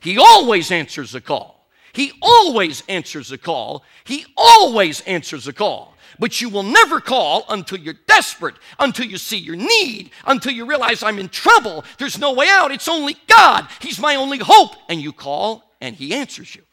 He 0.00 0.18
always 0.18 0.70
answers 0.70 1.12
the 1.12 1.22
call. 1.22 1.66
He 1.94 2.12
always 2.20 2.82
answers 2.90 3.30
the 3.30 3.38
call. 3.38 3.82
He 4.04 4.26
always 4.36 5.00
answers 5.02 5.46
the 5.46 5.54
call. 5.54 5.95
But 6.18 6.40
you 6.40 6.48
will 6.48 6.62
never 6.62 7.00
call 7.00 7.44
until 7.48 7.78
you're 7.78 7.94
desperate, 8.06 8.56
until 8.78 9.06
you 9.06 9.18
see 9.18 9.38
your 9.38 9.56
need, 9.56 10.10
until 10.26 10.52
you 10.52 10.66
realize 10.66 11.02
I'm 11.02 11.18
in 11.18 11.28
trouble. 11.28 11.84
There's 11.98 12.18
no 12.18 12.32
way 12.32 12.48
out. 12.48 12.72
It's 12.72 12.88
only 12.88 13.16
God. 13.26 13.68
He's 13.80 13.98
my 13.98 14.16
only 14.16 14.38
hope. 14.38 14.74
And 14.88 15.00
you 15.00 15.12
call 15.12 15.70
and 15.80 15.94
He 15.94 16.14
answers 16.14 16.54
you. 16.54 16.62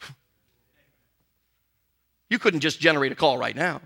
You 2.30 2.38
couldn't 2.38 2.60
just 2.60 2.80
generate 2.80 3.12
a 3.12 3.14
call 3.14 3.38
right 3.38 3.54
now. 3.54 3.80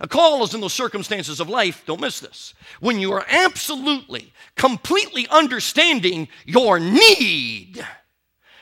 A 0.00 0.08
call 0.08 0.42
is 0.44 0.54
in 0.54 0.60
those 0.60 0.72
circumstances 0.72 1.40
of 1.40 1.48
life, 1.48 1.84
don't 1.86 2.00
miss 2.00 2.20
this, 2.20 2.54
when 2.80 2.98
you 2.98 3.12
are 3.12 3.24
absolutely, 3.28 4.32
completely 4.56 5.26
understanding 5.28 6.26
your 6.46 6.78
need 6.78 7.84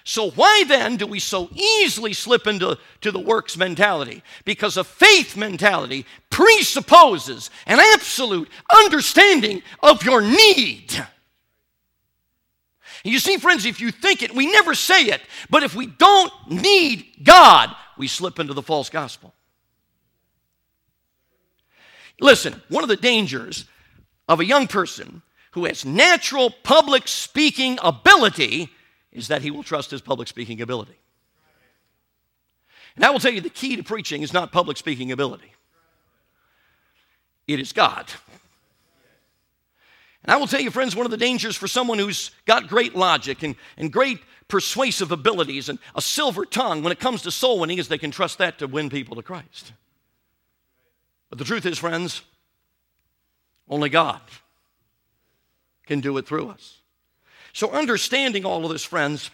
so, 0.09 0.31
why 0.31 0.63
then 0.69 0.99
do 0.99 1.05
we 1.09 1.19
so 1.19 1.51
easily 1.53 2.13
slip 2.13 2.47
into 2.47 2.79
to 3.01 3.11
the 3.11 3.19
works 3.19 3.57
mentality? 3.57 4.23
Because 4.45 4.77
a 4.77 4.85
faith 4.85 5.37
mentality 5.37 6.07
presupposes 6.31 7.51
an 7.67 7.81
absolute 7.81 8.49
understanding 8.73 9.63
of 9.83 10.05
your 10.05 10.23
need. 10.23 11.05
You 13.03 13.19
see, 13.19 13.37
friends, 13.39 13.67
if 13.67 13.81
you 13.81 13.91
think 13.91 14.23
it, 14.23 14.33
we 14.33 14.47
never 14.47 14.77
say 14.77 15.07
it, 15.07 15.23
but 15.51 15.65
if 15.65 15.75
we 15.75 15.87
don't 15.87 16.33
need 16.49 17.05
God, 17.25 17.75
we 17.99 18.07
slip 18.07 18.39
into 18.39 18.55
the 18.55 18.63
false 18.63 18.89
gospel. 18.89 19.35
Listen, 22.21 22.63
one 22.69 22.85
of 22.85 22.89
the 22.89 22.95
dangers 22.95 23.65
of 24.29 24.39
a 24.39 24.45
young 24.45 24.69
person 24.69 25.23
who 25.51 25.65
has 25.65 25.85
natural 25.85 26.51
public 26.63 27.09
speaking 27.09 27.77
ability 27.83 28.71
is 29.17 29.29
that 29.29 29.43
he 29.43 29.51
will 29.51 29.63
trust 29.63 29.91
his 29.91 30.01
public 30.01 30.29
speaking 30.29 30.61
ability. 30.61 30.97
And 32.95 33.05
I 33.05 33.11
will 33.11 33.19
tell 33.19 33.33
you 33.33 33.41
the 33.41 33.51
key 33.51 33.77
to 33.77 33.83
preaching 33.83 34.23
is 34.23 34.33
not 34.33 34.53
public 34.53 34.77
speaking 34.77 35.11
ability, 35.11 35.53
it 37.47 37.59
is 37.59 37.73
God. 37.73 38.11
And 40.23 40.33
I 40.33 40.39
will 40.39 40.49
tell 40.49 40.61
you, 40.61 40.73
friends, 40.73 40.97
one 40.97 41.07
of 41.07 41.13
the 41.13 41.17
dangers 41.17 41.55
for 41.55 41.69
someone 41.69 42.01
who's 42.01 42.33
got 42.47 42.67
great 42.67 42.97
logic 42.97 43.45
and, 43.45 43.55
and 43.77 43.93
great 43.93 44.19
persuasive 44.49 45.13
abilities 45.13 45.69
and 45.69 45.79
a 45.95 46.03
silver 46.03 46.45
tongue 46.45 46.83
when 46.83 46.91
it 46.91 46.99
comes 46.99 47.23
to 47.23 47.31
soul 47.31 47.61
winning 47.61 47.79
is 47.79 47.87
they 47.87 47.97
can 47.97 48.11
trust 48.11 48.39
that 48.39 48.59
to 48.59 48.67
win 48.67 48.91
people 48.91 49.15
to 49.15 49.23
Christ. 49.23 49.73
But 51.31 51.39
the 51.39 51.45
truth 51.45 51.65
is, 51.65 51.79
friends, 51.79 52.23
only 53.69 53.89
God 53.89 54.21
can 55.87 56.01
do 56.01 56.17
it 56.19 56.27
through 56.27 56.49
us. 56.49 56.81
So, 57.57 57.71
understanding 57.71 58.45
all 58.45 58.67
of 58.67 58.71
this, 58.71 58.85
friends, 58.85 59.31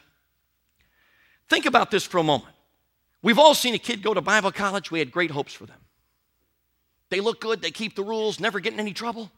think 1.49 1.66
about 1.66 1.91
this 1.91 2.05
for 2.05 2.18
a 2.18 2.23
moment. 2.23 2.55
We've 3.20 3.37
all 3.41 3.53
seen 3.53 3.75
a 3.75 3.79
kid 3.79 4.01
go 4.01 4.14
to 4.14 4.20
Bible 4.20 4.53
college, 4.53 4.93
we 4.93 5.01
had 5.01 5.11
great 5.11 5.33
hopes 5.33 5.53
for 5.53 5.66
them. 5.66 5.81
They 7.11 7.18
look 7.18 7.41
good, 7.41 7.62
they 7.62 7.73
keep 7.73 7.97
the 7.97 8.05
rules, 8.05 8.39
never 8.39 8.61
get 8.61 8.75
in 8.75 8.79
any 8.79 8.93
trouble. 8.93 9.33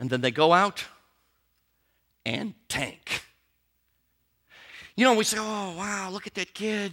And 0.00 0.08
then 0.08 0.22
they 0.22 0.30
go 0.30 0.54
out 0.54 0.86
and 2.24 2.54
tank. 2.66 3.22
You 4.96 5.04
know, 5.04 5.12
we 5.12 5.24
say, 5.24 5.36
oh, 5.38 5.76
wow, 5.76 6.08
look 6.10 6.26
at 6.26 6.34
that 6.36 6.54
kid. 6.54 6.92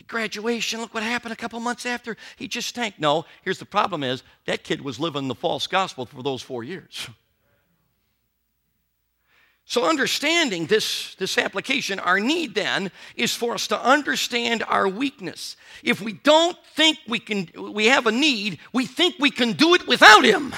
At 0.00 0.08
graduation, 0.08 0.80
look 0.80 0.94
what 0.94 1.04
happened 1.04 1.32
a 1.32 1.36
couple 1.36 1.60
months 1.60 1.86
after. 1.86 2.16
He 2.34 2.48
just 2.48 2.74
tanked. 2.74 2.98
No, 2.98 3.24
here's 3.42 3.60
the 3.60 3.64
problem 3.64 4.02
is 4.02 4.24
that 4.46 4.64
kid 4.64 4.80
was 4.80 4.98
living 4.98 5.28
the 5.28 5.36
false 5.36 5.68
gospel 5.68 6.06
for 6.06 6.24
those 6.24 6.42
four 6.42 6.64
years. 6.64 7.08
So, 9.68 9.84
understanding 9.84 10.66
this, 10.66 11.16
this 11.16 11.36
application, 11.36 11.98
our 11.98 12.20
need 12.20 12.54
then 12.54 12.92
is 13.16 13.34
for 13.34 13.52
us 13.52 13.66
to 13.66 13.80
understand 13.80 14.62
our 14.68 14.88
weakness. 14.88 15.56
If 15.82 16.00
we 16.00 16.12
don't 16.12 16.56
think 16.74 16.98
we 17.08 17.18
can, 17.18 17.48
we 17.72 17.86
have 17.86 18.06
a 18.06 18.12
need, 18.12 18.60
we 18.72 18.86
think 18.86 19.16
we 19.18 19.32
can 19.32 19.54
do 19.54 19.74
it 19.74 19.88
without 19.88 20.24
Him. 20.24 20.54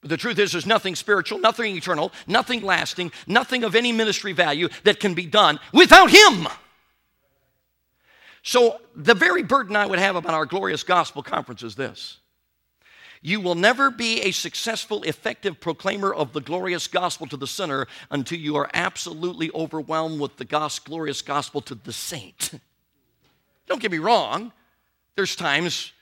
But 0.00 0.10
the 0.10 0.16
truth 0.16 0.38
is, 0.38 0.52
there's 0.52 0.64
nothing 0.64 0.94
spiritual, 0.94 1.40
nothing 1.40 1.74
eternal, 1.76 2.12
nothing 2.28 2.62
lasting, 2.62 3.10
nothing 3.26 3.64
of 3.64 3.74
any 3.74 3.90
ministry 3.90 4.32
value 4.32 4.68
that 4.84 5.00
can 5.00 5.14
be 5.14 5.26
done 5.26 5.58
without 5.72 6.12
Him. 6.12 6.46
So, 8.44 8.80
the 8.94 9.14
very 9.14 9.42
burden 9.42 9.74
I 9.74 9.86
would 9.86 9.98
have 9.98 10.14
about 10.14 10.34
our 10.34 10.46
glorious 10.46 10.84
gospel 10.84 11.24
conference 11.24 11.64
is 11.64 11.74
this 11.74 12.18
you 13.26 13.40
will 13.40 13.54
never 13.54 13.90
be 13.90 14.20
a 14.20 14.32
successful, 14.32 15.02
effective 15.04 15.58
proclaimer 15.58 16.12
of 16.12 16.34
the 16.34 16.42
glorious 16.42 16.86
gospel 16.86 17.26
to 17.28 17.38
the 17.38 17.46
sinner 17.46 17.86
until 18.10 18.38
you 18.38 18.54
are 18.56 18.68
absolutely 18.74 19.50
overwhelmed 19.54 20.20
with 20.20 20.36
the 20.36 20.44
glorious 20.84 21.22
gospel 21.22 21.62
to 21.62 21.74
the 21.74 21.92
saint. 21.92 22.50
Don't 23.66 23.80
get 23.80 23.90
me 23.90 23.98
wrong. 23.98 24.52
There's 25.16 25.36
times 25.36 25.92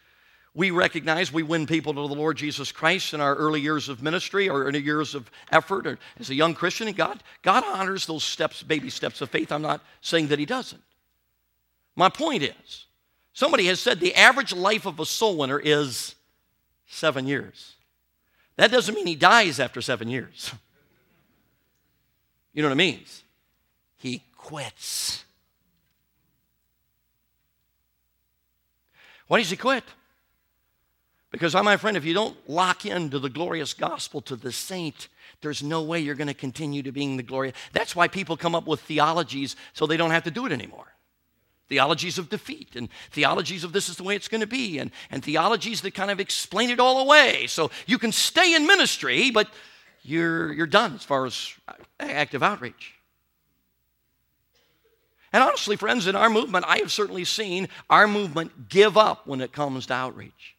we 0.53 0.73
recognize 0.73 1.33
we 1.33 1.45
win 1.45 1.65
people 1.65 1.95
to 1.95 2.09
the 2.09 2.15
Lord 2.21 2.39
Jesus 2.39 2.73
Christ 2.73 3.15
in 3.15 3.21
our 3.21 3.37
early 3.37 3.61
years 3.61 3.89
of 3.89 4.03
ministry 4.03 4.49
or 4.49 4.69
in 4.69 4.75
years 4.83 5.15
of 5.15 5.31
effort 5.53 5.87
or 5.87 6.01
as 6.19 6.29
a 6.29 6.35
young 6.35 6.55
Christian, 6.55 6.89
and 6.89 6.97
God, 6.97 7.23
God 7.43 7.63
honors 7.65 8.05
those 8.05 8.25
steps, 8.25 8.65
baby 8.65 8.91
steps 8.91 9.21
of 9.21 9.31
faith. 9.31 9.53
I'm 9.53 9.63
not 9.63 9.81
saying 10.01 10.27
that 10.27 10.41
He 10.41 10.45
doesn't. 10.45 10.83
My 11.95 12.09
point 12.09 12.43
is, 12.43 12.87
somebody 13.33 13.67
has 13.67 13.79
said 13.79 14.01
the 14.01 14.17
average 14.17 14.53
life 14.53 14.87
of 14.87 14.99
a 14.99 15.07
soul 15.07 15.37
winner 15.37 15.61
is 15.61 16.17
seven 16.93 17.27
years. 17.27 17.75
That 18.57 18.71
doesn't 18.71 18.95
mean 18.95 19.07
he 19.07 19.15
dies 19.15 19.59
after 19.59 19.81
seven 19.81 20.09
years. 20.09 20.53
You 22.53 22.63
know 22.63 22.69
what 22.69 22.75
it 22.75 22.77
means? 22.77 23.25
He 23.97 24.23
quits. 24.37 25.25
Why 29.27 29.39
does 29.39 29.49
he 29.49 29.57
quit? 29.57 29.85
Because, 31.31 31.55
my 31.55 31.79
friend, 31.79 31.97
if 31.97 32.05
you 32.05 32.13
don't 32.13 32.37
lock 32.47 32.85
into 32.85 33.19
the 33.19 33.31
glorious 33.31 33.73
gospel 33.73 34.21
to 34.23 34.37
the 34.37 34.53
saint, 34.53 35.09
there's 35.41 35.63
no 35.63 35.83
way 35.83 36.01
you're 36.01 36.15
going 36.15 36.29
to 36.29 36.35
continue 36.35 36.83
to 36.83 36.93
being 36.93 37.17
the 37.17 37.23
glory. 37.23 37.55
That's 37.73 37.97
why 37.97 38.09
people 38.09 38.37
come 38.37 38.55
up 38.55 38.67
with 38.67 38.81
theologies 38.81 39.57
so 39.73 39.87
they 39.87 39.97
don't 39.97 40.11
have 40.11 40.25
to 40.25 40.31
do 40.31 40.45
it 40.45 40.53
anymore 40.53 40.92
theologies 41.73 42.19
of 42.19 42.29
defeat 42.29 42.77
and 42.77 42.91
theologies 43.13 43.65
of 43.65 43.73
this 43.73 43.89
is 43.89 43.97
the 43.97 44.03
way 44.03 44.15
it's 44.15 44.29
going 44.29 44.43
to 44.43 44.47
be 44.47 44.79
and, 44.79 44.91
and 45.11 45.25
theologies 45.25 45.81
that 45.81 45.95
kind 45.95 46.11
of 46.11 46.21
explain 46.21 46.69
it 46.69 46.79
all 46.79 47.01
away. 47.01 47.47
So 47.47 47.71
you 47.87 47.97
can 47.97 48.13
stay 48.13 48.55
in 48.55 48.67
ministry 48.67 49.31
but 49.31 49.49
you're, 50.03 50.53
you're 50.53 50.67
done 50.67 50.95
as 50.95 51.03
far 51.03 51.25
as 51.25 51.55
active 51.99 52.43
outreach. 52.43 52.93
And 55.33 55.43
honestly 55.43 55.77
friends 55.77 56.07
in 56.07 56.15
our 56.15 56.29
movement 56.29 56.67
i 56.69 56.77
have 56.77 56.93
certainly 56.93 57.25
seen 57.25 57.71
our 57.89 58.07
movement 58.07 58.69
give 58.69 58.99
up 58.99 59.27
when 59.27 59.41
it 59.41 59.53
comes 59.53 59.87
to 59.87 59.95
outreach. 59.95 60.55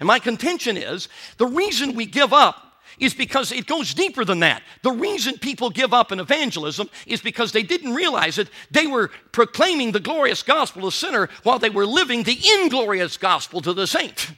And 0.00 0.06
my 0.06 0.20
contention 0.20 0.78
is 0.78 1.10
the 1.36 1.46
reason 1.46 1.94
we 1.94 2.06
give 2.06 2.32
up 2.32 2.67
is 2.98 3.14
because 3.14 3.52
it 3.52 3.66
goes 3.66 3.94
deeper 3.94 4.24
than 4.24 4.40
that. 4.40 4.62
The 4.82 4.92
reason 4.92 5.38
people 5.38 5.70
give 5.70 5.94
up 5.94 6.12
in 6.12 6.20
evangelism 6.20 6.88
is 7.06 7.20
because 7.20 7.52
they 7.52 7.62
didn't 7.62 7.94
realize 7.94 8.38
it. 8.38 8.50
They 8.70 8.86
were 8.86 9.10
proclaiming 9.32 9.92
the 9.92 10.00
glorious 10.00 10.42
gospel 10.42 10.82
to 10.82 10.86
the 10.88 10.92
sinner 10.92 11.28
while 11.42 11.58
they 11.58 11.70
were 11.70 11.86
living 11.86 12.22
the 12.22 12.38
inglorious 12.60 13.16
gospel 13.16 13.60
to 13.62 13.72
the 13.72 13.86
saint. 13.86 14.32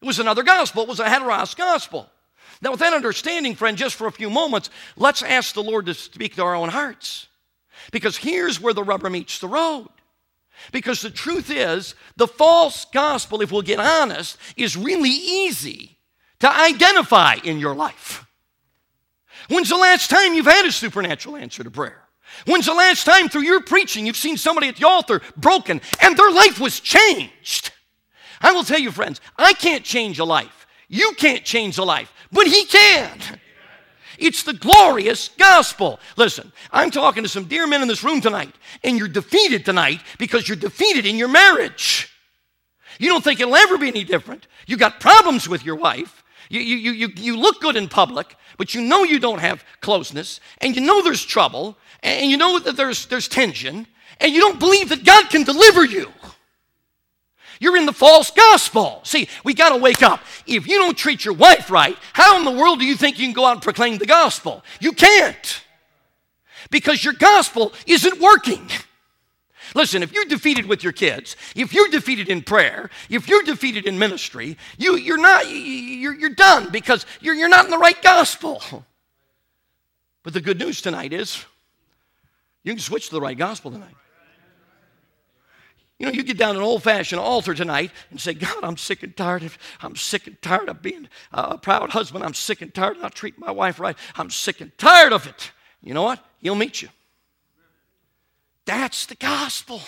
It 0.00 0.06
was 0.06 0.18
another 0.18 0.42
gospel, 0.42 0.84
it 0.84 0.88
was 0.88 1.00
a 1.00 1.06
heteros 1.06 1.56
gospel. 1.56 2.08
Now, 2.60 2.72
with 2.72 2.80
that 2.80 2.92
understanding, 2.92 3.54
friend, 3.54 3.76
just 3.76 3.94
for 3.94 4.06
a 4.06 4.12
few 4.12 4.30
moments, 4.30 4.70
let's 4.96 5.22
ask 5.22 5.54
the 5.54 5.62
Lord 5.62 5.86
to 5.86 5.94
speak 5.94 6.36
to 6.36 6.42
our 6.42 6.54
own 6.54 6.70
hearts. 6.70 7.28
Because 7.92 8.16
here's 8.16 8.60
where 8.60 8.74
the 8.74 8.82
rubber 8.82 9.08
meets 9.08 9.38
the 9.38 9.48
road. 9.48 9.88
Because 10.72 11.00
the 11.00 11.10
truth 11.10 11.50
is, 11.50 11.94
the 12.16 12.26
false 12.26 12.84
gospel, 12.86 13.42
if 13.42 13.52
we'll 13.52 13.62
get 13.62 13.78
honest, 13.78 14.36
is 14.56 14.76
really 14.76 15.10
easy 15.10 15.97
to 16.40 16.50
identify 16.50 17.36
in 17.44 17.58
your 17.58 17.74
life. 17.74 18.26
When's 19.48 19.68
the 19.68 19.76
last 19.76 20.10
time 20.10 20.34
you've 20.34 20.46
had 20.46 20.66
a 20.66 20.72
supernatural 20.72 21.36
answer 21.36 21.64
to 21.64 21.70
prayer? 21.70 22.02
When's 22.46 22.66
the 22.66 22.74
last 22.74 23.04
time 23.04 23.28
through 23.28 23.42
your 23.42 23.62
preaching 23.62 24.06
you've 24.06 24.16
seen 24.16 24.36
somebody 24.36 24.68
at 24.68 24.76
the 24.76 24.86
altar 24.86 25.22
broken 25.36 25.80
and 26.00 26.16
their 26.16 26.30
life 26.30 26.60
was 26.60 26.80
changed? 26.80 27.72
I 28.40 28.52
will 28.52 28.64
tell 28.64 28.78
you, 28.78 28.90
friends, 28.90 29.20
I 29.36 29.52
can't 29.54 29.84
change 29.84 30.18
a 30.18 30.24
life. 30.24 30.66
You 30.88 31.12
can't 31.16 31.44
change 31.44 31.78
a 31.78 31.84
life, 31.84 32.12
but 32.30 32.46
He 32.46 32.64
can. 32.64 33.20
It's 34.18 34.42
the 34.42 34.52
glorious 34.52 35.28
gospel. 35.38 36.00
Listen, 36.16 36.52
I'm 36.72 36.90
talking 36.90 37.22
to 37.22 37.28
some 37.28 37.44
dear 37.44 37.66
men 37.66 37.82
in 37.82 37.88
this 37.88 38.02
room 38.02 38.20
tonight, 38.20 38.54
and 38.82 38.98
you're 38.98 39.08
defeated 39.08 39.64
tonight 39.64 40.00
because 40.18 40.48
you're 40.48 40.56
defeated 40.56 41.06
in 41.06 41.16
your 41.16 41.28
marriage. 41.28 42.12
You 42.98 43.08
don't 43.08 43.22
think 43.22 43.40
it'll 43.40 43.54
ever 43.54 43.78
be 43.78 43.88
any 43.88 44.04
different. 44.04 44.48
You 44.66 44.76
got 44.76 44.98
problems 44.98 45.48
with 45.48 45.64
your 45.64 45.76
wife. 45.76 46.24
You, 46.48 46.60
you, 46.60 46.92
you, 46.92 47.08
you 47.16 47.36
look 47.36 47.60
good 47.60 47.76
in 47.76 47.88
public, 47.88 48.36
but 48.56 48.74
you 48.74 48.80
know 48.80 49.04
you 49.04 49.18
don't 49.18 49.40
have 49.40 49.64
closeness, 49.80 50.40
and 50.60 50.74
you 50.74 50.82
know 50.82 51.02
there's 51.02 51.24
trouble, 51.24 51.76
and 52.02 52.30
you 52.30 52.36
know 52.36 52.58
that 52.58 52.76
there's, 52.76 53.06
there's 53.06 53.28
tension, 53.28 53.86
and 54.20 54.32
you 54.32 54.40
don't 54.40 54.58
believe 54.58 54.88
that 54.88 55.04
God 55.04 55.28
can 55.30 55.44
deliver 55.44 55.84
you. 55.84 56.10
You're 57.60 57.76
in 57.76 57.86
the 57.86 57.92
false 57.92 58.30
gospel. 58.30 59.00
See, 59.04 59.28
we 59.44 59.52
got 59.52 59.70
to 59.70 59.76
wake 59.76 60.02
up. 60.02 60.20
If 60.46 60.68
you 60.68 60.78
don't 60.78 60.96
treat 60.96 61.24
your 61.24 61.34
wife 61.34 61.70
right, 61.70 61.96
how 62.12 62.38
in 62.38 62.44
the 62.44 62.52
world 62.52 62.78
do 62.78 62.86
you 62.86 62.96
think 62.96 63.18
you 63.18 63.26
can 63.26 63.34
go 63.34 63.44
out 63.44 63.52
and 63.52 63.62
proclaim 63.62 63.98
the 63.98 64.06
gospel? 64.06 64.62
You 64.80 64.92
can't. 64.92 65.64
Because 66.70 67.04
your 67.04 67.14
gospel 67.14 67.72
isn't 67.86 68.20
working. 68.20 68.68
Listen, 69.74 70.02
if 70.02 70.12
you're 70.12 70.24
defeated 70.24 70.66
with 70.66 70.82
your 70.82 70.92
kids, 70.92 71.36
if 71.54 71.72
you're 71.72 71.88
defeated 71.88 72.28
in 72.28 72.42
prayer, 72.42 72.90
if 73.08 73.28
you're 73.28 73.42
defeated 73.42 73.86
in 73.86 73.98
ministry, 73.98 74.56
you, 74.76 74.96
you're 74.96 75.18
not, 75.18 75.48
you're, 75.48 76.14
you're 76.14 76.30
done 76.30 76.70
because 76.70 77.06
you're, 77.20 77.34
you're 77.34 77.48
not 77.48 77.64
in 77.64 77.70
the 77.70 77.78
right 77.78 78.00
gospel. 78.02 78.62
But 80.22 80.32
the 80.32 80.40
good 80.40 80.58
news 80.58 80.80
tonight 80.80 81.12
is 81.12 81.44
you 82.62 82.72
can 82.72 82.80
switch 82.80 83.08
to 83.08 83.14
the 83.14 83.20
right 83.20 83.36
gospel 83.36 83.70
tonight. 83.70 83.94
You 85.98 86.06
know, 86.06 86.12
you 86.12 86.22
get 86.22 86.38
down 86.38 86.54
an 86.54 86.62
old 86.62 86.84
fashioned 86.84 87.20
altar 87.20 87.54
tonight 87.54 87.90
and 88.10 88.20
say, 88.20 88.32
God, 88.32 88.62
I'm 88.62 88.76
sick 88.76 89.02
and 89.02 89.16
tired 89.16 89.42
of, 89.42 89.58
I'm 89.80 89.96
sick 89.96 90.28
and 90.28 90.40
tired 90.40 90.68
of 90.68 90.80
being 90.80 91.08
a 91.32 91.58
proud 91.58 91.90
husband. 91.90 92.24
I'm 92.24 92.34
sick 92.34 92.62
and 92.62 92.72
tired 92.72 92.96
of 92.96 93.02
not 93.02 93.16
treating 93.16 93.40
my 93.40 93.50
wife 93.50 93.80
right. 93.80 93.96
I'm 94.14 94.30
sick 94.30 94.60
and 94.60 94.76
tired 94.78 95.12
of 95.12 95.26
it. 95.26 95.50
You 95.82 95.94
know 95.94 96.02
what? 96.04 96.24
He'll 96.40 96.54
meet 96.54 96.82
you. 96.82 96.88
That's 98.68 99.06
the 99.06 99.14
gospel. 99.14 99.80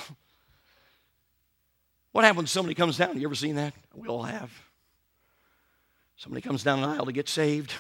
What 2.13 2.25
happens 2.25 2.39
when 2.39 2.47
somebody 2.47 2.75
comes 2.75 2.97
down? 2.97 3.21
You 3.21 3.27
ever 3.27 3.35
seen 3.35 3.57
that? 3.57 3.75
We 3.95 4.09
all 4.09 4.23
have. 4.23 4.51
Somebody 6.17 6.41
comes 6.41 6.63
down 6.63 6.79
an 6.79 6.89
aisle 6.89 7.05
to 7.05 7.13
get 7.13 7.29
saved, 7.29 7.75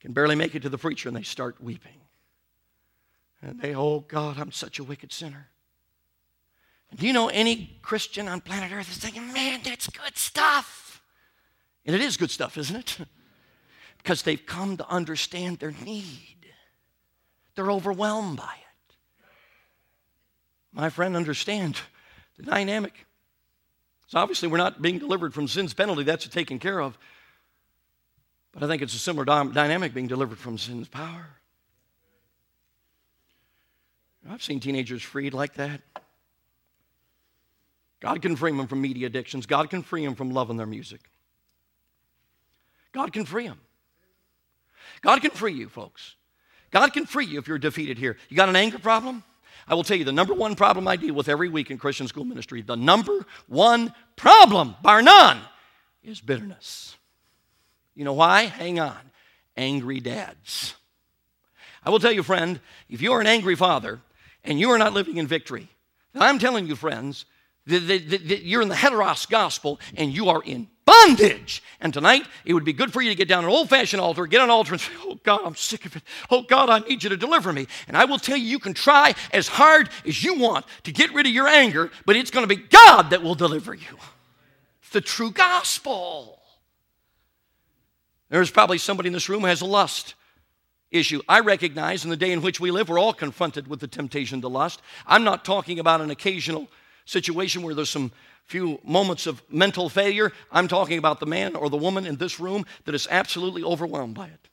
can 0.00 0.12
barely 0.12 0.34
make 0.34 0.54
it 0.54 0.60
to 0.62 0.68
the 0.68 0.76
preacher, 0.76 1.08
and 1.08 1.16
they 1.16 1.22
start 1.22 1.62
weeping. 1.62 1.98
And 3.40 3.58
they, 3.58 3.74
oh 3.74 4.00
God, 4.00 4.38
I'm 4.38 4.52
such 4.52 4.78
a 4.78 4.84
wicked 4.84 5.14
sinner. 5.14 5.48
And 6.90 7.00
do 7.00 7.06
you 7.06 7.14
know 7.14 7.28
any 7.28 7.78
Christian 7.80 8.28
on 8.28 8.42
planet 8.42 8.70
Earth 8.70 8.90
is 8.90 8.98
thinking, 8.98 9.32
man, 9.32 9.60
that's 9.64 9.86
good 9.86 10.18
stuff? 10.18 11.00
And 11.86 11.96
it 11.96 12.02
is 12.02 12.18
good 12.18 12.30
stuff, 12.30 12.58
isn't 12.58 12.76
it? 12.76 12.98
because 13.96 14.20
they've 14.24 14.44
come 14.44 14.76
to 14.76 14.86
understand 14.90 15.58
their 15.58 15.72
need. 15.86 16.36
They're 17.54 17.70
overwhelmed 17.70 18.36
by 18.36 18.56
it. 18.58 18.61
My 20.72 20.88
friend, 20.88 21.16
understand 21.16 21.78
the 22.36 22.44
dynamic. 22.44 23.06
So 24.06 24.18
obviously, 24.18 24.48
we're 24.48 24.58
not 24.58 24.80
being 24.82 24.98
delivered 24.98 25.34
from 25.34 25.48
sin's 25.48 25.74
penalty, 25.74 26.02
that's 26.02 26.26
taken 26.28 26.58
care 26.58 26.80
of. 26.80 26.98
But 28.52 28.62
I 28.62 28.66
think 28.66 28.82
it's 28.82 28.94
a 28.94 28.98
similar 28.98 29.24
dynamic 29.24 29.94
being 29.94 30.08
delivered 30.08 30.38
from 30.38 30.58
sin's 30.58 30.88
power. 30.88 31.28
I've 34.28 34.42
seen 34.42 34.60
teenagers 34.60 35.02
freed 35.02 35.34
like 35.34 35.54
that. 35.54 35.80
God 38.00 38.20
can 38.20 38.36
free 38.36 38.52
them 38.52 38.66
from 38.66 38.80
media 38.80 39.06
addictions. 39.06 39.46
God 39.46 39.70
can 39.70 39.82
free 39.82 40.04
them 40.04 40.14
from 40.14 40.32
loving 40.32 40.56
their 40.56 40.66
music. 40.66 41.00
God 42.92 43.12
can 43.12 43.24
free 43.24 43.46
them. 43.46 43.60
God 45.00 45.22
can 45.22 45.30
free 45.30 45.54
you, 45.54 45.68
folks. 45.68 46.16
God 46.70 46.92
can 46.92 47.06
free 47.06 47.26
you 47.26 47.38
if 47.38 47.48
you're 47.48 47.58
defeated 47.58 47.98
here. 47.98 48.16
You 48.28 48.36
got 48.36 48.48
an 48.48 48.56
anger 48.56 48.78
problem? 48.78 49.22
I 49.72 49.74
will 49.74 49.84
tell 49.84 49.96
you 49.96 50.04
the 50.04 50.12
number 50.12 50.34
one 50.34 50.54
problem 50.54 50.86
I 50.86 50.96
deal 50.96 51.14
with 51.14 51.30
every 51.30 51.48
week 51.48 51.70
in 51.70 51.78
Christian 51.78 52.06
school 52.06 52.26
ministry, 52.26 52.60
the 52.60 52.76
number 52.76 53.24
one 53.46 53.94
problem, 54.16 54.76
bar 54.82 55.00
none, 55.00 55.40
is 56.04 56.20
bitterness. 56.20 56.94
You 57.94 58.04
know 58.04 58.12
why? 58.12 58.42
Hang 58.42 58.78
on. 58.78 59.00
Angry 59.56 59.98
dads. 59.98 60.74
I 61.82 61.88
will 61.88 62.00
tell 62.00 62.12
you, 62.12 62.22
friend, 62.22 62.60
if 62.90 63.00
you 63.00 63.14
are 63.14 63.22
an 63.22 63.26
angry 63.26 63.56
father 63.56 64.02
and 64.44 64.60
you 64.60 64.68
are 64.72 64.76
not 64.76 64.92
living 64.92 65.16
in 65.16 65.26
victory, 65.26 65.68
I'm 66.14 66.38
telling 66.38 66.66
you, 66.66 66.76
friends, 66.76 67.24
that, 67.64 67.78
that, 67.78 68.10
that 68.10 68.42
you're 68.42 68.60
in 68.60 68.68
the 68.68 68.74
heteros 68.74 69.26
gospel 69.26 69.80
and 69.96 70.12
you 70.12 70.28
are 70.28 70.42
in 70.42 70.68
bondage. 70.84 71.62
And 71.80 71.92
tonight, 71.92 72.26
it 72.44 72.54
would 72.54 72.64
be 72.64 72.72
good 72.72 72.92
for 72.92 73.02
you 73.02 73.10
to 73.10 73.16
get 73.16 73.28
down 73.28 73.44
an 73.44 73.50
old 73.50 73.68
fashioned 73.68 74.00
altar, 74.00 74.26
get 74.26 74.40
an 74.40 74.50
altar, 74.50 74.72
and 74.72 74.80
say, 74.80 74.92
Oh 75.04 75.18
God, 75.22 75.40
I'm 75.44 75.56
sick 75.56 75.84
of 75.86 75.96
it. 75.96 76.02
Oh 76.30 76.42
God, 76.42 76.70
I 76.70 76.78
need 76.80 77.02
you 77.02 77.10
to 77.10 77.16
deliver 77.16 77.52
me. 77.52 77.66
And 77.88 77.96
I 77.96 78.04
will 78.04 78.18
tell 78.18 78.36
you, 78.36 78.44
you 78.44 78.58
can 78.58 78.74
try 78.74 79.14
as 79.32 79.48
hard 79.48 79.90
as 80.06 80.22
you 80.22 80.38
want 80.38 80.66
to 80.84 80.92
get 80.92 81.12
rid 81.12 81.26
of 81.26 81.32
your 81.32 81.48
anger, 81.48 81.90
but 82.06 82.16
it's 82.16 82.30
going 82.30 82.46
to 82.46 82.54
be 82.54 82.62
God 82.62 83.10
that 83.10 83.22
will 83.22 83.34
deliver 83.34 83.74
you. 83.74 83.98
The 84.92 85.00
true 85.00 85.30
gospel. 85.30 86.38
There's 88.28 88.50
probably 88.50 88.78
somebody 88.78 89.08
in 89.08 89.12
this 89.12 89.28
room 89.28 89.40
who 89.40 89.46
has 89.46 89.60
a 89.60 89.66
lust 89.66 90.14
issue. 90.90 91.22
I 91.28 91.40
recognize 91.40 92.04
in 92.04 92.10
the 92.10 92.16
day 92.16 92.32
in 92.32 92.42
which 92.42 92.60
we 92.60 92.70
live, 92.70 92.88
we're 92.88 92.98
all 92.98 93.12
confronted 93.12 93.66
with 93.66 93.80
the 93.80 93.88
temptation 93.88 94.40
to 94.42 94.48
lust. 94.48 94.80
I'm 95.06 95.24
not 95.24 95.44
talking 95.44 95.78
about 95.78 96.00
an 96.00 96.10
occasional 96.10 96.68
situation 97.04 97.62
where 97.62 97.74
there's 97.74 97.90
some 97.90 98.12
few 98.44 98.80
moments 98.84 99.26
of 99.26 99.42
mental 99.50 99.88
failure. 99.88 100.32
I'm 100.50 100.68
talking 100.68 100.98
about 100.98 101.20
the 101.20 101.26
man 101.26 101.56
or 101.56 101.70
the 101.70 101.76
woman 101.76 102.06
in 102.06 102.16
this 102.16 102.38
room 102.40 102.64
that 102.84 102.94
is 102.94 103.08
absolutely 103.10 103.62
overwhelmed 103.62 104.14
by 104.14 104.26
it. 104.26 104.48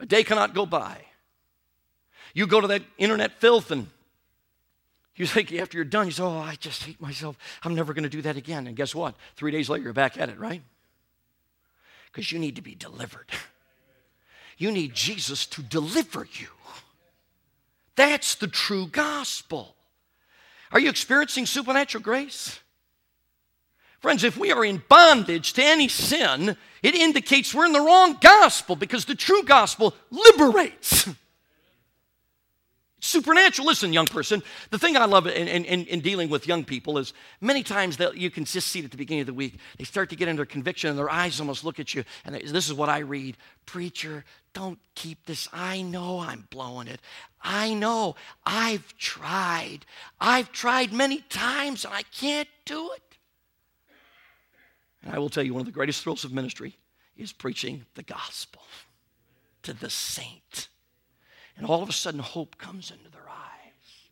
A 0.00 0.06
day 0.06 0.24
cannot 0.24 0.54
go 0.54 0.66
by. 0.66 0.98
You 2.34 2.46
go 2.46 2.60
to 2.60 2.66
that 2.66 2.82
internet 2.98 3.40
filth 3.40 3.70
and 3.70 3.86
you 5.16 5.26
think 5.26 5.52
after 5.52 5.78
you're 5.78 5.84
done, 5.84 6.06
you 6.06 6.12
say, 6.12 6.24
Oh, 6.24 6.38
I 6.38 6.56
just 6.56 6.82
hate 6.82 7.00
myself. 7.00 7.38
I'm 7.62 7.74
never 7.74 7.94
going 7.94 8.02
to 8.02 8.08
do 8.08 8.22
that 8.22 8.36
again. 8.36 8.66
And 8.66 8.76
guess 8.76 8.94
what? 8.94 9.14
Three 9.36 9.52
days 9.52 9.68
later, 9.68 9.84
you're 9.84 9.92
back 9.92 10.18
at 10.18 10.28
it, 10.28 10.38
right? 10.38 10.62
Because 12.06 12.32
you 12.32 12.38
need 12.38 12.56
to 12.56 12.62
be 12.62 12.74
delivered. 12.74 13.30
You 14.58 14.70
need 14.70 14.94
Jesus 14.94 15.46
to 15.46 15.62
deliver 15.62 16.26
you. 16.32 16.48
That's 17.96 18.34
the 18.34 18.48
true 18.48 18.86
gospel. 18.86 19.73
Are 20.74 20.80
you 20.80 20.90
experiencing 20.90 21.46
supernatural 21.46 22.02
grace? 22.02 22.58
Friends, 24.00 24.24
if 24.24 24.36
we 24.36 24.50
are 24.50 24.64
in 24.64 24.82
bondage 24.88 25.52
to 25.54 25.62
any 25.62 25.86
sin, 25.88 26.56
it 26.82 26.94
indicates 26.96 27.54
we're 27.54 27.64
in 27.64 27.72
the 27.72 27.80
wrong 27.80 28.18
gospel 28.20 28.74
because 28.74 29.04
the 29.04 29.14
true 29.14 29.44
gospel 29.44 29.94
liberates. 30.10 31.08
Supernatural. 33.04 33.66
Listen, 33.66 33.92
young 33.92 34.06
person, 34.06 34.42
the 34.70 34.78
thing 34.78 34.96
I 34.96 35.04
love 35.04 35.26
in, 35.26 35.46
in, 35.46 35.84
in 35.84 36.00
dealing 36.00 36.30
with 36.30 36.48
young 36.48 36.64
people 36.64 36.96
is 36.96 37.12
many 37.38 37.62
times 37.62 37.98
that 37.98 38.16
you 38.16 38.30
can 38.30 38.46
just 38.46 38.68
see 38.68 38.78
it 38.78 38.86
at 38.86 38.92
the 38.92 38.96
beginning 38.96 39.20
of 39.20 39.26
the 39.26 39.34
week. 39.34 39.58
They 39.76 39.84
start 39.84 40.08
to 40.08 40.16
get 40.16 40.26
into 40.26 40.46
conviction 40.46 40.88
and 40.88 40.98
their 40.98 41.10
eyes 41.10 41.38
almost 41.38 41.64
look 41.64 41.78
at 41.78 41.92
you. 41.92 42.04
And 42.24 42.34
this 42.34 42.66
is 42.66 42.72
what 42.72 42.88
I 42.88 43.00
read 43.00 43.36
Preacher, 43.66 44.24
don't 44.54 44.78
keep 44.94 45.26
this. 45.26 45.48
I 45.52 45.82
know 45.82 46.20
I'm 46.20 46.48
blowing 46.48 46.88
it. 46.88 47.02
I 47.42 47.74
know 47.74 48.16
I've 48.46 48.96
tried. 48.96 49.80
I've 50.18 50.50
tried 50.50 50.90
many 50.90 51.20
times 51.20 51.84
and 51.84 51.92
I 51.92 52.04
can't 52.04 52.48
do 52.64 52.90
it. 52.92 53.02
And 55.02 55.14
I 55.14 55.18
will 55.18 55.28
tell 55.28 55.44
you, 55.44 55.52
one 55.52 55.60
of 55.60 55.66
the 55.66 55.72
greatest 55.72 56.02
thrills 56.02 56.24
of 56.24 56.32
ministry 56.32 56.78
is 57.18 57.34
preaching 57.34 57.84
the 57.96 58.02
gospel 58.02 58.62
to 59.62 59.74
the 59.74 59.90
saint 59.90 60.68
and 61.56 61.66
all 61.66 61.82
of 61.82 61.88
a 61.88 61.92
sudden, 61.92 62.20
hope 62.20 62.58
comes 62.58 62.90
into 62.90 63.10
their 63.10 63.28
eyes. 63.28 64.08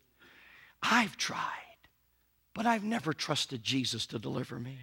I've 0.81 1.17
tried, 1.17 1.39
but 2.53 2.65
I've 2.65 2.83
never 2.83 3.13
trusted 3.13 3.63
Jesus 3.63 4.05
to 4.07 4.19
deliver 4.19 4.59
me. 4.59 4.77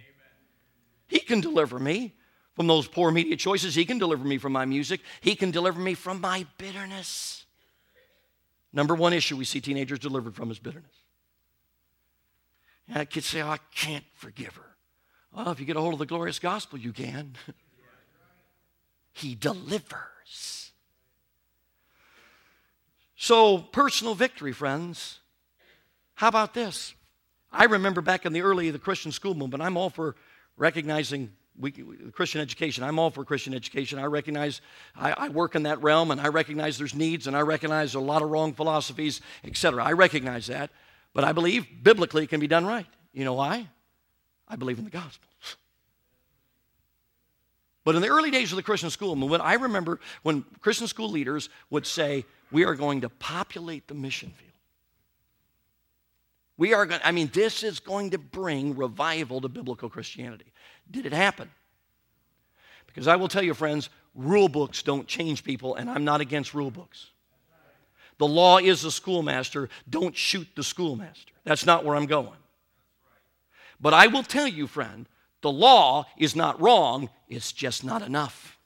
He 1.07 1.19
can 1.19 1.41
deliver 1.41 1.79
me 1.79 2.13
from 2.55 2.67
those 2.67 2.87
poor 2.87 3.11
media 3.11 3.35
choices. 3.35 3.75
He 3.75 3.85
can 3.85 3.97
deliver 3.97 4.23
me 4.23 4.37
from 4.37 4.53
my 4.53 4.65
music. 4.65 5.01
He 5.19 5.35
can 5.35 5.51
deliver 5.51 5.79
me 5.79 5.93
from 5.93 6.21
my 6.21 6.45
bitterness. 6.57 7.45
Number 8.73 8.95
one 8.95 9.13
issue 9.13 9.35
we 9.35 9.45
see 9.45 9.59
teenagers 9.59 9.99
delivered 9.99 10.35
from 10.35 10.51
is 10.51 10.59
bitterness. 10.59 10.91
And 12.87 13.09
kids 13.09 13.25
say, 13.25 13.41
oh, 13.41 13.49
I 13.49 13.57
can't 13.73 14.05
forgive 14.13 14.55
her. 14.55 14.75
Well, 15.33 15.49
if 15.49 15.59
you 15.59 15.65
get 15.65 15.77
a 15.77 15.81
hold 15.81 15.93
of 15.93 15.99
the 15.99 16.05
glorious 16.05 16.39
gospel, 16.39 16.77
you 16.77 16.91
can. 16.91 17.35
he 19.13 19.35
delivers. 19.35 20.60
So, 23.21 23.59
personal 23.59 24.15
victory, 24.15 24.51
friends. 24.51 25.19
How 26.15 26.27
about 26.27 26.55
this? 26.55 26.95
I 27.51 27.65
remember 27.65 28.01
back 28.01 28.25
in 28.25 28.33
the 28.33 28.41
early 28.41 28.71
the 28.71 28.79
Christian 28.79 29.11
school 29.11 29.35
movement, 29.35 29.61
I'm 29.61 29.77
all 29.77 29.91
for 29.91 30.15
recognizing 30.57 31.31
we, 31.55 31.71
Christian 32.13 32.41
education. 32.41 32.83
I'm 32.83 32.97
all 32.97 33.11
for 33.11 33.23
Christian 33.23 33.53
education. 33.53 33.99
I 33.99 34.05
recognize 34.05 34.59
I, 34.95 35.11
I, 35.11 35.29
work 35.29 35.53
in 35.53 35.61
that 35.63 35.83
realm 35.83 36.09
and 36.09 36.19
I 36.19 36.29
recognize 36.29 36.79
there's 36.79 36.95
needs 36.95 37.27
and 37.27 37.37
I 37.37 37.41
recognize 37.41 37.93
a 37.93 37.99
lot 37.99 38.23
of 38.23 38.31
wrong 38.31 38.53
philosophies, 38.53 39.21
etc. 39.43 39.83
I 39.83 39.91
recognize 39.91 40.47
that. 40.47 40.71
But 41.13 41.23
I 41.23 41.31
believe 41.31 41.67
biblically 41.83 42.23
it 42.23 42.29
can 42.29 42.39
be 42.39 42.47
done 42.47 42.65
right. 42.65 42.87
You 43.13 43.23
know 43.23 43.35
why? 43.35 43.69
I 44.47 44.55
believe 44.55 44.79
in 44.79 44.85
the 44.85 44.89
gospel. 44.89 45.29
But 47.83 47.95
in 47.95 48.01
the 48.01 48.09
early 48.09 48.29
days 48.29 48.51
of 48.51 48.57
the 48.57 48.63
Christian 48.63 48.89
school 48.89 49.15
movement, 49.15 49.43
I 49.43 49.55
remember 49.55 49.99
when 50.21 50.43
Christian 50.61 50.87
school 50.87 51.09
leaders 51.09 51.49
would 51.69 51.87
say, 51.87 52.25
We 52.51 52.63
are 52.63 52.75
going 52.75 53.01
to 53.01 53.09
populate 53.09 53.87
the 53.87 53.95
mission 53.95 54.29
field. 54.29 54.51
We 56.57 56.75
are 56.75 56.85
going, 56.85 57.01
I 57.03 57.11
mean, 57.11 57.31
this 57.33 57.63
is 57.63 57.79
going 57.79 58.11
to 58.11 58.19
bring 58.19 58.75
revival 58.75 59.41
to 59.41 59.49
biblical 59.49 59.89
Christianity. 59.89 60.53
Did 60.91 61.07
it 61.07 61.13
happen? 61.13 61.49
Because 62.85 63.07
I 63.07 63.15
will 63.15 63.29
tell 63.29 63.41
you, 63.41 63.55
friends, 63.55 63.89
rule 64.13 64.49
books 64.49 64.83
don't 64.83 65.07
change 65.07 65.43
people, 65.43 65.75
and 65.75 65.89
I'm 65.89 66.03
not 66.03 66.21
against 66.21 66.53
rule 66.53 66.69
books. 66.69 67.07
The 68.19 68.27
law 68.27 68.59
is 68.59 68.83
the 68.83 68.91
schoolmaster. 68.91 69.69
Don't 69.89 70.15
shoot 70.15 70.47
the 70.55 70.63
schoolmaster. 70.63 71.33
That's 71.45 71.65
not 71.65 71.83
where 71.83 71.95
I'm 71.95 72.05
going. 72.05 72.37
But 73.79 73.95
I 73.95 74.05
will 74.05 74.21
tell 74.21 74.47
you, 74.47 74.67
friend, 74.67 75.07
the 75.41 75.51
law 75.51 76.05
is 76.17 76.35
not 76.35 76.59
wrong, 76.61 77.09
it's 77.27 77.51
just 77.51 77.83
not 77.83 78.01
enough. 78.01 78.57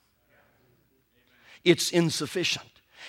It's 1.64 1.92
insufficient. 1.92 2.66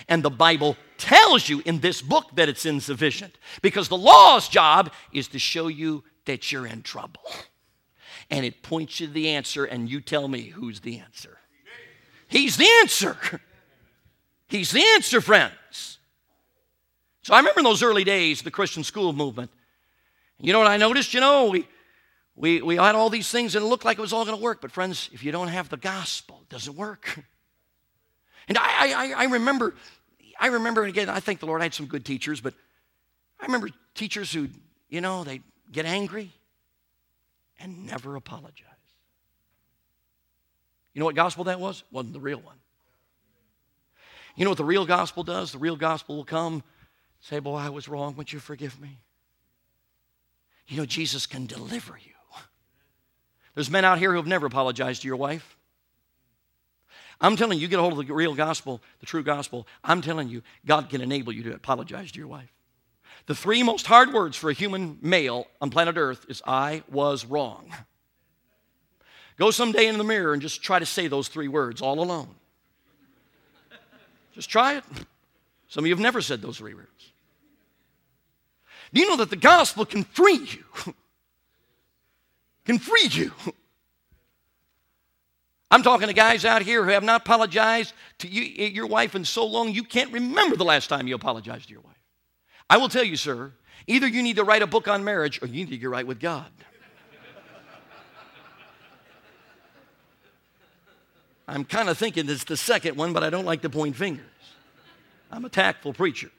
And 0.09 0.23
the 0.23 0.31
Bible 0.31 0.77
tells 0.99 1.49
you 1.49 1.62
in 1.64 1.81
this 1.81 2.03
book 2.03 2.27
that 2.35 2.49
it's 2.49 2.67
insufficient 2.67 3.37
because 3.62 3.89
the 3.89 3.97
law's 3.97 4.49
job 4.49 4.93
is 5.12 5.29
to 5.29 5.39
show 5.39 5.69
you 5.69 6.05
that 6.27 6.53
you're 6.53 6.67
in 6.67 6.83
trouble. 6.83 7.23
And 8.31 8.45
it 8.45 8.62
points 8.62 9.01
you 9.01 9.07
to 9.07 9.12
the 9.12 9.29
answer, 9.31 9.64
and 9.64 9.89
you 9.89 10.01
tell 10.01 10.27
me 10.27 10.43
who's 10.49 10.81
the 10.81 10.99
answer. 10.99 11.39
He's 12.29 12.57
the 12.57 12.69
answer. 12.81 13.17
He's 14.49 14.71
the 14.71 14.85
answer, 14.95 15.21
friends. 15.21 15.99
So 17.23 17.35
I 17.35 17.39
remember 17.39 17.61
in 17.61 17.64
those 17.64 17.83
early 17.83 18.05
days, 18.05 18.43
the 18.43 18.51
Christian 18.51 18.85
school 18.85 19.12
movement. 19.12 19.51
You 20.39 20.53
know 20.53 20.59
what 20.59 20.69
I 20.69 20.77
noticed? 20.77 21.14
You 21.14 21.21
know, 21.21 21.51
we, 21.51 21.67
we, 22.37 22.61
we 22.61 22.76
had 22.76 22.95
all 22.95 23.09
these 23.09 23.30
things 23.30 23.55
and 23.55 23.64
it 23.64 23.68
looked 23.68 23.84
like 23.84 23.99
it 23.99 24.03
was 24.03 24.12
all 24.12 24.24
going 24.24 24.37
to 24.37 24.43
work. 24.43 24.61
But, 24.61 24.70
friends, 24.70 25.09
if 25.12 25.24
you 25.24 25.32
don't 25.32 25.49
have 25.49 25.68
the 25.68 25.76
gospel, 25.76 26.41
it 26.43 26.49
doesn't 26.51 26.76
work. 26.76 27.18
And 28.49 28.57
I, 28.59 28.93
I, 28.93 29.12
I 29.16 29.24
remember, 29.24 29.74
I 30.39 30.47
remember, 30.47 30.84
again, 30.84 31.09
I 31.09 31.18
thank 31.18 31.41
the 31.41 31.47
Lord 31.47 31.62
I 31.62 31.64
had 31.64 31.74
some 31.74 31.87
good 31.87 32.05
teachers, 32.05 32.41
but 32.41 32.55
I 33.41 33.47
remember 33.47 33.70
teachers 33.97 34.32
who, 34.32 34.47
you 34.89 35.01
know, 35.01 35.24
they 35.24 35.41
get 35.72 35.84
angry 35.84 36.30
and 37.59 37.87
never 37.87 38.14
apologize. 38.14 38.62
You 40.93 41.01
know 41.01 41.07
what 41.07 41.16
gospel 41.16 41.45
that 41.45 41.59
was? 41.59 41.82
Wasn't 41.91 42.12
the 42.12 42.20
real 42.20 42.39
one. 42.39 42.57
You 44.37 44.45
know 44.45 44.51
what 44.51 44.59
the 44.59 44.64
real 44.64 44.87
gospel 44.87 45.24
does? 45.24 45.53
The 45.53 45.59
real 45.59 45.76
gospel 45.76 46.16
will 46.16 46.24
come, 46.24 46.62
say, 47.20 47.39
Boy, 47.39 47.57
I 47.57 47.70
was 47.70 47.89
wrong. 47.89 48.14
Would 48.16 48.32
you 48.32 48.39
forgive 48.39 48.80
me? 48.80 49.01
You 50.68 50.76
know, 50.78 50.87
Jesus 50.87 51.26
can 51.26 51.47
deliver 51.47 51.99
you. 51.99 52.16
There's 53.57 53.71
men 53.71 53.87
out 53.87 53.99
here 53.99 54.11
who 54.11 54.19
have 54.19 54.27
never 54.27 54.47
apologized 54.47 55.03
to 55.03 55.09
your 55.09 55.17
wife. 55.17 55.57
I'm 57.23 57.37
telling 57.37 57.57
you, 57.57 57.63
you 57.63 57.69
get 57.69 57.79
a 57.79 57.83
hold 57.83 57.99
of 57.99 58.07
the 58.07 58.13
real 58.13 58.35
gospel, 58.35 58.83
the 59.01 59.07
true 59.07 59.23
gospel. 59.23 59.67
I'm 59.83 60.03
telling 60.03 60.29
you, 60.29 60.43
God 60.67 60.91
can 60.91 61.01
enable 61.01 61.33
you 61.33 61.43
to 61.45 61.55
apologize 61.55 62.13
to 62.13 62.19
your 62.19 62.29
wife. 62.29 62.53
The 63.25 63.35
three 63.35 63.63
most 63.63 63.87
hard 63.87 64.13
words 64.13 64.37
for 64.37 64.51
a 64.51 64.53
human 64.53 64.99
male 65.01 65.47
on 65.63 65.71
planet 65.71 65.97
Earth 65.97 66.27
is 66.29 66.43
I 66.47 66.83
was 66.91 67.25
wrong. 67.25 67.73
Go 69.39 69.51
someday 69.51 69.87
in 69.87 69.97
the 69.97 70.05
mirror 70.05 70.35
and 70.35 70.43
just 70.43 70.63
try 70.63 70.79
to 70.79 70.87
say 70.87 71.09
those 71.09 71.29
three 71.29 71.49
words 71.49 71.81
all 71.81 72.01
alone. 72.01 72.35
Just 74.35 74.51
try 74.51 74.77
it. 74.77 74.85
Some 75.69 75.85
of 75.85 75.89
you 75.89 75.95
have 75.95 76.03
never 76.03 76.21
said 76.21 76.43
those 76.43 76.59
three 76.59 76.75
words. 76.75 76.91
Do 78.93 79.01
you 79.01 79.09
know 79.09 79.17
that 79.17 79.31
the 79.31 79.37
gospel 79.37 79.87
can 79.87 80.05
free 80.05 80.47
you? 80.47 80.95
can 82.67 82.79
free 82.79 83.09
you. 83.11 83.33
I'm 85.71 85.83
talking 85.83 86.09
to 86.09 86.14
guys 86.14 86.45
out 86.45 86.62
here 86.62 86.85
who 86.85 86.91
have 86.91 87.03
not 87.03 87.23
apologized 87.23 87.93
to 88.19 88.29
you, 88.29 88.64
eh, 88.64 88.69
your 88.69 88.87
wife 88.87 89.14
in 89.14 89.25
so 89.25 89.47
long 89.47 89.73
you 89.73 89.83
can't 89.83 90.12
remember 90.12 90.57
the 90.57 90.64
last 90.64 90.89
time 90.89 91.09
you 91.09 91.14
apologized 91.14 91.69
to 91.69 91.73
your 91.73 91.81
wife. 91.81 91.97
I 92.69 92.77
will 92.77 92.89
tell 92.89 93.05
you, 93.05 93.17
sir, 93.17 93.53
either 93.87 94.07
you 94.07 94.23
need 94.23 94.37
to 94.37 94.45
write 94.45 94.62
a 94.62 94.67
book 94.67 94.89
on 94.89 95.05
marriage 95.05 95.43
or 95.43 95.47
you 95.47 95.55
need 95.55 95.71
to 95.71 95.79
get 95.79 95.91
right 95.91 96.07
with 96.07 96.21
God. 96.21 96.51
I'm 101.49 101.64
kind 101.64 101.89
of 101.89 101.99
thinking 101.99 102.29
it's 102.29 102.45
the 102.45 102.57
second 102.57 102.97
one, 102.97 103.12
but 103.12 103.25
I 103.25 103.31
don't 103.31 103.45
like 103.45 103.62
to 103.62 103.71
point 103.71 103.97
fingers. 103.97 104.25
I'm 105.31 105.45
a 105.45 105.49
tactful 105.49 105.93
preacher. 105.93 106.31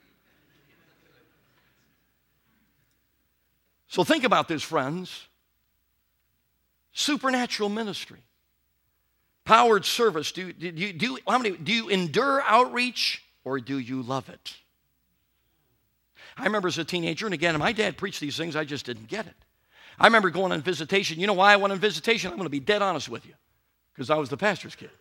So 3.90 4.04
think 4.04 4.24
about 4.24 4.48
this, 4.48 4.64
friends. 4.64 5.28
Supernatural 6.98 7.70
ministry, 7.70 8.20
powered 9.46 9.86
service. 9.86 10.32
Do, 10.32 10.52
do, 10.52 10.68
you, 10.68 10.94
do, 10.94 11.18
how 11.28 11.38
many, 11.38 11.56
do 11.56 11.72
you 11.72 11.90
endure 11.90 12.42
outreach 12.42 13.24
or 13.44 13.60
do 13.60 13.78
you 13.78 14.02
love 14.02 14.30
it? 14.30 14.56
I 16.36 16.46
remember 16.46 16.68
as 16.68 16.80
a 16.80 16.84
teenager, 16.84 17.28
and 17.28 17.36
again, 17.36 17.58
my 17.60 17.72
dad 17.72 17.98
preached 17.98 18.20
these 18.20 18.36
things, 18.36 18.56
I 18.56 18.66
just 18.66 18.86
didn't 18.86 19.08
get 19.08 19.28
it. 19.28 19.36
I 20.00 20.08
remember 20.08 20.32
going 20.32 20.52
on 20.52 20.62
visitation. 20.62 21.20
You 21.20 21.28
know 21.28 21.34
why 21.34 21.54
I 21.54 21.56
went 21.58 21.72
on 21.72 21.80
visitation? 21.80 22.32
I'm 22.32 22.38
going 22.38 22.46
to 22.46 22.52
be 22.52 22.60
dead 22.60 22.82
honest 22.82 23.10
with 23.10 23.26
you, 23.26 23.34
because 23.94 24.10
I 24.10 24.16
was 24.16 24.30
the 24.30 24.38
pastor's 24.38 24.76
kid. 24.76 24.92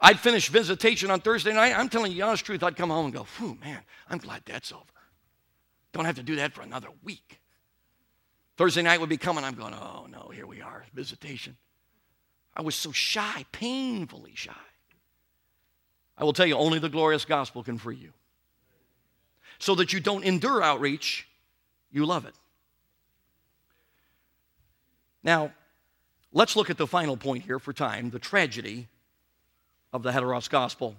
I'd 0.00 0.20
finish 0.20 0.48
visitation 0.48 1.10
on 1.10 1.20
Thursday 1.20 1.54
night. 1.54 1.76
I'm 1.76 1.88
telling 1.88 2.12
you 2.12 2.18
the 2.18 2.22
honest 2.22 2.44
truth. 2.44 2.62
I'd 2.62 2.76
come 2.76 2.90
home 2.90 3.06
and 3.06 3.14
go, 3.14 3.26
whew, 3.38 3.58
man, 3.64 3.80
I'm 4.08 4.18
glad 4.18 4.42
that's 4.44 4.70
over. 4.70 4.84
Don't 5.92 6.04
have 6.04 6.16
to 6.16 6.22
do 6.22 6.36
that 6.36 6.52
for 6.52 6.62
another 6.62 6.88
week. 7.02 7.40
Thursday 8.56 8.82
night 8.82 9.00
would 9.00 9.08
be 9.08 9.16
coming. 9.16 9.44
I'm 9.44 9.54
going, 9.54 9.74
oh 9.74 10.06
no, 10.10 10.30
here 10.34 10.46
we 10.46 10.62
are, 10.62 10.84
visitation. 10.94 11.56
I 12.56 12.62
was 12.62 12.74
so 12.74 12.90
shy, 12.90 13.44
painfully 13.52 14.32
shy. 14.34 14.52
I 16.16 16.24
will 16.24 16.32
tell 16.32 16.46
you, 16.46 16.56
only 16.56 16.78
the 16.78 16.88
glorious 16.88 17.26
gospel 17.26 17.62
can 17.62 17.76
free 17.76 17.96
you. 17.96 18.12
So 19.58 19.74
that 19.74 19.92
you 19.92 20.00
don't 20.00 20.24
endure 20.24 20.62
outreach, 20.62 21.28
you 21.90 22.06
love 22.06 22.24
it. 22.24 22.34
Now, 25.22 25.52
let's 26.32 26.56
look 26.56 26.70
at 26.70 26.78
the 26.78 26.86
final 26.86 27.16
point 27.16 27.44
here 27.44 27.58
for 27.58 27.72
time 27.72 28.10
the 28.10 28.18
tragedy 28.18 28.88
of 29.92 30.02
the 30.02 30.12
heteros 30.12 30.48
gospel. 30.48 30.96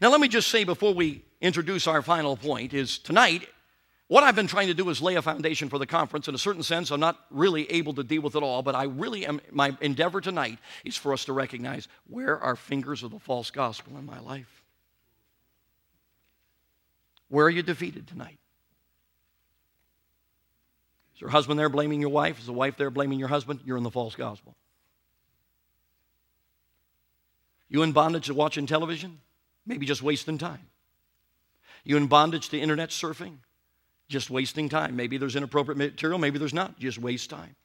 Now, 0.00 0.10
let 0.10 0.20
me 0.20 0.28
just 0.28 0.48
say 0.48 0.62
before 0.64 0.94
we 0.94 1.22
introduce 1.40 1.86
our 1.86 2.02
final 2.02 2.36
point 2.36 2.72
is 2.72 2.98
tonight, 2.98 3.48
what 4.08 4.22
I've 4.22 4.36
been 4.36 4.46
trying 4.46 4.68
to 4.68 4.74
do 4.74 4.88
is 4.90 5.00
lay 5.00 5.14
a 5.14 5.22
foundation 5.22 5.68
for 5.68 5.78
the 5.78 5.86
conference. 5.86 6.28
In 6.28 6.34
a 6.34 6.38
certain 6.38 6.62
sense, 6.62 6.90
I'm 6.90 7.00
not 7.00 7.18
really 7.30 7.70
able 7.70 7.94
to 7.94 8.04
deal 8.04 8.20
with 8.20 8.36
it 8.36 8.42
all, 8.42 8.62
but 8.62 8.74
I 8.74 8.84
really 8.84 9.26
am, 9.26 9.40
my 9.50 9.76
endeavor 9.80 10.20
tonight 10.20 10.58
is 10.84 10.96
for 10.96 11.12
us 11.12 11.24
to 11.24 11.32
recognize 11.32 11.88
where 12.08 12.38
are 12.38 12.54
fingers 12.54 13.02
of 13.02 13.10
the 13.10 13.18
false 13.18 13.50
gospel 13.50 13.96
in 13.96 14.04
my 14.04 14.20
life? 14.20 14.62
Where 17.28 17.46
are 17.46 17.50
you 17.50 17.62
defeated 17.62 18.06
tonight? 18.06 18.38
Is 21.14 21.20
your 21.20 21.30
husband 21.30 21.58
there 21.58 21.68
blaming 21.70 22.00
your 22.00 22.10
wife? 22.10 22.38
Is 22.38 22.46
the 22.46 22.52
wife 22.52 22.76
there 22.76 22.90
blaming 22.90 23.18
your 23.18 23.28
husband? 23.28 23.60
You're 23.64 23.78
in 23.78 23.84
the 23.84 23.90
false 23.90 24.14
gospel. 24.16 24.54
You 27.68 27.82
in 27.82 27.92
bondage 27.92 28.26
to 28.26 28.34
watching 28.34 28.66
television? 28.66 29.20
Maybe 29.66 29.86
just 29.86 30.02
wasting 30.02 30.38
time. 30.38 30.68
You 31.84 31.96
in 31.96 32.06
bondage 32.06 32.50
to 32.50 32.58
internet 32.58 32.90
surfing? 32.90 33.38
Just 34.08 34.30
wasting 34.30 34.68
time. 34.68 34.96
Maybe 34.96 35.16
there's 35.18 35.36
inappropriate 35.36 35.78
material, 35.78 36.18
maybe 36.18 36.38
there's 36.38 36.54
not. 36.54 36.78
Just 36.78 36.98
waste 36.98 37.30
time. 37.30 37.56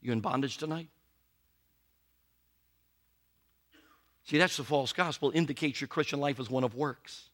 You 0.00 0.12
in 0.12 0.20
bondage 0.20 0.58
tonight? 0.58 0.88
See, 4.24 4.38
that's 4.38 4.56
the 4.56 4.64
false 4.64 4.92
gospel. 4.92 5.32
Indicates 5.34 5.80
your 5.80 5.88
Christian 5.88 6.20
life 6.20 6.38
is 6.38 6.48
one 6.48 6.64
of 6.64 6.74
works. 6.74 7.28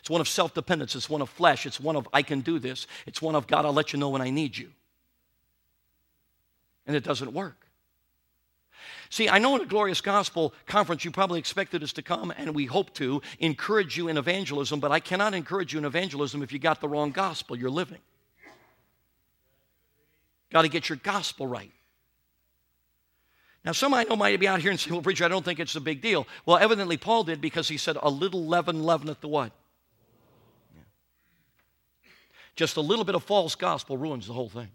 It's 0.00 0.10
one 0.10 0.20
of 0.20 0.28
self 0.28 0.54
dependence. 0.54 0.94
It's 0.94 1.10
one 1.10 1.22
of 1.22 1.28
flesh. 1.28 1.66
It's 1.66 1.80
one 1.80 1.96
of, 1.96 2.08
I 2.12 2.22
can 2.22 2.40
do 2.40 2.58
this. 2.58 2.86
It's 3.06 3.20
one 3.20 3.34
of, 3.34 3.46
God, 3.46 3.64
I'll 3.64 3.72
let 3.72 3.92
you 3.92 3.98
know 3.98 4.08
when 4.08 4.22
I 4.22 4.30
need 4.30 4.56
you. 4.56 4.70
And 6.86 6.96
it 6.96 7.04
doesn't 7.04 7.32
work. 7.32 7.66
See, 9.08 9.28
I 9.28 9.38
know 9.38 9.56
in 9.56 9.62
a 9.62 9.66
Glorious 9.66 10.00
Gospel 10.00 10.54
conference 10.66 11.04
you 11.04 11.10
probably 11.10 11.38
expected 11.38 11.82
us 11.82 11.92
to 11.94 12.02
come, 12.02 12.32
and 12.36 12.54
we 12.54 12.66
hope 12.66 12.94
to 12.94 13.22
encourage 13.38 13.96
you 13.96 14.08
in 14.08 14.16
evangelism, 14.16 14.80
but 14.80 14.92
I 14.92 15.00
cannot 15.00 15.34
encourage 15.34 15.72
you 15.72 15.78
in 15.78 15.84
evangelism 15.84 16.42
if 16.42 16.52
you 16.52 16.58
got 16.58 16.80
the 16.80 16.88
wrong 16.88 17.10
gospel 17.10 17.56
you're 17.56 17.70
living. 17.70 17.98
Got 20.50 20.62
to 20.62 20.68
get 20.68 20.88
your 20.88 20.98
gospel 21.02 21.46
right. 21.46 21.72
Now, 23.64 23.72
some 23.72 23.92
I 23.92 24.04
know 24.04 24.16
might 24.16 24.40
be 24.40 24.48
out 24.48 24.60
here 24.60 24.70
and 24.70 24.80
say, 24.80 24.90
well, 24.90 25.02
preacher, 25.02 25.24
I 25.24 25.28
don't 25.28 25.44
think 25.44 25.60
it's 25.60 25.76
a 25.76 25.80
big 25.80 26.00
deal. 26.00 26.26
Well, 26.46 26.56
evidently 26.56 26.96
Paul 26.96 27.24
did 27.24 27.40
because 27.40 27.68
he 27.68 27.76
said, 27.76 27.96
a 28.02 28.08
little 28.08 28.46
leaven 28.46 28.82
leaveneth 28.82 29.20
the 29.20 29.28
what? 29.28 29.52
Yeah. 30.74 30.82
Just 32.56 32.76
a 32.76 32.80
little 32.80 33.04
bit 33.04 33.14
of 33.14 33.22
false 33.22 33.54
gospel 33.54 33.98
ruins 33.98 34.26
the 34.26 34.32
whole 34.32 34.48
thing. 34.48 34.68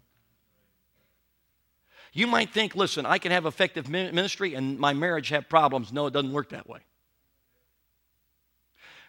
You 2.16 2.26
might 2.26 2.50
think, 2.50 2.74
listen, 2.74 3.04
I 3.04 3.18
can 3.18 3.30
have 3.30 3.44
effective 3.44 3.90
ministry 3.90 4.54
and 4.54 4.78
my 4.78 4.94
marriage 4.94 5.28
have 5.28 5.50
problems. 5.50 5.92
No, 5.92 6.06
it 6.06 6.14
doesn't 6.14 6.32
work 6.32 6.48
that 6.48 6.66
way. 6.66 6.78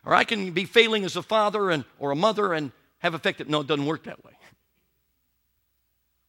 Or 0.05 0.14
I 0.14 0.26
can 0.26 0.51
be 0.51 0.66
failing 0.66 1.05
as 1.05 1.16
a 1.16 1.24
father 1.24 1.72
and, 1.72 1.86
or 1.99 2.12
a 2.12 2.18
mother 2.18 2.51
and 2.51 2.74
have 2.99 3.14
effective. 3.16 3.47
No, 3.47 3.62
it 3.62 3.68
doesn't 3.68 3.86
work 3.86 4.03
that 4.03 4.26
way. 4.26 4.34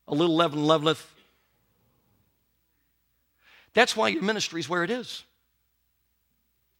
A 0.07 0.14
little 0.14 0.37
leaven 0.37 0.61
leaveneth. 0.61 1.05
That's 3.74 3.97
why 3.97 4.07
your 4.11 4.22
ministry 4.22 4.61
is 4.61 4.68
where 4.68 4.85
it 4.85 4.91
is. 4.91 5.24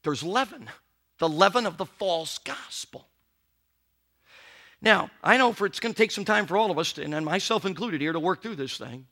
There's 0.05 0.23
leaven, 0.23 0.71
the 1.19 1.29
leaven 1.29 1.67
of 1.67 1.77
the 1.77 1.87
false 1.87 2.39
gospel. 2.39 3.09
Now, 4.81 5.11
I 5.25 5.39
know 5.39 5.53
for 5.53 5.67
it's 5.67 5.81
going 5.81 5.93
to 5.93 5.99
take 5.99 6.13
some 6.13 6.25
time 6.25 6.47
for 6.47 6.57
all 6.57 6.71
of 6.71 6.79
us, 6.79 6.97
and 6.99 7.25
myself 7.25 7.65
included 7.65 8.01
here, 8.01 8.13
to 8.13 8.21
work 8.21 8.43
through 8.43 8.55
this 8.55 8.79
thing. 8.79 9.09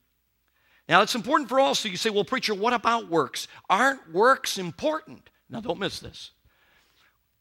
Now, 0.89 1.03
it's 1.03 1.15
important 1.15 1.49
for 1.49 1.59
all. 1.59 1.75
So 1.75 1.89
you 1.89 1.97
say, 1.97 2.11
well, 2.11 2.25
preacher, 2.25 2.55
what 2.55 2.73
about 2.73 3.09
works? 3.09 3.49
Aren't 3.69 4.13
works 4.13 4.59
important? 4.59 5.29
Now, 5.51 5.61
don't 5.61 5.81
miss 5.81 6.01
this. 6.01 6.31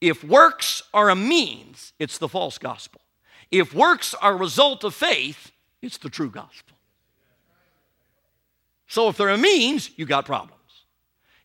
If 0.01 0.23
works 0.23 0.83
are 0.93 1.09
a 1.09 1.15
means, 1.15 1.93
it's 1.99 2.17
the 2.17 2.27
false 2.27 2.57
gospel. 2.57 3.01
If 3.51 3.73
works 3.73 4.13
are 4.15 4.33
a 4.33 4.37
result 4.37 4.83
of 4.83 4.93
faith, 4.93 5.51
it's 5.81 5.97
the 5.97 6.09
true 6.09 6.29
gospel. 6.29 6.75
So 8.87 9.09
if 9.09 9.17
they're 9.17 9.29
a 9.29 9.37
means, 9.37 9.91
you 9.95 10.05
got 10.05 10.25
problems. 10.25 10.61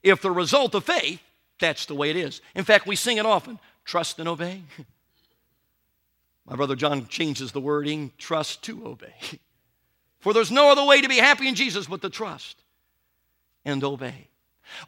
If 0.03 0.23
the 0.23 0.31
result 0.31 0.75
of 0.75 0.85
faith, 0.85 1.21
that's 1.59 1.87
the 1.87 1.95
way 1.95 2.11
it 2.11 2.17
is. 2.17 2.41
In 2.55 2.65
fact, 2.65 2.87
we 2.87 2.97
sing 2.97 3.19
it 3.19 3.27
often 3.27 3.59
trust 3.85 4.19
and 4.19 4.29
obey. 4.29 4.63
My 6.47 6.57
brother 6.57 6.75
John 6.75 7.07
changes 7.07 7.53
the 7.53 7.61
wording 7.61 8.13
trust 8.19 8.63
to 8.65 8.87
obey. 8.87 9.15
For 10.21 10.33
there's 10.33 10.51
no 10.51 10.71
other 10.71 10.85
way 10.85 11.01
to 11.01 11.09
be 11.09 11.17
happy 11.17 11.49
in 11.49 11.55
Jesus 11.55 11.87
but 11.87 12.03
to 12.03 12.11
trust 12.11 12.63
and 13.65 13.83
obey. 13.83 14.29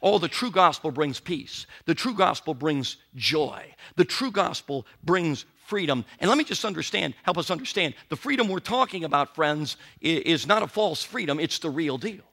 Oh, 0.01 0.17
the 0.19 0.27
true 0.27 0.51
gospel 0.51 0.91
brings 0.91 1.19
peace. 1.19 1.65
The 1.85 1.95
true 1.95 2.13
gospel 2.13 2.53
brings 2.53 2.97
joy. 3.15 3.73
The 3.95 4.05
true 4.05 4.31
gospel 4.31 4.85
brings 5.03 5.45
freedom. 5.65 6.05
And 6.19 6.29
let 6.29 6.37
me 6.37 6.43
just 6.43 6.65
understand, 6.65 7.15
help 7.23 7.37
us 7.37 7.51
understand, 7.51 7.95
the 8.09 8.15
freedom 8.15 8.47
we're 8.47 8.59
talking 8.59 9.03
about, 9.03 9.35
friends, 9.35 9.77
is 10.01 10.47
not 10.47 10.63
a 10.63 10.67
false 10.67 11.03
freedom, 11.03 11.39
it's 11.39 11.59
the 11.59 11.69
real 11.69 11.97
deal. 11.97 12.23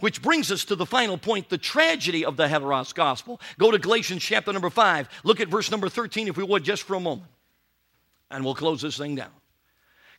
Which 0.00 0.20
brings 0.20 0.52
us 0.52 0.64
to 0.66 0.76
the 0.76 0.84
final 0.84 1.16
point 1.16 1.48
the 1.48 1.56
tragedy 1.56 2.24
of 2.24 2.36
the 2.36 2.46
heteros 2.46 2.94
gospel. 2.94 3.40
Go 3.58 3.70
to 3.70 3.78
Galatians 3.78 4.22
chapter 4.22 4.52
number 4.52 4.68
5. 4.68 5.08
Look 5.24 5.40
at 5.40 5.48
verse 5.48 5.70
number 5.70 5.88
13, 5.88 6.28
if 6.28 6.36
we 6.36 6.44
would, 6.44 6.62
just 6.62 6.82
for 6.82 6.94
a 6.94 7.00
moment. 7.00 7.30
And 8.30 8.44
we'll 8.44 8.54
close 8.54 8.82
this 8.82 8.98
thing 8.98 9.14
down. 9.14 9.30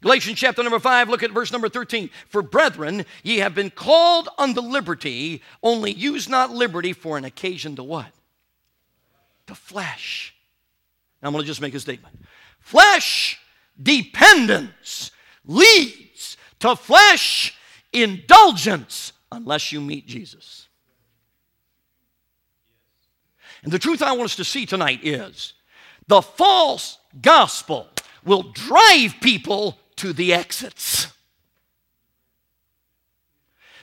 Galatians 0.01 0.39
chapter 0.39 0.63
number 0.63 0.79
5, 0.79 1.09
look 1.09 1.23
at 1.23 1.31
verse 1.31 1.51
number 1.51 1.67
13. 1.67 2.09
For 2.27 2.41
brethren, 2.41 3.05
ye 3.21 3.39
have 3.39 3.53
been 3.53 3.69
called 3.69 4.29
unto 4.37 4.61
liberty, 4.61 5.41
only 5.61 5.91
use 5.91 6.29
not 6.29 6.51
liberty 6.51 6.93
for 6.93 7.17
an 7.17 7.25
occasion 7.25 7.75
to 7.75 7.83
what? 7.83 8.11
To 9.47 9.55
flesh. 9.55 10.33
Now 11.21 11.27
I'm 11.27 11.33
going 11.33 11.43
to 11.43 11.47
just 11.47 11.59
make 11.59 11.73
a 11.73 11.79
statement. 11.81 12.15
Flesh 12.59 13.39
dependence 13.81 15.11
leads 15.45 16.37
to 16.59 16.77
flesh 16.77 17.57
indulgence 17.91 19.11
unless 19.31 19.71
you 19.73 19.81
meet 19.81 20.07
Jesus. 20.07 20.67
And 23.63 23.71
the 23.73 23.79
truth 23.79 24.01
I 24.01 24.13
want 24.13 24.25
us 24.25 24.35
to 24.37 24.45
see 24.45 24.65
tonight 24.65 25.01
is 25.03 25.53
the 26.07 26.21
false 26.21 26.99
gospel 27.21 27.87
will 28.23 28.43
drive 28.43 29.15
people 29.21 29.78
to 29.99 30.13
the 30.13 30.33
exits. 30.33 31.07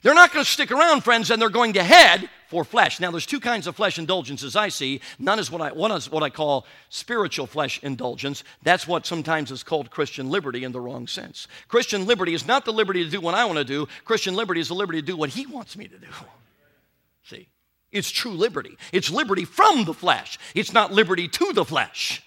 They're 0.02 0.14
not 0.14 0.32
going 0.32 0.44
to 0.44 0.50
stick 0.50 0.70
around, 0.70 1.02
friends, 1.02 1.30
and 1.30 1.40
they're 1.40 1.48
going 1.48 1.72
to 1.72 1.82
head 1.82 2.28
for 2.48 2.64
flesh. 2.64 3.00
Now, 3.00 3.10
there's 3.10 3.26
two 3.26 3.40
kinds 3.40 3.66
of 3.66 3.74
flesh 3.74 3.98
indulgences 3.98 4.54
I 4.54 4.68
see. 4.68 5.00
None 5.18 5.38
is 5.38 5.50
what 5.50 5.60
I, 5.60 5.72
one 5.72 5.90
is 5.90 6.10
what 6.10 6.22
I 6.22 6.30
call 6.30 6.64
spiritual 6.90 7.46
flesh 7.46 7.82
indulgence. 7.82 8.44
That's 8.62 8.86
what 8.86 9.04
sometimes 9.04 9.50
is 9.50 9.62
called 9.62 9.90
Christian 9.90 10.30
liberty 10.30 10.64
in 10.64 10.72
the 10.72 10.80
wrong 10.80 11.06
sense. 11.06 11.48
Christian 11.66 12.06
liberty 12.06 12.34
is 12.34 12.46
not 12.46 12.64
the 12.64 12.72
liberty 12.72 13.04
to 13.04 13.10
do 13.10 13.20
what 13.20 13.34
I 13.34 13.44
want 13.46 13.58
to 13.58 13.64
do. 13.64 13.88
Christian 14.04 14.36
liberty 14.36 14.60
is 14.60 14.68
the 14.68 14.74
liberty 14.74 15.00
to 15.00 15.06
do 15.06 15.16
what 15.16 15.30
He 15.30 15.46
wants 15.46 15.76
me 15.76 15.88
to 15.88 15.98
do. 15.98 16.06
See, 17.24 17.48
it's 17.90 18.10
true 18.10 18.32
liberty. 18.32 18.76
It's 18.92 19.10
liberty 19.10 19.44
from 19.44 19.84
the 19.84 19.94
flesh. 19.94 20.38
It's 20.54 20.72
not 20.72 20.92
liberty 20.92 21.26
to 21.26 21.52
the 21.52 21.64
flesh. 21.64 22.22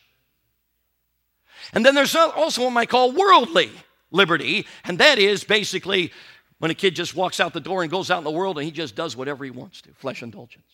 And 1.74 1.86
then 1.86 1.96
there's 1.96 2.16
also 2.16 2.66
what 2.66 2.78
I 2.78 2.86
call 2.86 3.12
worldly 3.12 3.72
liberty, 4.12 4.66
and 4.84 4.98
that 5.00 5.20
is 5.20 5.44
basically 5.44 6.12
when 6.60 6.72
a 6.72 6.76
kid 6.76 6.96
just 6.96 7.16
walks 7.16 7.40
out 7.40 7.54
the 7.54 7.60
door 7.60 7.84
and 7.84 7.92
goes 7.92 8.12
out 8.12 8.20
in 8.20 8.24
the 8.24 8.32
world 8.32 8.58
and 8.58 8.66
he 8.66 8.72
just 8.72 8.96
does 8.96 9.16
whatever 9.16 9.44
he 9.46 9.52
wants 9.52 9.82
to 9.82 9.94
flesh 9.94 10.22
indulgence. 10.22 10.66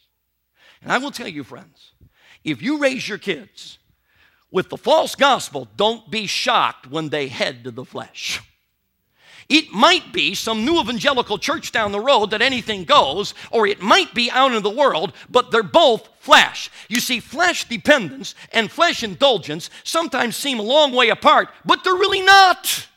And 0.81 0.91
I 0.91 0.97
will 0.97 1.11
tell 1.11 1.27
you, 1.27 1.43
friends, 1.43 1.91
if 2.43 2.61
you 2.61 2.79
raise 2.79 3.07
your 3.07 3.17
kids 3.17 3.77
with 4.51 4.69
the 4.69 4.77
false 4.77 5.15
gospel, 5.15 5.67
don't 5.75 6.09
be 6.09 6.27
shocked 6.27 6.87
when 6.87 7.09
they 7.09 7.27
head 7.27 7.63
to 7.63 7.71
the 7.71 7.85
flesh. 7.85 8.41
It 9.47 9.71
might 9.71 10.11
be 10.11 10.33
some 10.33 10.65
new 10.65 10.79
evangelical 10.79 11.37
church 11.37 11.71
down 11.71 11.91
the 11.91 11.99
road 11.99 12.31
that 12.31 12.41
anything 12.41 12.83
goes, 12.83 13.35
or 13.51 13.67
it 13.67 13.81
might 13.81 14.13
be 14.13 14.31
out 14.31 14.53
in 14.53 14.63
the 14.63 14.69
world, 14.69 15.13
but 15.29 15.51
they're 15.51 15.61
both 15.61 16.09
flesh. 16.19 16.71
You 16.89 16.99
see, 16.99 17.19
flesh 17.19 17.67
dependence 17.67 18.33
and 18.51 18.71
flesh 18.71 19.03
indulgence 19.03 19.69
sometimes 19.83 20.35
seem 20.35 20.59
a 20.59 20.63
long 20.63 20.93
way 20.93 21.09
apart, 21.09 21.49
but 21.63 21.83
they're 21.83 21.93
really 21.93 22.21
not. 22.21 22.87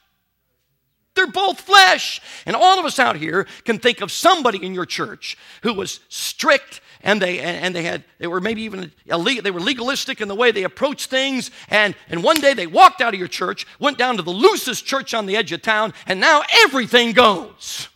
They're 1.14 1.26
both 1.26 1.60
flesh. 1.60 2.20
And 2.46 2.56
all 2.56 2.78
of 2.78 2.84
us 2.84 2.98
out 2.98 3.16
here 3.16 3.46
can 3.64 3.78
think 3.78 4.00
of 4.00 4.12
somebody 4.12 4.64
in 4.64 4.72
your 4.72 4.86
church 4.86 5.36
who 5.62 5.74
was 5.74 6.00
strict 6.08 6.80
and 7.02 7.22
they 7.22 7.40
and 7.40 7.74
they 7.74 7.82
had 7.82 8.04
they 8.18 8.26
were 8.26 8.40
maybe 8.40 8.62
even 8.62 8.90
illegal, 9.06 9.42
they 9.42 9.50
were 9.50 9.60
legalistic 9.60 10.20
in 10.20 10.28
the 10.28 10.34
way 10.34 10.50
they 10.50 10.64
approached 10.64 11.10
things. 11.10 11.50
And 11.68 11.94
and 12.08 12.22
one 12.22 12.40
day 12.40 12.54
they 12.54 12.66
walked 12.66 13.00
out 13.00 13.14
of 13.14 13.18
your 13.18 13.28
church 13.28 13.66
went 13.78 13.98
down 13.98 14.16
to 14.16 14.22
the 14.22 14.30
loosest 14.30 14.84
church 14.84 15.14
on 15.14 15.26
the 15.26 15.36
edge 15.36 15.52
of 15.52 15.62
town 15.62 15.94
and 16.06 16.20
now 16.20 16.42
everything 16.64 17.12
goes. 17.12 17.88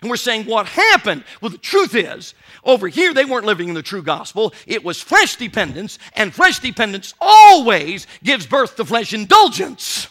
And 0.00 0.10
we're 0.10 0.16
saying 0.16 0.44
what 0.44 0.66
happened? 0.66 1.24
Well 1.40 1.50
the 1.50 1.58
truth 1.58 1.94
is 1.94 2.34
over 2.64 2.88
here 2.88 3.14
they 3.14 3.24
weren't 3.24 3.46
living 3.46 3.68
in 3.68 3.74
the 3.74 3.82
true 3.82 4.02
gospel. 4.02 4.52
It 4.66 4.84
was 4.84 5.00
flesh 5.00 5.36
dependence 5.36 5.98
and 6.14 6.34
flesh 6.34 6.58
dependence 6.58 7.14
always 7.20 8.06
gives 8.22 8.46
birth 8.46 8.76
to 8.76 8.84
flesh 8.84 9.12
indulgence. 9.12 10.08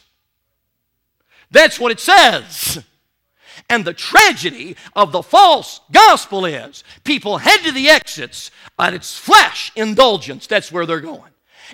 That's 1.51 1.80
what 1.80 1.91
it 1.91 1.99
says 1.99 2.84
and 3.70 3.86
the 3.86 3.93
tragedy 3.93 4.76
of 4.95 5.12
the 5.12 5.24
false 5.24 5.82
gospel 5.91 6.45
is 6.45 6.84
people 7.03 7.38
head 7.38 7.64
to 7.64 7.72
the 7.72 7.89
exits 7.89 8.51
and 8.78 8.95
it's 8.95 9.18
flesh 9.18 9.72
indulgence. 9.76 10.47
That's 10.47 10.72
where 10.72 10.86
they're 10.86 10.99
going. 10.99 11.32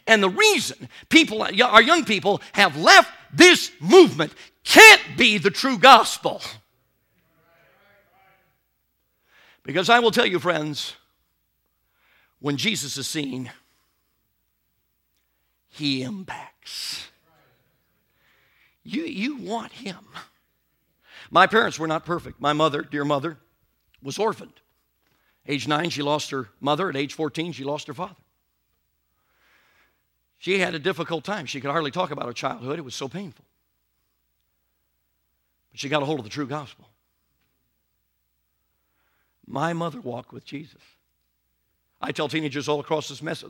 And 0.08 0.24
the 0.24 0.30
reason 0.30 0.90
people, 1.10 1.42
our 1.44 1.82
young 1.82 2.06
people, 2.06 2.42
have 2.54 2.78
left 2.78 3.12
this 3.34 3.72
movement 3.80 4.34
can't 4.64 5.02
be 5.18 5.38
the 5.38 5.52
true 5.52 5.78
gospel. 5.78 6.42
Because 9.64 9.90
I 9.90 10.00
will 10.00 10.12
tell 10.12 10.26
you, 10.26 10.40
friends, 10.40 10.96
when 12.40 12.58
Jesus 12.58 12.98
is 12.98 13.08
seen, 13.08 13.52
he 15.70 16.04
impacts. 16.04 17.08
You, 18.84 19.04
you 19.04 19.38
want 19.38 19.72
him. 19.72 20.00
My 21.34 21.48
parents 21.48 21.80
were 21.80 21.88
not 21.88 22.06
perfect. 22.06 22.40
My 22.40 22.54
mother, 22.54 22.84
dear 22.84 23.04
mother, 23.04 23.40
was 24.04 24.20
orphaned. 24.20 24.62
Age 25.48 25.68
nine, 25.68 25.90
she 25.90 26.04
lost 26.04 26.30
her 26.30 26.50
mother. 26.62 26.90
At 26.90 26.96
age 26.96 27.16
14, 27.16 27.54
she 27.54 27.64
lost 27.64 27.88
her 27.88 27.94
father. 27.96 28.14
She 30.38 30.60
had 30.60 30.76
a 30.76 30.80
difficult 30.80 31.24
time. 31.24 31.48
She 31.48 31.60
could 31.60 31.72
hardly 31.72 31.90
talk 31.90 32.12
about 32.12 32.28
her 32.28 32.34
childhood, 32.34 32.78
it 32.78 32.84
was 32.86 32.94
so 32.94 33.10
painful. 33.10 33.46
But 35.72 35.80
she 35.80 35.90
got 35.90 36.04
a 36.04 36.06
hold 36.06 36.20
of 36.20 36.24
the 36.24 36.30
true 36.30 36.46
gospel. 36.46 36.88
My 39.48 39.74
mother 39.74 40.02
walked 40.02 40.34
with 40.34 40.46
Jesus. 40.46 40.82
I 42.00 42.12
tell 42.12 42.28
teenagers 42.28 42.68
all 42.68 42.80
across 42.80 43.10
this 43.10 43.24
mess- 43.24 43.44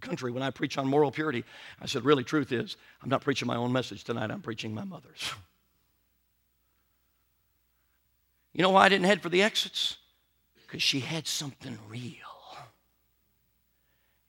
country 0.00 0.30
when 0.30 0.44
I 0.44 0.50
preach 0.50 0.78
on 0.78 0.86
moral 0.86 1.10
purity, 1.10 1.42
I 1.80 1.86
said, 1.86 2.04
really, 2.04 2.22
truth 2.22 2.52
is, 2.52 2.76
I'm 3.02 3.08
not 3.08 3.22
preaching 3.22 3.48
my 3.48 3.56
own 3.56 3.72
message 3.72 4.04
tonight, 4.04 4.30
I'm 4.30 4.42
preaching 4.42 4.72
my 4.72 4.84
mother's. 4.84 5.32
You 8.54 8.62
know 8.62 8.70
why 8.70 8.84
I 8.84 8.88
didn't 8.88 9.06
head 9.06 9.20
for 9.20 9.28
the 9.28 9.42
exits? 9.42 9.98
Because 10.64 10.82
she 10.82 11.00
had 11.00 11.26
something 11.26 11.76
real. 11.88 12.14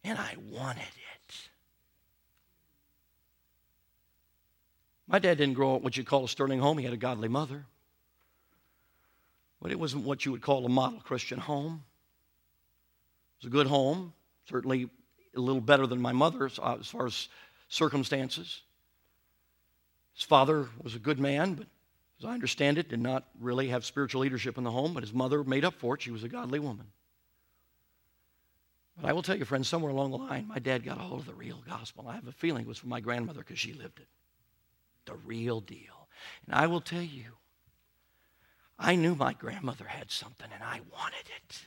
And 0.04 0.18
I 0.18 0.36
wanted 0.52 0.82
it. 0.82 1.36
My 5.08 5.20
dad 5.20 5.38
didn't 5.38 5.54
grow 5.54 5.76
up 5.76 5.84
what 5.84 5.96
you'd 5.96 6.08
call 6.08 6.26
a 6.26 6.28
sterling 6.28 6.60
home. 6.60 6.80
He 6.80 6.84
had 6.84 6.94
a 6.94 6.98
godly 6.98 7.28
mother. 7.28 7.66
But 9.62 9.72
it 9.72 9.80
wasn't 9.80 10.06
what 10.06 10.26
you 10.26 10.32
would 10.32 10.42
call 10.42 10.66
a 10.66 10.70
model 10.70 11.00
Christian 11.00 11.40
home. 11.40 11.84
It 13.40 13.46
was 13.46 13.48
a 13.48 13.52
good 13.52 13.68
home, 13.68 14.14
certainly 14.50 14.90
a 15.36 15.40
little 15.40 15.62
better 15.62 15.86
than 15.86 16.02
my 16.02 16.14
mother's 16.14 16.58
uh, 16.60 16.78
as 16.80 16.88
far 16.88 17.06
as 17.06 17.28
circumstances. 17.68 18.62
His 20.16 20.24
father 20.24 20.70
was 20.82 20.96
a 20.96 21.00
good 21.00 21.20
man, 21.20 21.54
but 21.54 21.68
as 22.20 22.26
I 22.26 22.34
understand 22.34 22.78
it, 22.78 22.90
did 22.90 23.02
not 23.02 23.26
really 23.40 23.68
have 23.70 23.84
spiritual 23.86 24.22
leadership 24.22 24.58
in 24.58 24.64
the 24.64 24.72
home, 24.72 24.94
but 24.94 25.04
his 25.04 25.14
mother 25.14 25.44
made 25.44 25.66
up 25.66 25.76
for 25.76 25.96
it. 25.96 26.02
She 26.02 26.12
was 26.12 26.24
a 26.24 26.30
godly 26.30 26.60
woman. 26.60 26.88
But 28.98 29.10
I 29.10 29.14
will 29.14 29.24
tell 29.24 29.38
you, 29.38 29.44
friends, 29.44 29.68
somewhere 29.68 29.92
along 29.92 30.12
the 30.12 30.18
line, 30.18 30.48
my 30.48 30.60
dad 30.60 30.86
got 30.86 30.98
a 30.98 31.02
hold 31.02 31.22
of 31.22 31.26
the 31.26 31.34
real 31.34 31.62
gospel. 31.68 32.08
I 32.08 32.16
have 32.16 32.28
a 32.28 32.32
feeling 32.32 32.64
it 32.64 32.68
was 32.68 32.78
from 32.78 32.90
my 32.90 33.02
grandmother 33.02 33.42
because 33.42 33.60
she 33.60 33.74
lived 33.74 34.00
it. 34.00 34.08
The 35.06 35.16
real 35.16 35.60
deal. 35.60 36.08
And 36.46 36.56
I 36.56 36.68
will 36.68 36.80
tell 36.80 37.02
you, 37.02 37.34
I 38.80 38.96
knew 38.96 39.16
my 39.16 39.34
grandmother 39.34 39.86
had 39.86 40.10
something 40.12 40.48
and 40.54 40.64
I 40.64 40.80
wanted 40.92 41.26
it. 41.44 41.66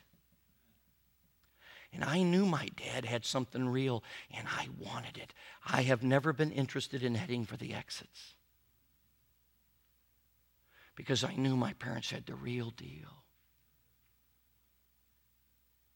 And 1.93 2.05
I 2.05 2.23
knew 2.23 2.47
my 2.47 2.69
dad 2.77 3.05
had 3.05 3.27
something 3.27 3.69
real 3.69 4.03
and 4.31 4.47
I 4.49 4.69
wanted 4.79 5.19
it. 5.19 5.35
I 5.67 5.83
have 5.83 6.03
never 6.03 6.33
been 6.33 6.53
interested 6.53 7.03
in 7.03 7.15
heading 7.15 7.45
for 7.45 7.57
the 7.59 7.75
exits 7.75 8.35
because 10.99 11.23
I 11.23 11.33
knew 11.37 11.57
my 11.57 11.75
parents 11.75 12.11
had 12.11 12.27
the 12.27 12.35
real 12.35 12.71
deal. 12.71 13.23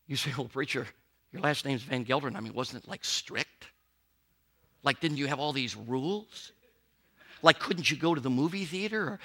You 0.07 0.15
say, 0.15 0.31
well, 0.39 0.47
preacher, 0.47 0.87
your 1.33 1.43
last 1.43 1.65
name's 1.65 1.83
Van 1.83 2.05
Gelderen. 2.05 2.37
I 2.37 2.41
mean, 2.41 2.55
wasn't 2.55 2.85
it 2.85 2.89
like 2.89 3.05
strict? 3.05 3.67
Like, 4.85 5.01
didn't 5.01 5.17
you 5.17 5.27
have 5.27 5.41
all 5.41 5.53
these 5.53 5.75
rules? 5.75 6.53
Like, 7.43 7.59
couldn't 7.59 7.91
you 7.91 7.97
go 7.97 8.15
to 8.15 8.21
the 8.21 8.31
movie 8.31 8.65
theater? 8.65 9.03
Or, 9.03 9.21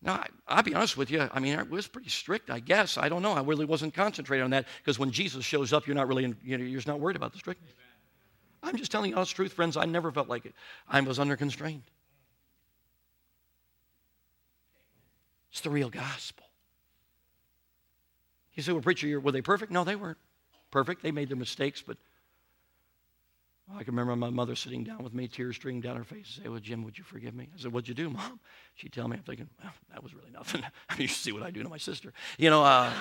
no, 0.00 0.12
I, 0.48 0.56
will 0.56 0.62
be 0.62 0.74
honest 0.74 0.96
with 0.96 1.10
you. 1.10 1.28
I 1.30 1.38
mean, 1.38 1.58
it 1.58 1.68
was 1.68 1.86
pretty 1.86 2.08
strict, 2.08 2.48
I 2.48 2.60
guess. 2.60 2.96
I 2.96 3.10
don't 3.10 3.20
know. 3.20 3.32
I 3.32 3.42
really 3.42 3.66
wasn't 3.66 3.92
concentrating 3.92 4.44
on 4.44 4.50
that 4.52 4.64
because 4.78 4.98
when 4.98 5.10
Jesus 5.10 5.44
shows 5.44 5.74
up, 5.74 5.86
you're 5.86 5.96
not 5.96 6.08
really, 6.08 6.34
you 6.42 6.56
know, 6.56 6.64
you're 6.64 6.78
just 6.78 6.86
not 6.86 6.98
worried 6.98 7.16
about 7.16 7.32
the 7.32 7.38
strictness. 7.38 7.74
I'm 8.62 8.76
just 8.76 8.90
telling 8.90 9.10
you 9.10 9.16
honest 9.16 9.36
truth, 9.36 9.52
friends. 9.52 9.76
I 9.76 9.84
never 9.84 10.10
felt 10.10 10.28
like 10.28 10.46
it. 10.46 10.54
I 10.88 10.98
was 11.02 11.18
under 11.18 11.36
constraint. 11.36 11.82
It's 15.50 15.60
the 15.60 15.70
real 15.70 15.90
gospel. 15.90 16.46
You 18.54 18.62
say, 18.62 18.72
well, 18.72 18.82
preacher, 18.82 19.18
were 19.20 19.32
they 19.32 19.42
perfect? 19.42 19.72
No, 19.72 19.84
they 19.84 19.96
weren't 19.96 20.18
perfect. 20.70 21.02
They 21.02 21.12
made 21.12 21.28
their 21.28 21.36
mistakes, 21.36 21.82
but 21.82 21.96
I 23.76 23.84
can 23.84 23.94
remember 23.94 24.16
my 24.16 24.30
mother 24.30 24.56
sitting 24.56 24.82
down 24.84 25.04
with 25.04 25.14
me, 25.14 25.28
tears 25.28 25.56
streaming 25.56 25.80
down 25.80 25.96
her 25.96 26.04
face, 26.04 26.34
and 26.36 26.44
say, 26.44 26.48
Well, 26.48 26.60
Jim, 26.60 26.84
would 26.84 26.98
you 26.98 27.04
forgive 27.04 27.34
me? 27.34 27.48
I 27.54 27.60
said, 27.60 27.72
What'd 27.72 27.88
you 27.88 27.94
do, 27.94 28.10
Mom? 28.10 28.40
She'd 28.74 28.92
tell 28.92 29.06
me, 29.08 29.16
I'm 29.16 29.22
thinking, 29.22 29.48
Well, 29.62 29.72
that 29.92 30.02
was 30.02 30.12
really 30.14 30.30
nothing. 30.32 30.62
I 30.88 30.94
mean, 30.94 31.02
you 31.02 31.08
see 31.08 31.32
what 31.32 31.42
I 31.42 31.50
do 31.50 31.62
to 31.62 31.68
my 31.68 31.78
sister. 31.78 32.12
You 32.36 32.50
know, 32.50 32.64
uh, 32.64 32.90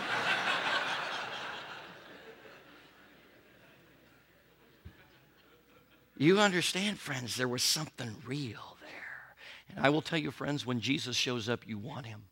you 6.18 6.40
understand, 6.40 7.00
friends, 7.00 7.36
there 7.36 7.48
was 7.48 7.64
something 7.64 8.16
real 8.26 8.78
there. 8.82 9.36
And 9.76 9.86
I 9.86 9.90
will 9.90 10.04
tell 10.04 10.20
you, 10.20 10.30
friends, 10.30 10.66
when 10.66 10.80
Jesus 10.80 11.16
shows 11.16 11.50
up, 11.50 11.68
you 11.68 11.80
want 11.80 12.06
him. 12.06 12.29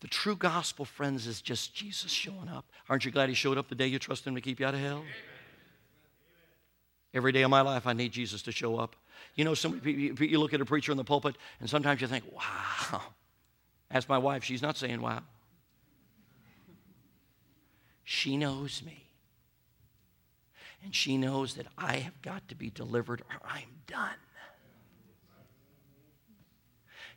The 0.00 0.08
true 0.08 0.36
gospel, 0.36 0.84
friends, 0.84 1.26
is 1.26 1.40
just 1.40 1.74
Jesus 1.74 2.12
showing 2.12 2.48
up. 2.48 2.66
Aren't 2.88 3.04
you 3.04 3.10
glad 3.10 3.28
he 3.28 3.34
showed 3.34 3.56
up 3.56 3.68
the 3.68 3.74
day 3.74 3.86
you 3.86 3.98
trust 3.98 4.26
him 4.26 4.34
to 4.34 4.40
keep 4.40 4.60
you 4.60 4.66
out 4.66 4.74
of 4.74 4.80
hell? 4.80 5.04
Every 7.14 7.32
day 7.32 7.42
of 7.42 7.50
my 7.50 7.62
life, 7.62 7.86
I 7.86 7.94
need 7.94 8.12
Jesus 8.12 8.42
to 8.42 8.52
show 8.52 8.76
up. 8.76 8.94
You 9.36 9.44
know, 9.44 9.54
some, 9.54 9.80
you 9.84 10.38
look 10.38 10.52
at 10.52 10.60
a 10.60 10.66
preacher 10.66 10.92
in 10.92 10.98
the 10.98 11.04
pulpit, 11.04 11.36
and 11.60 11.70
sometimes 11.70 12.00
you 12.02 12.06
think, 12.06 12.24
wow. 12.32 13.00
Ask 13.90 14.08
my 14.08 14.18
wife, 14.18 14.44
she's 14.44 14.62
not 14.62 14.76
saying 14.76 15.00
wow. 15.00 15.22
She 18.04 18.36
knows 18.36 18.82
me. 18.84 19.04
And 20.84 20.94
she 20.94 21.16
knows 21.16 21.54
that 21.54 21.66
I 21.76 21.96
have 21.96 22.20
got 22.22 22.46
to 22.48 22.54
be 22.54 22.70
delivered 22.70 23.22
or 23.22 23.48
I'm 23.48 23.80
done. 23.86 24.14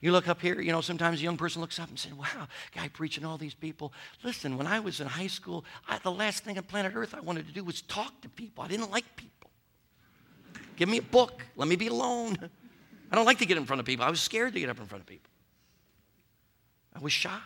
You 0.01 0.13
look 0.13 0.29
up 0.29 0.41
here, 0.41 0.61
you 0.61 0.71
know, 0.71 0.79
sometimes 0.79 1.19
a 1.19 1.23
young 1.23 1.35
person 1.35 1.61
looks 1.61 1.77
up 1.77 1.89
and 1.89 1.99
says, 1.99 2.13
wow, 2.13 2.47
guy 2.73 2.87
preaching 2.87 3.25
all 3.25 3.37
these 3.37 3.53
people. 3.53 3.91
Listen, 4.23 4.57
when 4.57 4.65
I 4.65 4.79
was 4.79 5.01
in 5.01 5.07
high 5.07 5.27
school, 5.27 5.65
I, 5.87 5.97
the 5.97 6.11
last 6.11 6.45
thing 6.45 6.57
on 6.57 6.63
planet 6.63 6.93
Earth 6.95 7.13
I 7.13 7.19
wanted 7.19 7.47
to 7.47 7.53
do 7.53 7.63
was 7.65 7.81
talk 7.81 8.21
to 8.21 8.29
people. 8.29 8.63
I 8.63 8.67
didn't 8.69 8.91
like 8.91 9.15
people. 9.17 9.49
Give 10.77 10.87
me 10.87 10.99
a 10.99 11.01
book. 11.01 11.43
Let 11.57 11.67
me 11.67 11.75
be 11.75 11.87
alone. 11.87 12.37
I 13.11 13.15
don't 13.15 13.25
like 13.25 13.39
to 13.39 13.45
get 13.45 13.57
in 13.57 13.65
front 13.65 13.81
of 13.81 13.85
people. 13.85 14.05
I 14.05 14.09
was 14.09 14.21
scared 14.21 14.53
to 14.53 14.59
get 14.59 14.69
up 14.69 14.79
in 14.79 14.85
front 14.85 15.01
of 15.01 15.07
people. 15.07 15.29
I 16.95 16.99
was 16.99 17.11
shy. 17.11 17.41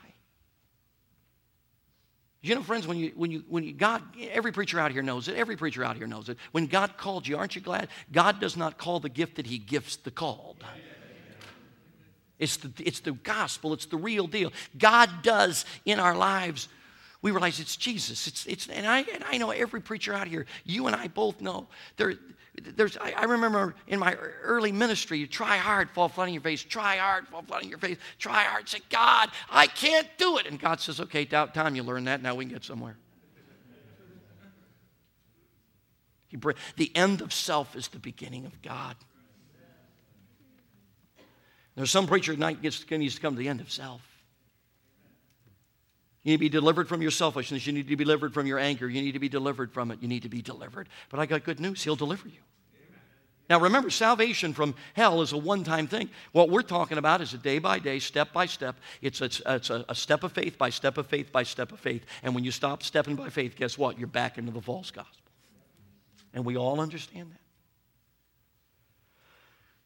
You 2.44 2.54
know, 2.56 2.62
friends, 2.62 2.86
when 2.86 2.98
you, 2.98 3.14
when 3.16 3.32
you, 3.32 3.44
when 3.48 3.64
you, 3.64 3.74
God, 3.74 4.04
every 4.30 4.52
preacher 4.52 4.80
out 4.80 4.92
here 4.92 5.02
knows 5.02 5.28
it. 5.28 5.36
Every 5.36 5.56
preacher 5.56 5.84
out 5.84 5.96
here 5.96 6.08
knows 6.08 6.30
it. 6.30 6.38
When 6.52 6.68
God 6.68 6.98
called 6.98 7.26
you, 7.26 7.38
aren't 7.38 7.56
you 7.56 7.62
glad? 7.62 7.88
God 8.12 8.40
does 8.40 8.58
not 8.58 8.78
call 8.78 9.00
the 9.00 9.10
gifted, 9.10 9.48
He 9.48 9.58
gifts 9.58 9.96
the 9.96 10.12
called. 10.12 10.64
It's 12.40 12.58
the, 12.58 12.72
it's 12.84 13.00
the 13.00 13.12
gospel, 13.12 13.74
it's 13.74 13.86
the 13.86 13.98
real 13.98 14.28
deal. 14.28 14.52
God 14.78 15.10
does 15.22 15.66
in 15.86 16.00
our 16.00 16.16
lives 16.16 16.68
we 17.24 17.32
realize 17.32 17.62
it's 17.62 17.78
Jesus. 17.78 18.28
It's, 18.28 18.46
it's, 18.46 18.68
and, 18.68 18.86
I, 18.86 19.00
and 19.00 19.24
I 19.24 19.38
know 19.38 19.50
every 19.52 19.80
preacher 19.80 20.14
out 20.14 20.28
here, 20.28 20.46
you 20.66 20.88
and 20.88 20.96
I 20.96 21.08
both 21.08 21.40
know. 21.40 21.68
There, 21.96 22.16
there's, 22.76 22.98
I, 22.98 23.14
I 23.16 23.24
remember 23.24 23.76
in 23.88 23.98
my 23.98 24.14
early 24.44 24.74
ministry, 24.74 25.20
you 25.20 25.26
try 25.26 25.56
hard, 25.56 25.90
fall 25.90 26.10
flat 26.10 26.28
on 26.28 26.34
your 26.34 26.42
face, 26.42 26.62
try 26.62 26.98
hard, 26.98 27.26
fall 27.30 27.42
flat 27.42 27.64
on 27.64 27.70
your 27.70 27.78
face, 27.78 27.98
try 28.20 28.44
hard, 28.44 28.68
say, 28.68 28.80
God, 28.90 29.30
I 29.50 29.68
can't 29.68 30.08
do 30.18 30.38
it. 30.38 30.48
And 30.48 30.60
God 30.60 30.82
says, 30.82 31.00
okay, 31.00 31.24
doubt 31.24 31.54
time 31.54 31.76
you 31.76 31.84
learn 31.84 32.04
that, 32.04 32.22
now 32.22 32.36
we 32.36 32.44
can 32.44 32.54
get 32.54 32.66
somewhere. 32.66 32.98
The 36.76 36.92
end 36.94 37.22
of 37.22 37.32
self 37.32 37.76
is 37.76 37.88
the 37.88 38.00
beginning 38.00 38.46
of 38.46 38.62
God. 38.62 38.98
There's 41.76 41.92
some 41.92 42.08
preacher 42.08 42.34
tonight 42.34 42.62
gets, 42.62 42.90
needs 42.92 43.16
to 43.16 43.22
come 43.22 43.34
to 43.34 43.40
the 43.40 43.48
end 43.48 43.62
of 43.62 43.72
self. 43.72 44.02
You 46.24 46.32
need 46.32 46.38
to 46.38 46.40
be 46.40 46.50
delivered 46.50 46.88
from 46.88 47.02
your 47.02 47.12
selfishness. 47.12 47.68
You 47.68 47.74
need 47.74 47.88
to 47.90 47.96
be 47.98 48.04
delivered 48.04 48.34
from 48.34 48.48
your 48.48 48.60
anger. 48.60 48.88
You 48.88 49.02
need 49.02 49.12
to 49.14 49.20
be 49.20 49.30
delivered 49.30 49.74
from 49.74 49.92
it. 49.92 50.00
You 50.02 50.08
need 50.08 50.24
to 50.24 50.30
be 50.30 50.42
delivered. 50.42 50.88
But 51.10 51.20
I 51.20 51.26
got 51.26 51.44
good 51.44 51.60
news. 51.60 51.84
He'll 51.84 51.96
deliver 51.96 52.28
you. 52.28 52.40
Now 53.50 53.60
remember, 53.60 53.90
salvation 53.90 54.54
from 54.54 54.74
hell 54.94 55.22
is 55.22 55.34
a 55.34 55.38
one 55.38 55.66
time 55.66 55.86
thing. 55.86 56.10
What 56.32 56.50
we're 56.50 56.62
talking 56.62 56.98
about 56.98 57.20
is 57.20 57.34
a 57.34 57.38
day 57.38 57.60
by 57.60 57.78
day, 57.78 58.00
step 58.00 58.32
by 58.32 58.46
step. 58.46 58.78
It's, 59.02 59.20
a, 59.20 59.26
it's 59.26 59.70
a, 59.70 59.84
a, 59.90 59.96
step 59.96 60.24
of 60.24 60.32
faith 60.32 60.58
by 60.58 60.70
step 60.70 60.98
of 60.98 61.08
faith 61.08 61.32
by 61.32 61.44
step 61.44 61.74
of 61.74 61.80
faith. 61.80 62.06
And 62.24 62.34
when 62.34 62.46
you 62.46 62.52
stop 62.52 62.84
stepping 62.84 63.16
by 63.16 63.30
faith, 63.30 63.58
guess 63.58 63.78
what? 63.78 64.00
You're 64.00 64.08
back 64.08 64.38
into 64.38 64.52
the 64.52 64.62
false 64.62 64.92
gospel. 64.92 65.32
And 66.34 66.46
we 66.46 66.56
all 66.56 66.80
understand 66.80 67.32
that. 67.32 67.43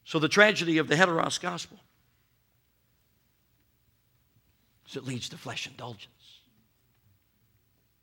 So 0.08 0.20
the 0.20 0.30
tragedy 0.30 0.78
of 0.78 0.88
the 0.88 0.95
heteros 0.95 1.38
gospel 1.38 1.78
is 4.88 4.95
it 4.95 5.03
leads 5.03 5.28
to 5.28 5.38
flesh 5.38 5.68
indulgence. 5.68 6.39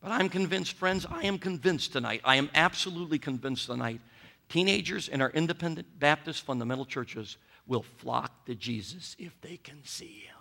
But 0.03 0.13
I'm 0.13 0.29
convinced, 0.29 0.75
friends, 0.75 1.07
I 1.11 1.23
am 1.23 1.39
convinced 1.39 1.95
tonight, 1.95 2.21
I 2.23 2.37
am 2.37 2.51
absolutely 2.55 3.19
convinced 3.19 3.69
tonight, 3.69 4.03
teenagers 4.51 5.09
in 5.09 5.23
our 5.23 5.31
independent 5.31 5.99
Baptist 5.99 6.45
fundamental 6.45 6.85
churches 6.85 7.39
will 7.67 7.85
flock 7.97 8.45
to 8.45 8.55
Jesus 8.55 9.17
if 9.19 9.41
they 9.41 9.57
can 9.57 9.83
see 9.83 10.27
him. 10.27 10.37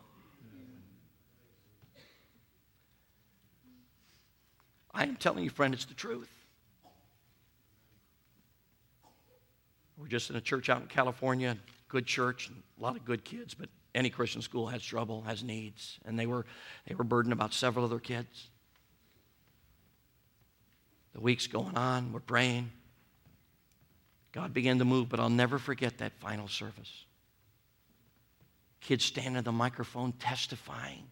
I 4.93 5.03
am 5.03 5.15
telling 5.15 5.45
you, 5.45 5.49
friend, 5.49 5.73
it's 5.73 5.85
the 5.85 5.93
truth. 5.93 6.42
We're 10.03 10.09
just 10.09 10.29
in 10.29 10.35
a 10.35 10.41
church 10.41 10.67
out 10.67 10.81
in 10.81 10.87
California, 10.87 11.57
good 11.87 12.05
church, 12.05 12.51
a 12.77 12.83
lot 12.83 12.97
of 12.97 13.05
good 13.05 13.23
kids, 13.23 13.53
but 13.53 13.69
any 13.95 14.09
Christian 14.09 14.41
school 14.41 14.67
has 14.67 14.83
trouble, 14.83 15.21
has 15.21 15.45
needs, 15.45 15.97
and 16.03 16.19
they 16.19 16.25
were, 16.25 16.45
they 16.85 16.93
were 16.93 17.05
burdened 17.05 17.31
about 17.31 17.53
several 17.53 17.85
other 17.85 17.99
kids. 17.99 18.49
The 21.13 21.21
week's 21.21 21.47
going 21.47 21.77
on, 21.77 22.11
we're 22.11 22.19
praying. 22.19 22.69
God 24.33 24.53
began 24.53 24.77
to 24.79 24.85
move, 24.85 25.07
but 25.07 25.21
I'll 25.21 25.29
never 25.29 25.57
forget 25.57 25.99
that 25.99 26.11
final 26.19 26.49
service. 26.49 27.05
Kids 28.81 29.05
standing 29.05 29.37
at 29.37 29.45
the 29.45 29.53
microphone 29.53 30.11
testifying. 30.11 31.05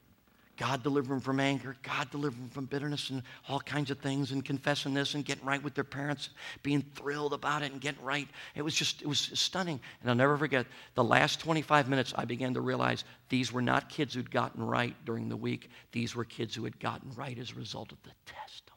God 0.61 0.83
deliver 0.83 1.07
them 1.09 1.21
from 1.21 1.39
anger, 1.39 1.75
God 1.81 2.11
deliver 2.11 2.35
them 2.35 2.49
from 2.49 2.65
bitterness 2.65 3.09
and 3.09 3.23
all 3.49 3.59
kinds 3.59 3.89
of 3.89 3.97
things, 3.97 4.31
and 4.31 4.45
confessing 4.45 4.93
this 4.93 5.15
and 5.15 5.25
getting 5.25 5.43
right 5.43 5.61
with 5.63 5.73
their 5.73 5.83
parents, 5.83 6.29
being 6.61 6.83
thrilled 6.93 7.33
about 7.33 7.63
it 7.63 7.71
and 7.71 7.81
getting 7.81 8.03
right. 8.03 8.27
It 8.53 8.61
was 8.61 8.75
just, 8.75 9.01
it 9.01 9.07
was 9.07 9.31
stunning. 9.33 9.79
And 10.01 10.09
I'll 10.11 10.15
never 10.15 10.37
forget 10.37 10.67
the 10.93 11.03
last 11.03 11.39
25 11.39 11.89
minutes, 11.89 12.13
I 12.15 12.25
began 12.25 12.53
to 12.53 12.61
realize 12.61 13.05
these 13.29 13.51
were 13.51 13.63
not 13.63 13.89
kids 13.89 14.13
who'd 14.13 14.29
gotten 14.29 14.63
right 14.63 14.95
during 15.03 15.29
the 15.29 15.35
week, 15.35 15.71
these 15.93 16.15
were 16.15 16.25
kids 16.25 16.53
who 16.53 16.63
had 16.63 16.79
gotten 16.79 17.09
right 17.15 17.39
as 17.39 17.53
a 17.53 17.55
result 17.55 17.91
of 17.91 17.97
the 18.03 18.11
test. 18.27 18.69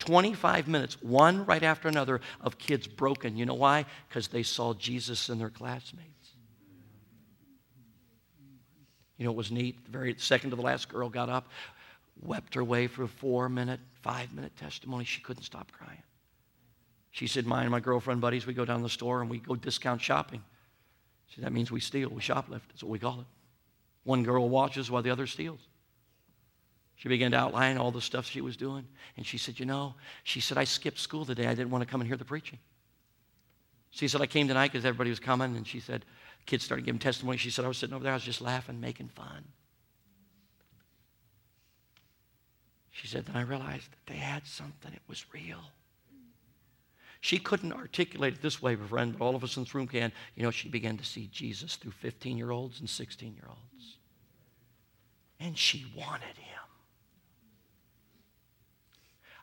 25 0.00 0.66
minutes, 0.66 1.00
one 1.00 1.46
right 1.46 1.62
after 1.62 1.86
another, 1.86 2.20
of 2.40 2.58
kids 2.58 2.88
broken. 2.88 3.36
You 3.36 3.46
know 3.46 3.54
why? 3.54 3.84
Because 4.08 4.26
they 4.26 4.42
saw 4.42 4.74
Jesus 4.74 5.28
in 5.28 5.38
their 5.38 5.50
classmates. 5.50 6.23
You 9.18 9.24
know, 9.24 9.30
it 9.30 9.36
was 9.36 9.50
neat. 9.50 9.84
The 9.84 9.90
very 9.90 10.14
second 10.18 10.50
to 10.50 10.56
the 10.56 10.62
last 10.62 10.88
girl 10.88 11.08
got 11.08 11.28
up, 11.28 11.48
wept 12.20 12.54
her 12.54 12.64
way 12.64 12.86
for 12.86 13.04
a 13.04 13.08
four 13.08 13.48
minute, 13.48 13.80
five 14.02 14.32
minute 14.32 14.56
testimony. 14.56 15.04
She 15.04 15.20
couldn't 15.20 15.44
stop 15.44 15.70
crying. 15.72 16.02
She 17.10 17.28
said, 17.28 17.46
Mine 17.46 17.62
and 17.62 17.70
my 17.70 17.80
girlfriend 17.80 18.20
buddies, 18.20 18.46
we 18.46 18.54
go 18.54 18.64
down 18.64 18.82
the 18.82 18.88
store 18.88 19.20
and 19.20 19.30
we 19.30 19.38
go 19.38 19.54
discount 19.54 20.00
shopping. 20.00 20.42
She 21.28 21.36
said, 21.36 21.44
That 21.44 21.52
means 21.52 21.70
we 21.70 21.80
steal, 21.80 22.08
we 22.08 22.20
shoplift. 22.20 22.62
That's 22.68 22.82
what 22.82 22.90
we 22.90 22.98
call 22.98 23.20
it. 23.20 23.26
One 24.02 24.24
girl 24.24 24.48
watches 24.48 24.90
while 24.90 25.02
the 25.02 25.10
other 25.10 25.26
steals. 25.26 25.60
She 26.96 27.08
began 27.08 27.32
to 27.32 27.36
outline 27.36 27.76
all 27.76 27.90
the 27.90 28.00
stuff 28.00 28.26
she 28.26 28.40
was 28.40 28.56
doing. 28.56 28.86
And 29.16 29.24
she 29.24 29.38
said, 29.38 29.60
You 29.60 29.66
know, 29.66 29.94
she 30.24 30.40
said, 30.40 30.58
I 30.58 30.64
skipped 30.64 30.98
school 30.98 31.24
today. 31.24 31.46
I 31.46 31.54
didn't 31.54 31.70
want 31.70 31.82
to 31.82 31.90
come 31.90 32.00
and 32.00 32.08
hear 32.08 32.16
the 32.16 32.24
preaching. 32.24 32.58
She 33.90 34.08
said, 34.08 34.20
I 34.20 34.26
came 34.26 34.48
tonight 34.48 34.72
because 34.72 34.84
everybody 34.84 35.10
was 35.10 35.20
coming. 35.20 35.56
And 35.56 35.64
she 35.64 35.78
said, 35.78 36.04
Kids 36.46 36.64
started 36.64 36.84
giving 36.84 36.98
testimony. 36.98 37.38
She 37.38 37.50
said, 37.50 37.64
I 37.64 37.68
was 37.68 37.78
sitting 37.78 37.94
over 37.94 38.04
there, 38.04 38.12
I 38.12 38.16
was 38.16 38.22
just 38.22 38.40
laughing, 38.40 38.80
making 38.80 39.08
fun. 39.08 39.44
She 42.90 43.08
said, 43.08 43.26
Then 43.26 43.36
I 43.36 43.42
realized 43.42 43.90
that 43.90 44.12
they 44.12 44.18
had 44.18 44.46
something, 44.46 44.92
it 44.92 45.02
was 45.08 45.24
real. 45.32 45.60
She 47.20 47.38
couldn't 47.38 47.72
articulate 47.72 48.34
it 48.34 48.42
this 48.42 48.60
way, 48.60 48.76
friend, 48.76 49.16
but 49.18 49.24
all 49.24 49.34
of 49.34 49.42
us 49.42 49.56
in 49.56 49.62
this 49.62 49.74
room 49.74 49.88
can. 49.88 50.12
You 50.36 50.42
know, 50.42 50.50
she 50.50 50.68
began 50.68 50.98
to 50.98 51.04
see 51.04 51.30
Jesus 51.32 51.76
through 51.76 51.92
15 51.92 52.36
year 52.36 52.50
olds 52.50 52.80
and 52.80 52.88
16 52.88 53.34
year 53.34 53.46
olds. 53.48 53.96
And 55.40 55.56
she 55.56 55.86
wanted 55.96 56.36
him. 56.36 56.60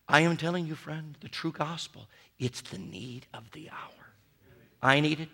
I 0.07 0.21
am 0.21 0.37
telling 0.37 0.67
you, 0.67 0.75
friend, 0.75 1.17
the 1.21 1.27
true 1.27 1.51
gospel, 1.51 2.07
it's 2.37 2.61
the 2.61 2.77
need 2.77 3.25
of 3.33 3.49
the 3.51 3.69
hour. 3.69 4.13
I 4.81 4.99
need 4.99 5.19
it. 5.19 5.29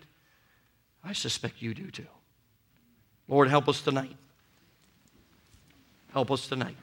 I 1.08 1.14
suspect 1.14 1.62
you 1.62 1.74
do 1.74 1.90
too. 1.90 2.06
Lord, 3.30 3.48
help 3.48 3.70
us 3.70 3.82
tonight. 3.82 4.16
Help 6.12 6.32
us 6.32 6.48
tonight. 6.48 6.76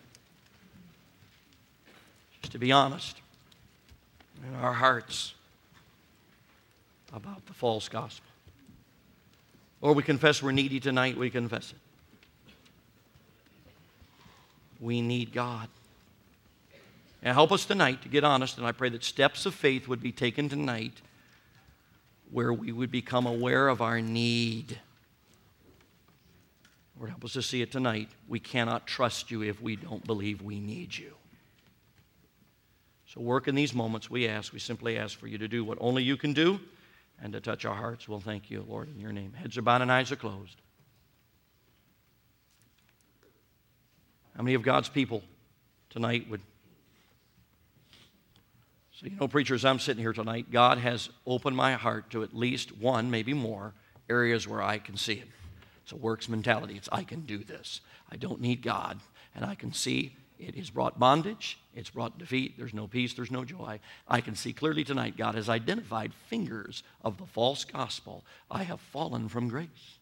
Just 2.41 2.53
to 2.53 2.59
be 2.59 2.73
honest 2.73 3.21
in 4.47 4.55
our 4.57 4.73
hearts 4.73 5.35
about 7.13 7.45
the 7.45 7.53
false 7.53 7.89
gospel. 7.89 8.31
Lord, 9.83 9.97
we 9.97 10.03
confess 10.03 10.43
we're 10.43 10.53
needy 10.53 10.81
tonight. 10.81 11.19
We 11.19 11.29
confess 11.29 11.73
it. 11.73 11.79
We 14.81 15.03
need 15.03 15.35
God. 15.35 15.69
And 17.23 17.35
help 17.35 17.53
us 17.53 17.67
tonight 17.67 18.01
to 18.03 18.09
get 18.09 18.25
honest, 18.25 18.57
and 18.57 18.67
I 18.67 18.73
pray 18.73 18.89
that 18.89 19.05
steps 19.05 19.45
of 19.45 19.55
faith 19.55 19.87
would 19.87 20.03
be 20.03 20.13
taken 20.13 20.49
tonight 20.49 21.03
where 22.35 22.53
we 22.53 22.73
would 22.73 22.91
become 22.91 23.27
aware 23.27 23.69
of 23.69 23.81
our 23.81 24.01
need. 24.01 24.81
Lord, 26.99 27.11
help 27.11 27.25
us 27.25 27.35
to 27.35 27.43
see 27.43 27.63
it 27.63 27.71
tonight. 27.71 28.09
We 28.27 28.41
cannot 28.41 28.89
trust 28.89 29.31
you 29.31 29.43
if 29.43 29.63
we 29.63 29.77
don't 29.77 30.05
believe 30.05 30.43
we 30.43 30.59
need 30.59 30.99
you. 30.99 31.15
So, 33.07 33.21
work 33.21 33.47
in 33.47 33.55
these 33.55 33.73
moments, 33.73 34.11
we 34.11 34.27
ask, 34.27 34.53
we 34.53 34.59
simply 34.59 34.99
ask 34.99 35.17
for 35.17 35.29
you 35.29 35.39
to 35.39 35.47
do 35.47 35.65
what 35.65 35.79
only 35.81 36.03
you 36.03 36.17
can 36.17 36.33
do 36.33 36.59
and 37.23 37.33
to 37.35 37.41
touch 37.41 37.65
our 37.65 37.77
hearts. 37.77 38.09
We'll 38.09 38.19
thank 38.19 38.51
you, 38.51 38.67
Lord, 38.69 38.89
in 38.89 38.99
your 38.99 39.13
name. 39.13 39.33
Heads 39.33 39.57
are 39.57 39.63
bowed 39.63 39.83
and 39.83 39.93
eyes 39.93 40.11
are 40.11 40.17
closed. 40.17 40.61
How 44.37 44.43
many 44.43 44.55
of 44.55 44.63
God's 44.63 44.89
people 44.89 45.23
tonight 45.89 46.29
would 46.29 46.41
so, 48.95 49.07
you 49.07 49.17
know, 49.17 49.27
preachers, 49.27 49.65
I'm 49.65 49.81
sitting 49.81 50.03
here 50.03 50.13
tonight. 50.13 50.53
God 50.53 50.79
has 50.79 51.09
opened 51.27 51.57
my 51.57 51.73
heart 51.73 52.11
to 52.11 52.23
at 52.23 52.33
least 52.33 52.77
one, 52.77 53.11
maybe 53.11 53.35
more, 53.35 53.75
areas 54.09 54.47
where 54.47 54.63
I 54.63 54.79
can 54.79 54.97
see 54.97 55.17
Him. 55.17 55.29
It's 55.83 55.91
a 55.91 55.97
works 55.97 56.29
mentality. 56.29 56.77
It's 56.77 56.89
I 56.93 57.03
can 57.03 57.23
do 57.23 57.39
this. 57.39 57.81
I 58.11 58.17
don't 58.17 58.41
need 58.41 58.63
God. 58.63 59.01
And 59.35 59.45
I 59.45 59.57
can 59.57 59.73
see 59.73 60.15
it 60.39 60.55
has 60.55 60.71
brought 60.71 60.99
bondage, 60.99 61.59
it's 61.75 61.91
brought 61.91 62.19
defeat. 62.19 62.57
There's 62.57 62.75
no 62.75 62.87
peace, 62.87 63.15
there's 63.15 63.31
no 63.31 63.45
joy. 63.45 63.81
I 64.07 64.21
can 64.21 64.37
see 64.37 64.53
clearly 64.53 64.85
tonight 64.85 65.17
God 65.17 65.35
has 65.35 65.49
identified 65.49 66.13
fingers 66.29 66.85
of 67.03 67.19
the 67.19 67.27
false 67.27 67.65
gospel. 67.65 68.25
I 68.51 68.63
have 68.63 68.81
fallen 68.81 69.29
from 69.29 69.49
grace. 69.49 69.99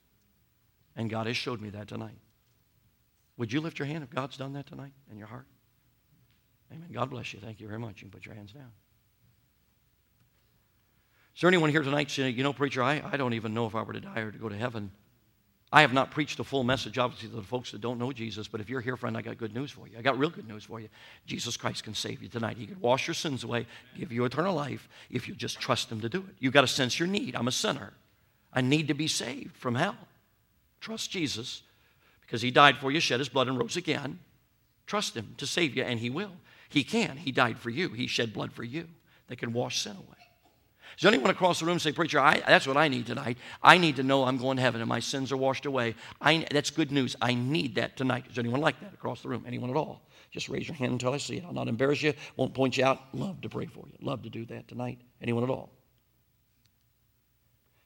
And 0.96 1.08
God 1.08 1.26
has 1.26 1.36
showed 1.36 1.62
me 1.62 1.70
that 1.70 1.88
tonight. 1.88 2.18
Would 3.38 3.52
you 3.52 3.62
lift 3.62 3.78
your 3.78 3.86
hand 3.86 4.04
if 4.04 4.10
God's 4.10 4.36
done 4.36 4.52
that 4.52 4.66
tonight 4.66 4.92
in 5.10 5.16
your 5.16 5.28
heart? 5.28 5.46
Amen. 6.72 6.88
God 6.92 7.10
bless 7.10 7.32
you. 7.32 7.40
Thank 7.40 7.60
you 7.60 7.68
very 7.68 7.78
much. 7.78 7.96
You 7.96 8.08
can 8.08 8.10
put 8.10 8.26
your 8.26 8.34
hands 8.34 8.52
down. 8.52 8.70
Is 11.34 11.40
there 11.40 11.48
anyone 11.48 11.70
here 11.70 11.82
tonight 11.82 12.10
saying, 12.10 12.36
you 12.36 12.42
know, 12.42 12.52
preacher, 12.52 12.82
I, 12.82 13.02
I 13.04 13.16
don't 13.16 13.34
even 13.34 13.54
know 13.54 13.66
if 13.66 13.74
I 13.74 13.82
were 13.82 13.94
to 13.94 14.00
die 14.00 14.20
or 14.20 14.30
to 14.30 14.38
go 14.38 14.48
to 14.48 14.56
heaven? 14.56 14.90
I 15.74 15.80
have 15.80 15.94
not 15.94 16.10
preached 16.10 16.38
a 16.38 16.44
full 16.44 16.64
message, 16.64 16.98
obviously, 16.98 17.30
to 17.30 17.36
the 17.36 17.42
folks 17.42 17.72
that 17.72 17.80
don't 17.80 17.98
know 17.98 18.12
Jesus, 18.12 18.46
but 18.46 18.60
if 18.60 18.68
you're 18.68 18.82
here, 18.82 18.94
friend, 18.98 19.16
I 19.16 19.22
got 19.22 19.38
good 19.38 19.54
news 19.54 19.70
for 19.70 19.88
you. 19.88 19.96
I 19.96 20.02
got 20.02 20.18
real 20.18 20.28
good 20.28 20.46
news 20.46 20.64
for 20.64 20.78
you. 20.78 20.90
Jesus 21.26 21.56
Christ 21.56 21.82
can 21.82 21.94
save 21.94 22.22
you 22.22 22.28
tonight. 22.28 22.58
He 22.58 22.66
can 22.66 22.78
wash 22.78 23.06
your 23.06 23.14
sins 23.14 23.42
away, 23.42 23.66
give 23.96 24.12
you 24.12 24.26
eternal 24.26 24.54
life 24.54 24.86
if 25.10 25.26
you 25.26 25.34
just 25.34 25.58
trust 25.58 25.90
Him 25.90 26.02
to 26.02 26.10
do 26.10 26.18
it. 26.18 26.34
You've 26.38 26.52
got 26.52 26.60
to 26.60 26.66
sense 26.66 26.98
your 26.98 27.08
need. 27.08 27.34
I'm 27.34 27.48
a 27.48 27.52
sinner. 27.52 27.94
I 28.52 28.60
need 28.60 28.88
to 28.88 28.94
be 28.94 29.08
saved 29.08 29.56
from 29.56 29.74
hell. 29.74 29.96
Trust 30.82 31.10
Jesus 31.10 31.62
because 32.20 32.42
He 32.42 32.50
died 32.50 32.76
for 32.76 32.90
you, 32.90 33.00
shed 33.00 33.20
His 33.20 33.30
blood, 33.30 33.48
and 33.48 33.58
rose 33.58 33.78
again. 33.78 34.18
Trust 34.86 35.16
Him 35.16 35.34
to 35.38 35.46
save 35.46 35.74
you, 35.74 35.84
and 35.84 36.00
He 36.00 36.10
will. 36.10 36.32
He 36.72 36.84
can. 36.84 37.16
He 37.16 37.32
died 37.32 37.58
for 37.58 37.70
you, 37.70 37.90
He 37.90 38.06
shed 38.06 38.32
blood 38.32 38.52
for 38.52 38.64
you 38.64 38.88
that 39.28 39.38
can 39.38 39.52
wash 39.52 39.80
sin 39.80 39.96
away. 39.96 40.16
Does 40.98 41.08
anyone 41.08 41.30
across 41.30 41.60
the 41.60 41.66
room 41.66 41.78
say, 41.78 41.92
Preacher, 41.92 42.20
I, 42.20 42.42
that's 42.46 42.66
what 42.66 42.76
I 42.76 42.88
need 42.88 43.06
tonight? 43.06 43.38
I 43.62 43.78
need 43.78 43.96
to 43.96 44.02
know 44.02 44.24
I'm 44.24 44.36
going 44.36 44.56
to 44.56 44.62
heaven 44.62 44.80
and 44.80 44.88
my 44.88 45.00
sins 45.00 45.32
are 45.32 45.36
washed 45.36 45.64
away. 45.64 45.94
I, 46.20 46.46
that's 46.50 46.70
good 46.70 46.92
news. 46.92 47.16
I 47.20 47.34
need 47.34 47.76
that 47.76 47.96
tonight. 47.96 48.28
Does 48.28 48.38
anyone 48.38 48.60
like 48.60 48.78
that 48.80 48.92
across 48.92 49.22
the 49.22 49.28
room? 49.28 49.44
Anyone 49.46 49.70
at 49.70 49.76
all? 49.76 50.02
Just 50.30 50.48
raise 50.48 50.68
your 50.68 50.76
hand 50.76 50.92
until 50.92 51.12
I 51.12 51.18
see 51.18 51.36
it. 51.38 51.44
I'll 51.44 51.52
not 51.52 51.68
embarrass 51.68 52.02
you, 52.02 52.14
won't 52.36 52.54
point 52.54 52.76
you 52.76 52.84
out. 52.84 53.00
Love 53.12 53.40
to 53.42 53.48
pray 53.48 53.66
for 53.66 53.86
you. 53.86 53.94
Love 54.00 54.22
to 54.22 54.30
do 54.30 54.44
that 54.46 54.68
tonight. 54.68 54.98
Anyone 55.20 55.44
at 55.44 55.50
all? 55.50 55.70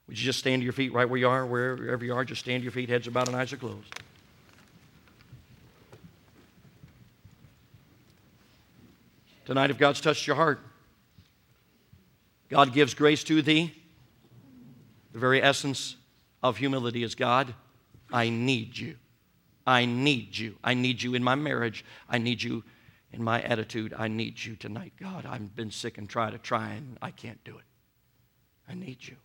Would 0.07 0.17
you 0.17 0.25
just 0.25 0.39
stand 0.39 0.61
to 0.61 0.63
your 0.63 0.73
feet 0.73 0.93
right 0.93 1.09
where 1.09 1.19
you 1.19 1.27
are, 1.27 1.45
wherever 1.45 2.05
you 2.05 2.13
are? 2.13 2.23
Just 2.23 2.41
stand 2.41 2.61
to 2.61 2.63
your 2.63 2.71
feet, 2.71 2.89
heads 2.89 3.07
are 3.07 3.11
bowed 3.11 3.27
and 3.27 3.35
eyes 3.35 3.51
are 3.51 3.57
closed. 3.57 3.93
Tonight, 9.47 9.69
if 9.69 9.77
God's 9.77 10.01
touched 10.01 10.27
your 10.27 10.35
heart, 10.35 10.59
God 12.49 12.73
gives 12.73 12.93
grace 12.93 13.23
to 13.23 13.41
thee. 13.41 13.73
The 15.13 15.19
very 15.19 15.41
essence 15.41 15.95
of 16.43 16.57
humility 16.57 17.01
is 17.01 17.15
God, 17.15 17.55
I 18.11 18.27
need 18.27 18.77
you. 18.77 18.97
I 19.65 19.85
need 19.85 20.37
you. 20.37 20.57
I 20.65 20.73
need 20.73 21.01
you 21.01 21.13
in 21.13 21.23
my 21.23 21.35
marriage. 21.35 21.85
I 22.09 22.17
need 22.17 22.43
you 22.43 22.65
in 23.13 23.23
my 23.23 23.41
attitude. 23.41 23.93
I 23.97 24.09
need 24.09 24.43
you 24.43 24.57
tonight, 24.57 24.91
God. 24.99 25.25
I've 25.25 25.55
been 25.55 25.71
sick 25.71 25.97
and 25.97 26.09
tried 26.09 26.31
to 26.31 26.39
try 26.39 26.71
and 26.71 26.97
I 27.01 27.11
can't 27.11 27.41
do 27.45 27.57
it. 27.57 27.63
I 28.67 28.73
need 28.73 28.97
you. 29.07 29.15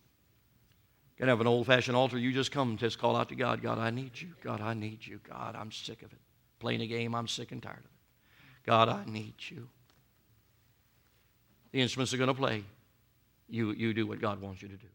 Can 1.16 1.26
have 1.26 1.40
an 1.40 1.48
old 1.48 1.66
fashioned 1.66 1.96
altar. 1.96 2.16
You 2.16 2.32
just 2.32 2.52
come, 2.52 2.70
and 2.70 2.78
just 2.78 3.00
call 3.00 3.16
out 3.16 3.28
to 3.30 3.34
God. 3.34 3.60
God, 3.60 3.78
I 3.78 3.90
need 3.90 4.12
you. 4.20 4.28
God, 4.40 4.60
I 4.60 4.74
need 4.74 5.04
you. 5.04 5.18
God, 5.28 5.56
I'm 5.56 5.72
sick 5.72 6.02
of 6.02 6.12
it. 6.12 6.20
Playing 6.60 6.82
a 6.82 6.86
game, 6.86 7.12
I'm 7.12 7.26
sick 7.26 7.50
and 7.50 7.60
tired 7.60 7.78
of 7.78 7.84
it. 7.86 8.66
God, 8.66 8.88
I 8.88 9.04
need 9.04 9.34
you. 9.48 9.68
The 11.72 11.80
instruments 11.80 12.12
are 12.14 12.18
going 12.18 12.28
to 12.28 12.34
play. 12.34 12.64
You, 13.48 13.72
you 13.72 13.92
do 13.92 14.06
what 14.06 14.20
God 14.20 14.40
wants 14.40 14.62
you 14.62 14.68
to 14.68 14.76
do. 14.76 14.86